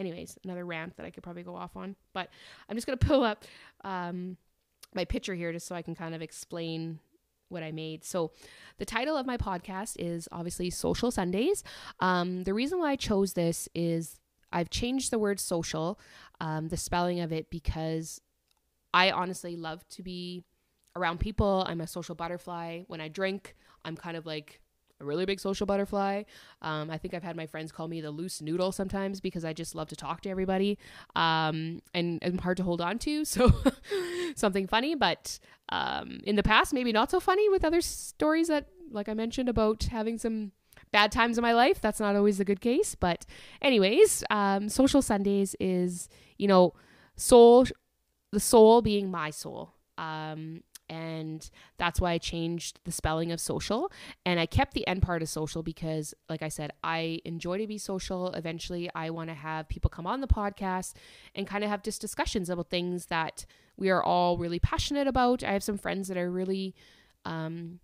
anyways, 0.00 0.38
another 0.44 0.64
rant 0.64 0.96
that 0.96 1.06
I 1.06 1.10
could 1.10 1.22
probably 1.22 1.42
go 1.42 1.54
off 1.54 1.76
on, 1.76 1.94
but 2.12 2.30
I'm 2.68 2.76
just 2.76 2.86
to 2.88 2.96
pull 3.06 3.22
up 3.22 3.44
um, 3.84 4.36
my 4.94 5.04
picture 5.04 5.34
here 5.34 5.52
just 5.52 5.66
so 5.66 5.74
I 5.74 5.82
can 5.82 5.94
kind 5.94 6.14
of 6.14 6.22
explain 6.22 6.98
what 7.48 7.62
I 7.62 7.72
made. 7.72 8.04
So, 8.04 8.32
the 8.78 8.84
title 8.84 9.16
of 9.16 9.26
my 9.26 9.36
podcast 9.36 9.96
is 9.98 10.28
obviously 10.32 10.70
Social 10.70 11.10
Sundays. 11.10 11.62
Um, 12.00 12.44
the 12.44 12.54
reason 12.54 12.78
why 12.78 12.92
I 12.92 12.96
chose 12.96 13.34
this 13.34 13.68
is 13.74 14.18
I've 14.52 14.70
changed 14.70 15.10
the 15.10 15.18
word 15.18 15.38
social, 15.38 16.00
um, 16.40 16.68
the 16.68 16.76
spelling 16.76 17.20
of 17.20 17.32
it, 17.32 17.50
because 17.50 18.20
I 18.94 19.10
honestly 19.10 19.56
love 19.56 19.86
to 19.90 20.02
be 20.02 20.44
around 20.96 21.20
people. 21.20 21.64
I'm 21.68 21.80
a 21.80 21.86
social 21.86 22.14
butterfly. 22.14 22.82
When 22.86 23.00
I 23.00 23.08
drink, 23.08 23.54
I'm 23.84 23.96
kind 23.96 24.16
of 24.16 24.26
like 24.26 24.60
a 25.00 25.04
really 25.04 25.24
big 25.24 25.40
social 25.40 25.66
butterfly. 25.66 26.22
Um, 26.62 26.90
I 26.90 26.98
think 26.98 27.14
I've 27.14 27.22
had 27.22 27.36
my 27.36 27.46
friends 27.46 27.72
call 27.72 27.88
me 27.88 28.00
the 28.00 28.10
loose 28.10 28.40
noodle 28.40 28.72
sometimes 28.72 29.20
because 29.20 29.44
I 29.44 29.52
just 29.52 29.74
love 29.74 29.88
to 29.88 29.96
talk 29.96 30.20
to 30.22 30.30
everybody 30.30 30.78
um, 31.16 31.80
and 31.94 32.18
I'm 32.22 32.38
hard 32.38 32.56
to 32.58 32.62
hold 32.62 32.80
on 32.80 32.98
to. 33.00 33.24
So 33.30 33.52
something 34.34 34.66
funny, 34.66 34.94
but 34.94 35.38
um, 35.68 36.20
in 36.24 36.36
the 36.36 36.42
past, 36.42 36.72
maybe 36.72 36.92
not 36.92 37.10
so 37.10 37.20
funny 37.20 37.48
with 37.48 37.64
other 37.64 37.80
stories 37.80 38.48
that, 38.48 38.66
like 38.90 39.08
I 39.08 39.14
mentioned, 39.14 39.48
about 39.48 39.84
having 39.84 40.18
some 40.18 40.52
bad 40.92 41.12
times 41.12 41.38
in 41.38 41.42
my 41.42 41.52
life. 41.52 41.80
That's 41.80 42.00
not 42.00 42.16
always 42.16 42.40
a 42.40 42.44
good 42.44 42.60
case. 42.60 42.94
But, 42.94 43.24
anyways, 43.62 44.24
um, 44.30 44.68
Social 44.68 45.02
Sundays 45.02 45.54
is, 45.60 46.08
you 46.38 46.48
know, 46.48 46.74
soul, 47.16 47.66
the 48.32 48.40
soul 48.40 48.82
being 48.82 49.10
my 49.10 49.30
soul. 49.30 49.74
Um, 49.96 50.62
and 50.90 51.48
that's 51.78 52.00
why 52.00 52.10
I 52.10 52.18
changed 52.18 52.80
the 52.84 52.90
spelling 52.90 53.30
of 53.30 53.38
social. 53.40 53.92
And 54.26 54.40
I 54.40 54.46
kept 54.46 54.74
the 54.74 54.86
end 54.88 55.02
part 55.02 55.22
of 55.22 55.28
social 55.28 55.62
because 55.62 56.12
like 56.28 56.42
I 56.42 56.48
said 56.48 56.72
I 56.82 57.20
enjoy 57.24 57.58
to 57.58 57.66
be 57.68 57.78
social. 57.78 58.32
Eventually 58.32 58.90
I 58.92 59.10
want 59.10 59.30
to 59.30 59.34
have 59.34 59.68
people 59.68 59.88
come 59.88 60.06
on 60.06 60.20
the 60.20 60.26
podcast 60.26 60.94
and 61.34 61.46
kind 61.46 61.62
of 61.62 61.70
have 61.70 61.84
just 61.84 62.00
discussions 62.00 62.50
about 62.50 62.70
things 62.70 63.06
that 63.06 63.46
we 63.76 63.88
are 63.88 64.02
all 64.02 64.36
really 64.36 64.58
passionate 64.58 65.06
about. 65.06 65.44
I 65.44 65.52
have 65.52 65.62
some 65.62 65.78
friends 65.78 66.08
that 66.08 66.18
are 66.18 66.30
really 66.30 66.74
um, 67.24 67.78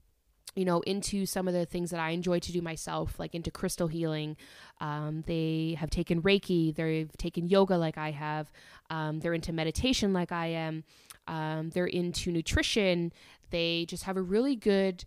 you 0.57 0.65
know, 0.65 0.81
into 0.81 1.27
some 1.27 1.47
of 1.47 1.55
the 1.55 1.67
things 1.67 1.91
that 1.91 2.01
I 2.01 2.11
enjoy 2.11 2.41
to 2.41 2.53
do 2.53 2.63
myself, 2.63 3.21
like 3.21 3.35
into 3.35 3.51
crystal 3.51 3.87
healing. 3.87 4.37
Um, 4.81 5.23
they 5.27 5.77
have 5.79 5.91
taken 5.91 6.23
Reiki, 6.23 6.75
they've 6.75 7.15
taken 7.19 7.47
yoga 7.47 7.77
like 7.77 7.99
I 7.99 8.11
have, 8.11 8.51
um, 8.91 9.21
they're 9.21 9.35
into 9.35 9.53
meditation 9.53 10.13
like 10.13 10.33
I 10.33 10.47
am, 10.47 10.85
um, 11.29 11.71
they're 11.71 11.87
into 11.87 12.33
nutrition. 12.33 13.13
They 13.51 13.85
just 13.87 14.05
have 14.05 14.17
a 14.17 14.23
really 14.23 14.57
good, 14.57 15.05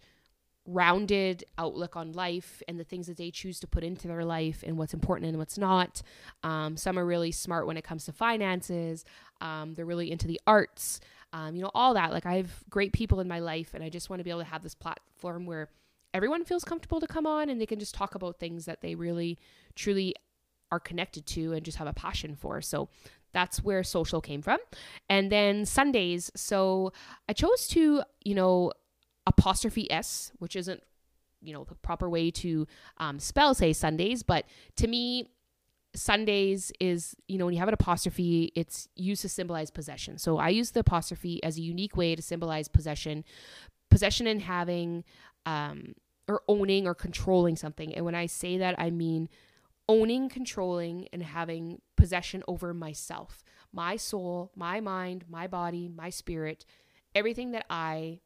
rounded 0.66 1.44
outlook 1.58 1.96
on 1.96 2.14
life 2.14 2.62
and 2.68 2.80
the 2.80 2.84
things 2.84 3.08
that 3.08 3.18
they 3.18 3.32
choose 3.32 3.60
to 3.60 3.66
put 3.66 3.84
into 3.84 4.08
their 4.08 4.24
life 4.24 4.64
and 4.66 4.78
what's 4.78 4.94
important 4.94 5.28
and 5.28 5.40
what's 5.40 5.58
not. 5.58 6.04
Um, 6.44 6.78
some 6.78 7.00
are 7.00 7.06
really 7.06 7.32
smart 7.32 7.66
when 7.66 7.76
it 7.76 7.84
comes 7.84 8.06
to 8.06 8.12
finances, 8.14 9.04
um, 9.42 9.74
they're 9.74 9.86
really 9.86 10.12
into 10.12 10.28
the 10.28 10.40
arts 10.46 11.00
um, 11.34 11.56
you 11.56 11.62
know, 11.62 11.72
all 11.74 11.94
that. 11.94 12.12
Like 12.12 12.26
I 12.26 12.38
have 12.38 12.52
great 12.70 12.94
people 12.94 13.20
in 13.20 13.28
my 13.28 13.40
life, 13.40 13.74
and 13.74 13.84
I 13.84 13.90
just 13.90 14.10
want 14.10 14.20
to 14.20 14.24
be 14.24 14.30
able 14.30 14.42
to 14.42 14.46
have 14.46 14.64
this 14.64 14.76
platform 14.76 15.46
where 15.46 15.70
everyone 16.14 16.44
feels 16.44 16.64
comfortable 16.64 17.00
to 17.00 17.08
come 17.08 17.28
on 17.28 17.50
and 17.50 17.62
they 17.62 17.66
can 17.66 17.80
just 17.80 17.94
talk 17.94 18.16
about 18.16 18.40
things 18.40 18.66
that 18.66 18.82
they 18.82 18.96
really, 18.96 19.38
truly 19.76 20.16
are 20.72 20.80
connected 20.80 21.26
to 21.26 21.54
and 21.54 21.64
just 21.64 21.78
have 21.78 21.88
a 21.88 21.94
passion 21.94 22.36
for. 22.36 22.62
So 22.62 22.90
that's 23.32 23.64
where 23.64 23.84
social 23.84 24.22
came 24.22 24.42
from. 24.42 24.58
And 25.10 25.32
then 25.32 25.66
Sundays. 25.66 26.32
So 26.36 26.94
I 27.28 27.34
chose 27.34 27.68
to, 27.70 28.04
you 28.24 28.36
know, 28.36 28.72
apostrophe 29.28 29.92
S, 29.92 30.32
which 30.40 30.56
isn't, 30.56 30.82
you 31.42 31.54
know, 31.54 31.64
the 31.64 31.76
proper 31.76 32.10
way 32.10 32.32
to 32.32 32.68
um, 32.98 33.20
spell, 33.20 33.54
say, 33.54 33.72
Sundays. 33.74 34.24
But 34.24 34.46
to 34.78 34.88
me, 34.88 35.30
Sundays 35.96 36.72
is, 36.80 37.16
you 37.28 37.38
know, 37.38 37.46
when 37.46 37.54
you 37.54 37.60
have 37.60 37.68
an 37.68 37.74
apostrophe, 37.74 38.52
it's 38.56 38.88
used 38.96 39.22
to 39.24 39.30
symbolize 39.30 39.72
possession. 39.72 40.18
So 40.18 40.38
I 40.38 40.50
use 40.50 40.72
the 40.72 40.82
apostrophe 40.82 41.44
as 41.44 41.58
a 41.58 41.62
unique 41.62 41.98
way 41.98 42.16
to 42.16 42.22
symbolize 42.22 42.68
possession, 42.68 43.24
possession 43.90 44.28
and 44.28 44.42
having, 44.42 45.04
um, 45.46 45.94
or 46.28 46.44
owning 46.48 46.86
or 46.86 46.94
controlling 46.94 47.56
something. 47.56 47.94
And 47.96 48.06
when 48.06 48.16
I 48.16 48.28
say 48.28 48.58
that, 48.58 48.76
I 48.78 48.92
mean 48.92 49.30
owning, 49.88 50.30
controlling, 50.30 51.08
and 51.12 51.24
having 51.24 51.82
possession 51.98 52.44
over 52.48 52.76
myself, 52.76 53.44
my 53.74 53.96
soul, 53.96 54.52
my 54.56 54.80
mind, 54.80 55.26
my 55.28 55.48
body, 55.48 55.90
my 55.90 56.12
spirit, 56.12 56.64
everything 57.16 57.52
that 57.52 57.66
I 57.72 58.20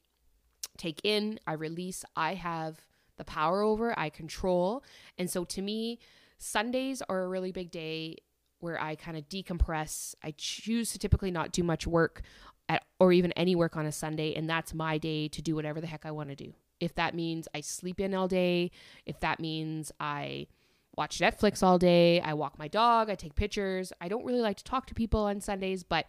take 0.78 1.00
in, 1.06 1.40
I 1.48 1.54
release, 1.54 2.04
I 2.18 2.34
have 2.34 2.82
the 3.16 3.24
power 3.24 3.62
over, 3.62 3.98
I 3.98 4.10
control. 4.10 4.84
And 5.18 5.30
so 5.30 5.46
to 5.46 5.62
me, 5.62 6.00
Sundays 6.44 7.02
are 7.08 7.24
a 7.24 7.28
really 7.28 7.52
big 7.52 7.72
day 7.72 8.18
where 8.60 8.82
I 8.82 8.96
kind 8.96 9.18
of 9.18 9.28
decompress. 9.30 10.16
I 10.24 10.34
choose 10.38 10.92
to 10.92 11.00
typically 11.00 11.32
not 11.32 11.52
do 11.52 11.64
much 11.64 11.88
work 11.88 12.22
at, 12.70 12.84
or 13.00 13.12
even 13.12 13.32
any 13.34 13.56
work 13.56 13.76
on 13.76 13.86
a 13.86 13.92
Sunday, 13.92 14.34
and 14.36 14.50
that's 14.50 14.74
my 14.74 14.98
day 14.98 15.28
to 15.30 15.42
do 15.42 15.56
whatever 15.56 15.82
the 15.82 15.88
heck 15.88 16.06
I 16.06 16.12
want 16.12 16.30
to 16.30 16.36
do. 16.36 16.54
If 16.80 16.96
that 16.96 17.16
means 17.16 17.48
I 17.54 17.62
sleep 17.62 18.00
in 18.00 18.14
all 18.14 18.28
day, 18.28 18.72
if 19.06 19.20
that 19.22 19.40
means 19.40 19.92
I 20.00 20.48
watch 20.96 21.20
Netflix 21.20 21.64
all 21.64 21.78
day, 21.78 22.22
I 22.22 22.34
walk 22.34 22.60
my 22.60 22.68
dog, 22.68 23.10
I 23.10 23.16
take 23.16 23.36
pictures. 23.36 23.92
I 24.00 24.08
don't 24.08 24.26
really 24.26 24.42
like 24.42 24.58
to 24.58 24.64
talk 24.64 24.86
to 24.88 24.94
people 24.94 25.22
on 25.22 25.42
Sundays, 25.42 25.84
but 25.84 26.06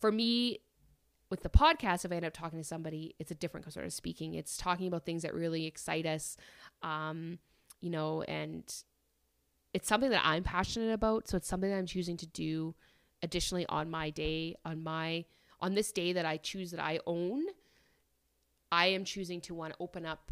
for 0.00 0.12
me, 0.12 0.58
with 1.30 1.42
the 1.42 1.48
podcast, 1.48 2.04
if 2.04 2.12
I 2.12 2.16
end 2.16 2.24
up 2.24 2.32
talking 2.32 2.58
to 2.58 2.64
somebody, 2.64 3.14
it's 3.18 3.30
a 3.30 3.34
different 3.34 3.70
sort 3.72 3.86
of 3.86 3.92
speaking. 3.92 4.34
It's 4.34 4.56
talking 4.56 4.88
about 4.88 5.04
things 5.04 5.22
that 5.22 5.34
really 5.34 5.66
excite 5.66 6.06
us, 6.06 6.36
um, 6.82 7.38
you 7.80 7.90
know, 7.90 8.22
and 8.22 8.64
it's 9.72 9.88
something 9.88 10.10
that 10.10 10.22
I'm 10.24 10.44
passionate 10.44 10.92
about. 10.92 11.28
So 11.28 11.36
it's 11.36 11.48
something 11.48 11.70
that 11.70 11.76
I'm 11.76 11.86
choosing 11.86 12.16
to 12.18 12.26
do 12.26 12.74
additionally 13.22 13.66
on 13.68 13.90
my 13.90 14.10
day, 14.10 14.56
on 14.64 14.82
my 14.82 15.24
on 15.60 15.74
this 15.74 15.90
day 15.92 16.12
that 16.12 16.24
I 16.24 16.36
choose 16.36 16.70
that 16.70 16.80
I 16.80 17.00
own. 17.06 17.44
I 18.70 18.86
am 18.86 19.04
choosing 19.04 19.40
to 19.42 19.54
want 19.54 19.72
to 19.72 19.78
open 19.80 20.06
up, 20.06 20.30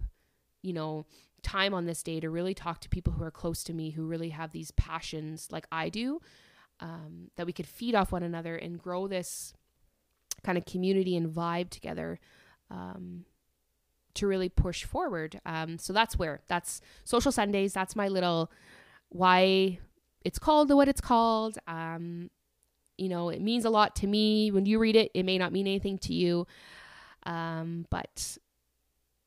you 0.62 0.72
know, 0.72 1.06
time 1.42 1.74
on 1.74 1.86
this 1.86 2.02
day 2.02 2.20
to 2.20 2.30
really 2.30 2.54
talk 2.54 2.80
to 2.80 2.88
people 2.88 3.14
who 3.14 3.24
are 3.24 3.30
close 3.30 3.64
to 3.64 3.72
me, 3.72 3.90
who 3.90 4.06
really 4.06 4.30
have 4.30 4.52
these 4.52 4.70
passions 4.72 5.48
like 5.50 5.66
I 5.72 5.88
do, 5.88 6.20
um, 6.80 7.30
that 7.36 7.46
we 7.46 7.52
could 7.52 7.66
feed 7.66 7.94
off 7.94 8.12
one 8.12 8.22
another 8.22 8.56
and 8.56 8.78
grow 8.78 9.08
this 9.08 9.52
kind 10.44 10.58
of 10.58 10.64
community 10.64 11.16
and 11.16 11.28
vibe 11.28 11.70
together 11.70 12.20
um, 12.70 13.24
to 14.14 14.26
really 14.26 14.48
push 14.48 14.84
forward. 14.84 15.40
Um, 15.46 15.78
so 15.78 15.92
that's 15.92 16.18
where 16.18 16.42
that's 16.48 16.80
social 17.04 17.32
Sundays. 17.32 17.72
That's 17.72 17.96
my 17.96 18.08
little 18.08 18.50
why 19.10 19.78
it's 20.24 20.38
called 20.38 20.72
what 20.72 20.88
it's 20.88 21.00
called. 21.00 21.58
Um, 21.66 22.30
you 22.98 23.08
know, 23.08 23.28
it 23.28 23.40
means 23.40 23.64
a 23.64 23.70
lot 23.70 23.94
to 23.96 24.06
me. 24.06 24.50
When 24.50 24.66
you 24.66 24.78
read 24.78 24.96
it, 24.96 25.10
it 25.14 25.24
may 25.24 25.38
not 25.38 25.52
mean 25.52 25.66
anything 25.66 25.98
to 25.98 26.14
you. 26.14 26.46
Um, 27.24 27.86
but 27.90 28.38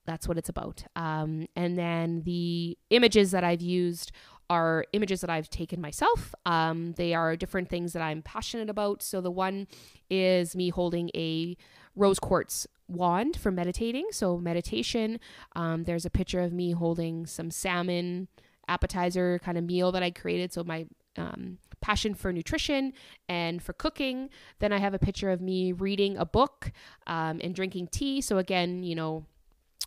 that's 0.06 0.28
what 0.28 0.38
it's 0.38 0.50
about. 0.50 0.84
Um, 0.96 1.48
and 1.56 1.78
then 1.78 2.24
the 2.24 2.78
images 2.90 3.32
that 3.32 3.44
I've 3.44 3.62
used 3.62 4.12
are 4.50 4.86
images 4.94 5.22
that 5.22 5.30
I've 5.30 5.50
taken 5.50 5.80
myself. 5.80 6.34
Um, 6.46 6.94
they 6.94 7.14
are 7.14 7.36
different 7.36 7.70
things 7.70 7.94
that 7.94 8.02
I'm 8.02 8.24
passionate 8.24 8.70
about. 8.70 9.04
So 9.04 9.22
the 9.22 9.30
one 9.30 9.68
is 10.10 10.56
me 10.56 10.70
holding 10.70 11.12
a 11.16 11.56
rose 11.96 12.20
quartz 12.20 12.66
wand 12.88 13.38
for 13.38 13.52
meditating. 13.52 14.08
So 14.12 14.38
meditation. 14.38 15.20
Um, 15.56 15.84
there's 15.84 16.06
a 16.06 16.10
picture 16.10 16.40
of 16.40 16.52
me 16.52 16.72
holding 16.72 17.28
some 17.28 17.52
salmon 17.52 18.28
appetizer 18.70 19.40
kind 19.44 19.58
of 19.58 19.64
meal 19.64 19.92
that 19.92 20.04
I 20.04 20.12
created. 20.12 20.54
So 20.54 20.64
my 20.64 20.86
um, 21.18 21.58
passion 21.82 22.14
for 22.14 22.32
nutrition 22.32 22.94
and 23.28 23.62
for 23.62 23.74
cooking. 23.74 24.30
Then 24.60 24.72
I 24.72 24.80
have 24.80 24.94
a 24.94 25.00
picture 25.00 25.32
of 25.32 25.42
me 25.42 25.72
reading 25.72 26.18
a 26.18 26.26
book 26.26 26.72
um, 27.08 27.40
and 27.44 27.54
drinking 27.54 27.88
tea. 27.88 28.22
So 28.22 28.38
again, 28.38 28.84
you 28.84 28.96
know, 28.96 29.26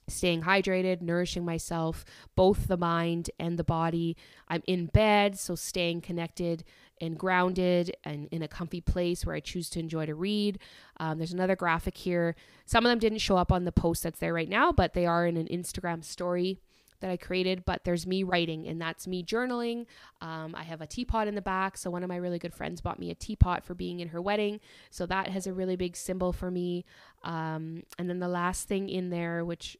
staying 0.09 0.43
hydrated, 0.43 1.01
nourishing 1.01 1.45
myself, 1.45 2.05
both 2.35 2.67
the 2.67 2.77
mind 2.77 3.31
and 3.39 3.59
the 3.59 3.65
body. 3.65 4.17
I'm 4.49 4.63
in 4.67 4.87
bed, 4.87 5.39
so 5.39 5.55
staying 5.55 6.01
connected 6.01 6.65
and 7.01 7.19
grounded 7.19 7.95
and 8.05 8.29
in 8.31 8.43
a 8.43 8.49
comfy 8.49 8.81
place 8.81 9.25
where 9.25 9.35
I 9.35 9.41
choose 9.41 9.69
to 9.71 9.81
enjoy 9.81 10.07
to 10.07 10.15
read. 10.15 10.59
Um, 10.99 11.19
there's 11.19 11.33
another 11.33 11.57
graphic 11.57 11.97
here. 11.97 12.35
Some 12.67 12.85
of 12.85 12.91
them 12.91 12.99
didn't 12.99 13.19
show 13.19 13.37
up 13.37 13.53
on 13.53 13.65
the 13.65 13.73
post 13.73 14.03
that's 14.03 14.19
there 14.19 14.35
right 14.35 14.49
now, 14.49 14.73
but 14.73 14.95
they 14.95 15.07
are 15.07 15.27
in 15.27 15.37
an 15.37 15.49
Instagram 15.49 16.05
story 16.05 16.61
that 17.03 17.11
I 17.11 17.17
created, 17.17 17.65
but 17.65 17.85
there's 17.85 18.07
me 18.07 18.23
writing, 18.23 18.67
and 18.67 18.81
that's 18.81 19.07
me 19.07 19.23
journaling. 19.23 19.87
Um, 20.21 20.55
I 20.57 20.63
have 20.63 20.81
a 20.81 20.87
teapot 20.87 21.29
in 21.29 21.35
the 21.35 21.43
back. 21.43 21.77
So, 21.77 21.91
one 21.91 22.03
of 22.03 22.09
my 22.09 22.17
really 22.17 22.39
good 22.39 22.55
friends 22.55 22.81
bought 22.81 22.99
me 22.99 23.11
a 23.11 23.15
teapot 23.15 23.65
for 23.65 23.75
being 23.75 24.01
in 24.01 24.09
her 24.09 24.21
wedding. 24.21 24.61
So, 24.91 25.07
that 25.07 25.29
has 25.29 25.47
a 25.47 25.53
really 25.53 25.77
big 25.77 25.97
symbol 25.97 26.33
for 26.33 26.51
me. 26.51 26.85
Um, 27.23 27.83
and 27.99 28.09
then 28.09 28.19
the 28.19 28.29
last 28.29 28.67
thing 28.67 28.89
in 28.89 29.11
there, 29.11 29.45
which 29.45 29.77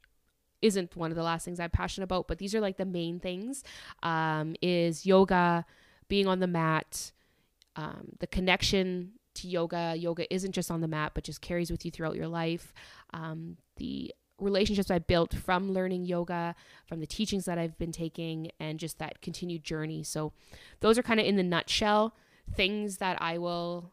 isn't 0.61 0.97
one 0.97 1.11
of 1.11 1.17
the 1.17 1.23
last 1.23 1.45
things 1.45 1.59
I'm 1.59 1.71
passionate 1.71 2.05
about, 2.05 2.29
but 2.29 2.39
these 2.39 2.55
are 2.55 2.61
like 2.61 2.77
the 2.77 2.85
main 2.85 3.19
things 3.19 3.65
um, 4.03 4.55
is 4.63 5.05
yoga, 5.05 5.67
being 6.09 6.27
on 6.27 6.39
the 6.39 6.47
mat, 6.47 7.11
um, 7.75 8.11
the 8.21 8.27
connection 8.27 9.13
to 9.35 9.49
yoga. 9.49 9.95
Yoga 9.97 10.33
isn't 10.33 10.53
just 10.53 10.71
on 10.71 10.81
the 10.81 10.89
mat, 10.89 11.13
but 11.15 11.25
just 11.25 11.41
carries 11.41 11.71
with 11.71 11.85
you 11.85 11.91
throughout 11.91 12.17
your 12.17 12.29
life. 12.29 12.73
Um, 13.13 13.57
the 13.77 14.15
relationships 14.43 14.91
I 14.91 14.99
built 14.99 15.35
from 15.35 15.73
learning 15.73 16.05
yoga, 16.05 16.55
from 16.87 17.01
the 17.01 17.07
teachings 17.07 17.45
that 17.47 17.59
I've 17.59 17.79
been 17.79 17.93
taking, 17.93 18.51
and 18.61 18.79
just 18.79 18.99
that 18.99 19.23
continued 19.23 19.65
journey. 19.65 20.03
So, 20.03 20.33
those 20.81 20.99
are 20.99 21.03
kind 21.03 21.21
of 21.21 21.27
in 21.27 21.37
the 21.37 21.43
nutshell 21.43 22.15
things 22.55 22.99
that 22.99 23.21
I 23.23 23.39
will 23.39 23.93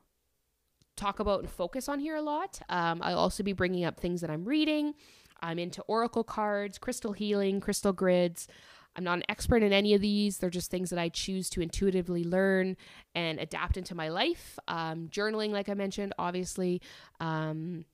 talk 0.95 1.19
about 1.19 1.41
and 1.41 1.49
focus 1.49 1.87
on 1.87 1.99
here 1.99 2.15
a 2.15 2.21
lot. 2.21 2.61
Um, 2.69 3.01
I'll 3.01 3.17
also 3.17 3.43
be 3.43 3.53
bringing 3.53 3.85
up 3.85 3.99
things 3.99 4.21
that 4.21 4.29
I'm 4.29 4.45
reading. 4.45 4.93
I'm 5.41 5.57
into 5.57 5.81
oracle 5.83 6.23
cards, 6.23 6.77
crystal 6.77 7.13
healing, 7.13 7.61
crystal 7.61 7.93
grids. 7.93 8.47
I'm 8.95 9.03
not 9.03 9.19
an 9.19 9.23
expert 9.29 9.63
in 9.63 9.71
any 9.71 9.93
of 9.93 10.01
these. 10.01 10.37
They're 10.37 10.49
just 10.49 10.71
things 10.71 10.89
that 10.89 10.99
I 10.99 11.09
choose 11.09 11.49
to 11.51 11.61
intuitively 11.61 12.23
learn 12.23 12.75
and 13.15 13.39
adapt 13.39 13.77
into 13.77 13.95
my 13.95 14.09
life. 14.09 14.59
Um, 14.67 15.07
journaling, 15.09 15.51
like 15.51 15.69
I 15.69 15.73
mentioned, 15.73 16.13
obviously. 16.19 16.81
Um, 17.19 17.85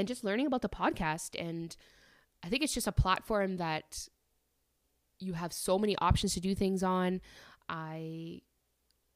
and 0.00 0.08
just 0.08 0.24
learning 0.24 0.46
about 0.46 0.62
the 0.62 0.68
podcast. 0.68 1.40
And 1.40 1.76
I 2.42 2.48
think 2.48 2.62
it's 2.62 2.74
just 2.74 2.86
a 2.88 2.92
platform 2.92 3.58
that 3.58 4.08
you 5.20 5.34
have 5.34 5.52
so 5.52 5.78
many 5.78 5.96
options 5.98 6.34
to 6.34 6.40
do 6.40 6.54
things 6.54 6.82
on. 6.82 7.20
I 7.68 8.40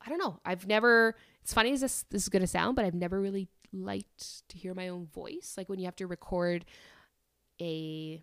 I 0.07 0.11
don't 0.11 0.18
know. 0.18 0.39
I've 0.45 0.66
never 0.66 1.16
it's 1.43 1.55
funny 1.55 1.72
as 1.72 1.80
this 1.80 2.05
this 2.11 2.22
is 2.22 2.28
gonna 2.28 2.47
sound, 2.47 2.76
but 2.76 2.85
I've 2.85 2.95
never 2.95 3.20
really 3.20 3.49
liked 3.72 4.49
to 4.51 4.59
hear 4.59 4.74
my 4.74 4.89
own 4.89 5.07
voice. 5.07 5.55
Like 5.57 5.68
when 5.68 5.78
you 5.78 5.87
have 5.87 5.97
to 5.97 6.07
record 6.07 6.64
a 7.61 8.22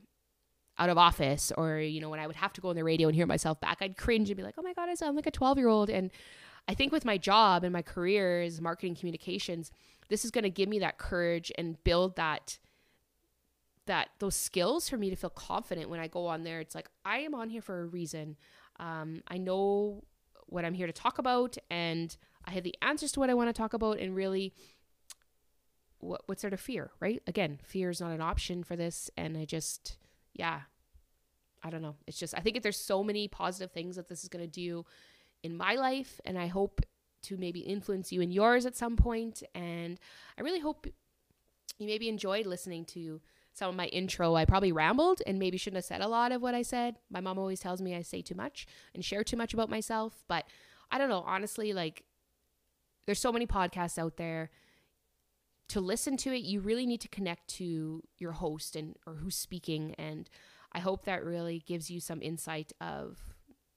out 0.78 0.90
of 0.90 0.98
office 0.98 1.52
or 1.58 1.80
you 1.80 2.00
know 2.00 2.10
when 2.10 2.20
I 2.20 2.28
would 2.28 2.36
have 2.36 2.54
to 2.54 2.62
go 2.62 2.70
on 2.70 2.76
the 2.76 2.84
radio 2.84 3.08
and 3.08 3.16
hear 3.16 3.28
myself 3.28 3.60
back, 3.60 3.80
I'd 3.82 3.98
cringe 3.98 4.30
and 4.30 4.38
be 4.38 4.44
like, 4.44 4.56
"Oh 4.58 4.62
my 4.62 4.74
god, 4.74 4.88
I 4.88 4.94
sound 4.94 5.16
like 5.16 5.28
a 5.28 5.32
12-year-old." 5.32 5.90
And 5.90 6.12
I 6.68 6.76
think 6.76 6.92
with 6.92 7.06
my 7.06 7.18
job 7.18 7.64
and 7.64 7.74
my 7.74 7.82
career 7.82 8.48
marketing 8.62 8.96
communications, 8.96 9.72
this 10.12 10.26
is 10.26 10.32
going 10.32 10.44
to 10.44 10.50
give 10.50 10.68
me 10.68 10.80
that 10.80 10.98
courage 10.98 11.54
and 11.58 11.82
build 11.86 12.18
that 12.18 12.60
that 13.88 14.10
those 14.20 14.36
skills 14.36 14.90
for 14.90 14.98
me 14.98 15.10
to 15.10 15.16
feel 15.16 15.30
confident 15.30 15.90
when 15.90 16.02
I 16.02 16.08
go 16.08 16.28
on 16.28 16.44
there. 16.44 16.60
It's 16.60 16.76
like 16.76 16.90
I 17.06 17.20
am 17.20 17.34
on 17.34 17.50
here 17.50 17.62
for 17.62 17.82
a 17.82 17.86
reason. 17.86 18.36
Um, 18.78 19.24
I 19.28 19.38
know 19.38 20.04
what 20.48 20.66
I'm 20.66 20.74
here 20.74 20.86
to 20.86 20.94
talk 20.94 21.18
about, 21.18 21.58
and 21.70 22.16
I 22.46 22.52
have 22.52 22.64
the 22.64 22.76
answers 22.82 23.14
to 23.14 23.22
what 23.22 23.30
I 23.30 23.34
want 23.34 23.48
to 23.50 23.54
talk 23.54 23.74
about, 23.74 24.00
and 24.00 24.14
really, 24.14 24.54
what 26.00 26.22
what's 26.26 26.42
there 26.42 26.52
to 26.52 26.58
fear, 26.58 26.92
right? 27.00 27.24
Again, 27.26 27.60
fear 27.64 27.90
is 27.90 28.02
not 28.02 28.12
an 28.12 28.22
option 28.22 28.66
for 28.66 28.76
this, 28.76 29.10
and 29.16 29.38
I 29.38 29.46
just, 29.46 29.98
yeah, 30.34 30.62
I 31.64 31.70
don't 31.70 31.82
know. 31.82 31.96
It's 32.06 32.20
just 32.20 32.36
I 32.38 32.42
think 32.42 32.62
there's 32.62 32.78
so 32.78 33.02
many 33.02 33.30
positive 33.30 33.72
things 33.72 33.96
that 33.96 34.10
this 34.10 34.24
is 34.24 34.30
going 34.30 34.44
to 34.44 34.52
do 34.52 34.84
in 35.42 35.56
my 35.56 35.76
life, 35.76 36.20
and 36.26 36.38
I 36.38 36.48
hope 36.48 36.82
to 37.24 37.38
maybe 37.38 37.60
influence 37.60 38.12
you 38.12 38.22
in 38.22 38.32
yours 38.32 38.66
at 38.66 38.76
some 38.76 38.96
point. 38.96 39.44
And 39.56 40.00
I 40.38 40.42
really 40.42 40.60
hope 40.60 40.88
you 41.78 41.88
maybe 41.88 42.10
enjoyed 42.10 42.46
listening 42.46 42.86
to 42.86 43.22
some 43.54 43.70
of 43.70 43.76
my 43.76 43.88
intro. 43.88 44.36
I 44.36 44.46
probably 44.46 44.72
rambled 44.72 45.22
and 45.26 45.40
maybe 45.40 45.58
shouldn't 45.58 45.78
have 45.78 45.86
said 45.86 46.02
a 46.02 46.08
lot 46.08 46.32
of 46.32 46.42
what 46.42 46.56
I 46.56 46.62
said. 46.62 46.98
My 47.10 47.20
mom 47.20 47.38
always 47.38 47.60
tells 47.60 47.82
me 47.82 47.96
I 47.96 48.02
say 48.02 48.22
too 48.22 48.36
much 48.36 48.66
and 48.94 49.04
share 49.04 49.24
too 49.24 49.38
much 49.38 49.54
about 49.54 49.70
myself, 49.70 50.24
but 50.28 50.46
I 50.90 50.98
don't 50.98 51.10
know. 51.10 51.24
Honestly, 51.26 51.74
like 51.74 52.04
there's 53.06 53.20
so 53.20 53.32
many 53.32 53.48
podcasts 53.48 53.98
out 53.98 54.18
there. 54.18 54.52
To 55.70 55.80
listen 55.80 56.18
to 56.18 56.34
it, 56.34 56.44
you 56.44 56.60
really 56.60 56.86
need 56.86 57.02
to 57.02 57.08
connect 57.08 57.48
to 57.56 58.04
your 58.18 58.34
host 58.34 58.76
and 58.76 58.96
or 59.08 59.16
who's 59.16 59.36
speaking 59.36 59.96
and 59.98 60.30
I 60.74 60.80
hope 60.80 61.06
that 61.06 61.24
really 61.24 61.64
gives 61.66 61.92
you 61.92 62.00
some 62.00 62.22
insight 62.22 62.72
of 62.80 63.31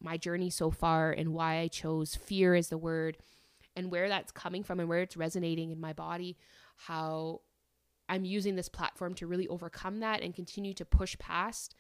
my 0.05 0.17
journey 0.17 0.51
so 0.51 0.71
far 0.71 1.11
and 1.11 1.33
why 1.33 1.59
I 1.59 1.69
chose 1.69 2.15
fear 2.15 2.55
as 2.55 2.69
the 2.69 2.79
word 2.79 3.17
and 3.75 3.91
where 3.91 4.09
that's 4.09 4.31
coming 4.31 4.63
from 4.63 4.79
and 4.81 4.89
where 4.89 5.01
it's 5.01 5.17
resonating 5.17 5.71
in 5.71 5.81
my 5.81 5.93
body, 5.93 6.37
how 6.77 7.41
I'm 8.09 8.25
using 8.25 8.55
this 8.55 8.69
platform 8.69 9.15
to 9.15 9.27
really 9.27 9.49
overcome 9.49 10.01
that 10.01 10.23
and 10.23 10.35
continue 10.35 10.75
to 10.75 10.85
push 10.85 11.19
past 11.19 11.75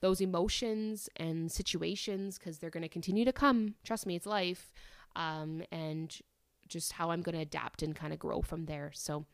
those 0.00 0.20
emotions 0.20 1.08
and 1.16 1.50
situations 1.50 2.38
because 2.38 2.58
they're 2.58 2.70
going 2.70 2.82
to 2.82 2.88
continue 2.88 3.24
to 3.24 3.32
come. 3.32 3.74
Trust 3.84 4.06
me, 4.06 4.14
it's 4.14 4.26
life. 4.26 4.72
Um, 5.16 5.62
and 5.72 6.16
just 6.68 6.92
how 6.92 7.10
I'm 7.10 7.22
going 7.22 7.34
to 7.34 7.42
adapt 7.42 7.82
and 7.82 7.96
kind 7.96 8.12
of 8.12 8.18
grow 8.18 8.42
from 8.42 8.66
there. 8.66 8.92
So 8.94 9.24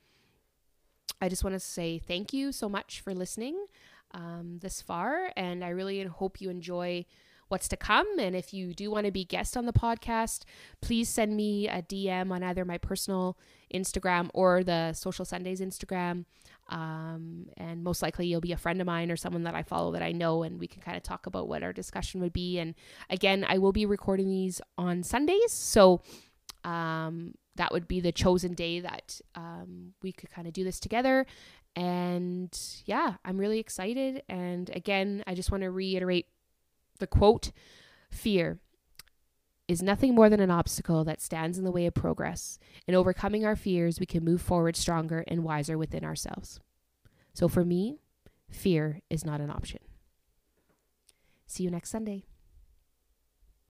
I 1.21 1.29
just 1.29 1.45
want 1.45 1.55
to 1.55 1.61
say 1.61 1.99
thank 1.99 2.33
you 2.33 2.53
so 2.53 2.69
much 2.69 3.01
for 3.01 3.15
listening 3.15 3.67
um, 4.13 4.59
this 4.63 4.81
far. 4.81 5.31
And 5.37 5.65
I 5.65 5.71
really 5.71 6.03
hope 6.05 6.41
you 6.41 6.49
enjoy 6.49 7.05
what's 7.49 7.69
to 7.69 7.77
come. 7.77 8.19
And 8.19 8.35
if 8.35 8.53
you 8.53 8.75
do 8.75 8.91
want 8.91 9.07
to 9.07 9.13
be 9.13 9.25
guest 9.25 9.57
on 9.57 9.67
the 9.67 9.73
podcast, 9.73 10.45
please 10.81 11.09
send 11.09 11.37
me 11.37 11.69
a 11.69 11.83
DM 11.83 12.31
on 12.31 12.43
either 12.43 12.65
my 12.65 12.79
personal 12.79 13.39
Instagram 13.73 14.31
or 14.35 14.63
the 14.63 14.93
Social 14.93 15.25
Sundays 15.25 15.61
Instagram. 15.61 16.25
Um, 16.69 17.47
and 17.57 17.85
most 17.85 18.03
likely 18.03 18.27
you'll 18.27 18.41
be 18.41 18.53
a 18.53 18.57
friend 18.57 18.81
of 18.81 18.87
mine 18.87 19.11
or 19.11 19.17
someone 19.17 19.43
that 19.45 19.55
I 19.55 19.63
follow 19.63 19.93
that 19.93 20.03
I 20.03 20.13
know, 20.13 20.43
and 20.43 20.59
we 20.59 20.67
can 20.67 20.81
kind 20.81 20.97
of 20.97 21.03
talk 21.03 21.27
about 21.27 21.49
what 21.49 21.63
our 21.63 21.73
discussion 21.73 22.21
would 22.21 22.33
be. 22.33 22.59
And 22.59 22.75
again, 23.11 23.45
I 23.47 23.59
will 23.59 23.73
be 23.73 23.85
recording 23.85 24.29
these 24.29 24.61
on 24.79 25.03
Sundays. 25.03 25.53
So, 25.53 26.01
um, 26.65 27.35
that 27.57 27.73
would 27.73 27.87
be 27.87 28.01
the 28.01 28.13
chosen 28.13 28.55
day 28.55 28.81
that 28.81 29.21
um, 29.35 29.93
we 30.03 30.13
could 30.13 30.31
kind 30.31 30.47
of 30.47 30.53
do 30.53 30.65
this 30.65 30.81
together. 30.81 31.27
And 31.77 32.57
yeah, 32.85 33.15
I'm 33.25 33.39
really 33.39 33.59
excited. 33.59 34.23
And 34.29 34.71
again, 34.71 35.23
I 35.27 35.35
just 35.35 35.51
want 35.51 35.63
to 35.63 35.71
reiterate 35.71 36.27
the 36.99 37.07
quote 37.07 37.53
fear 38.11 38.59
is 39.67 39.83
nothing 39.83 40.15
more 40.15 40.29
than 40.29 40.41
an 40.41 40.51
obstacle 40.51 41.05
that 41.05 41.21
stands 41.21 41.57
in 41.57 41.65
the 41.65 41.71
way 41.71 41.87
of 41.87 41.95
progress. 41.95 42.59
In 42.87 42.95
overcoming 42.95 43.45
our 43.45 43.57
fears, 43.57 43.99
we 43.99 44.07
can 44.07 44.25
move 44.25 44.43
forward 44.43 44.77
stronger 44.77 45.25
and 45.27 45.43
wiser 45.43 45.79
within 45.79 46.05
ourselves. 46.05 46.61
So 47.33 47.49
for 47.49 47.65
me, 47.65 47.99
fear 48.51 49.01
is 49.09 49.25
not 49.25 49.41
an 49.41 49.51
option. 49.51 49.81
See 51.47 51.63
you 51.63 51.71
next 51.71 51.91
Sunday. 51.91 52.25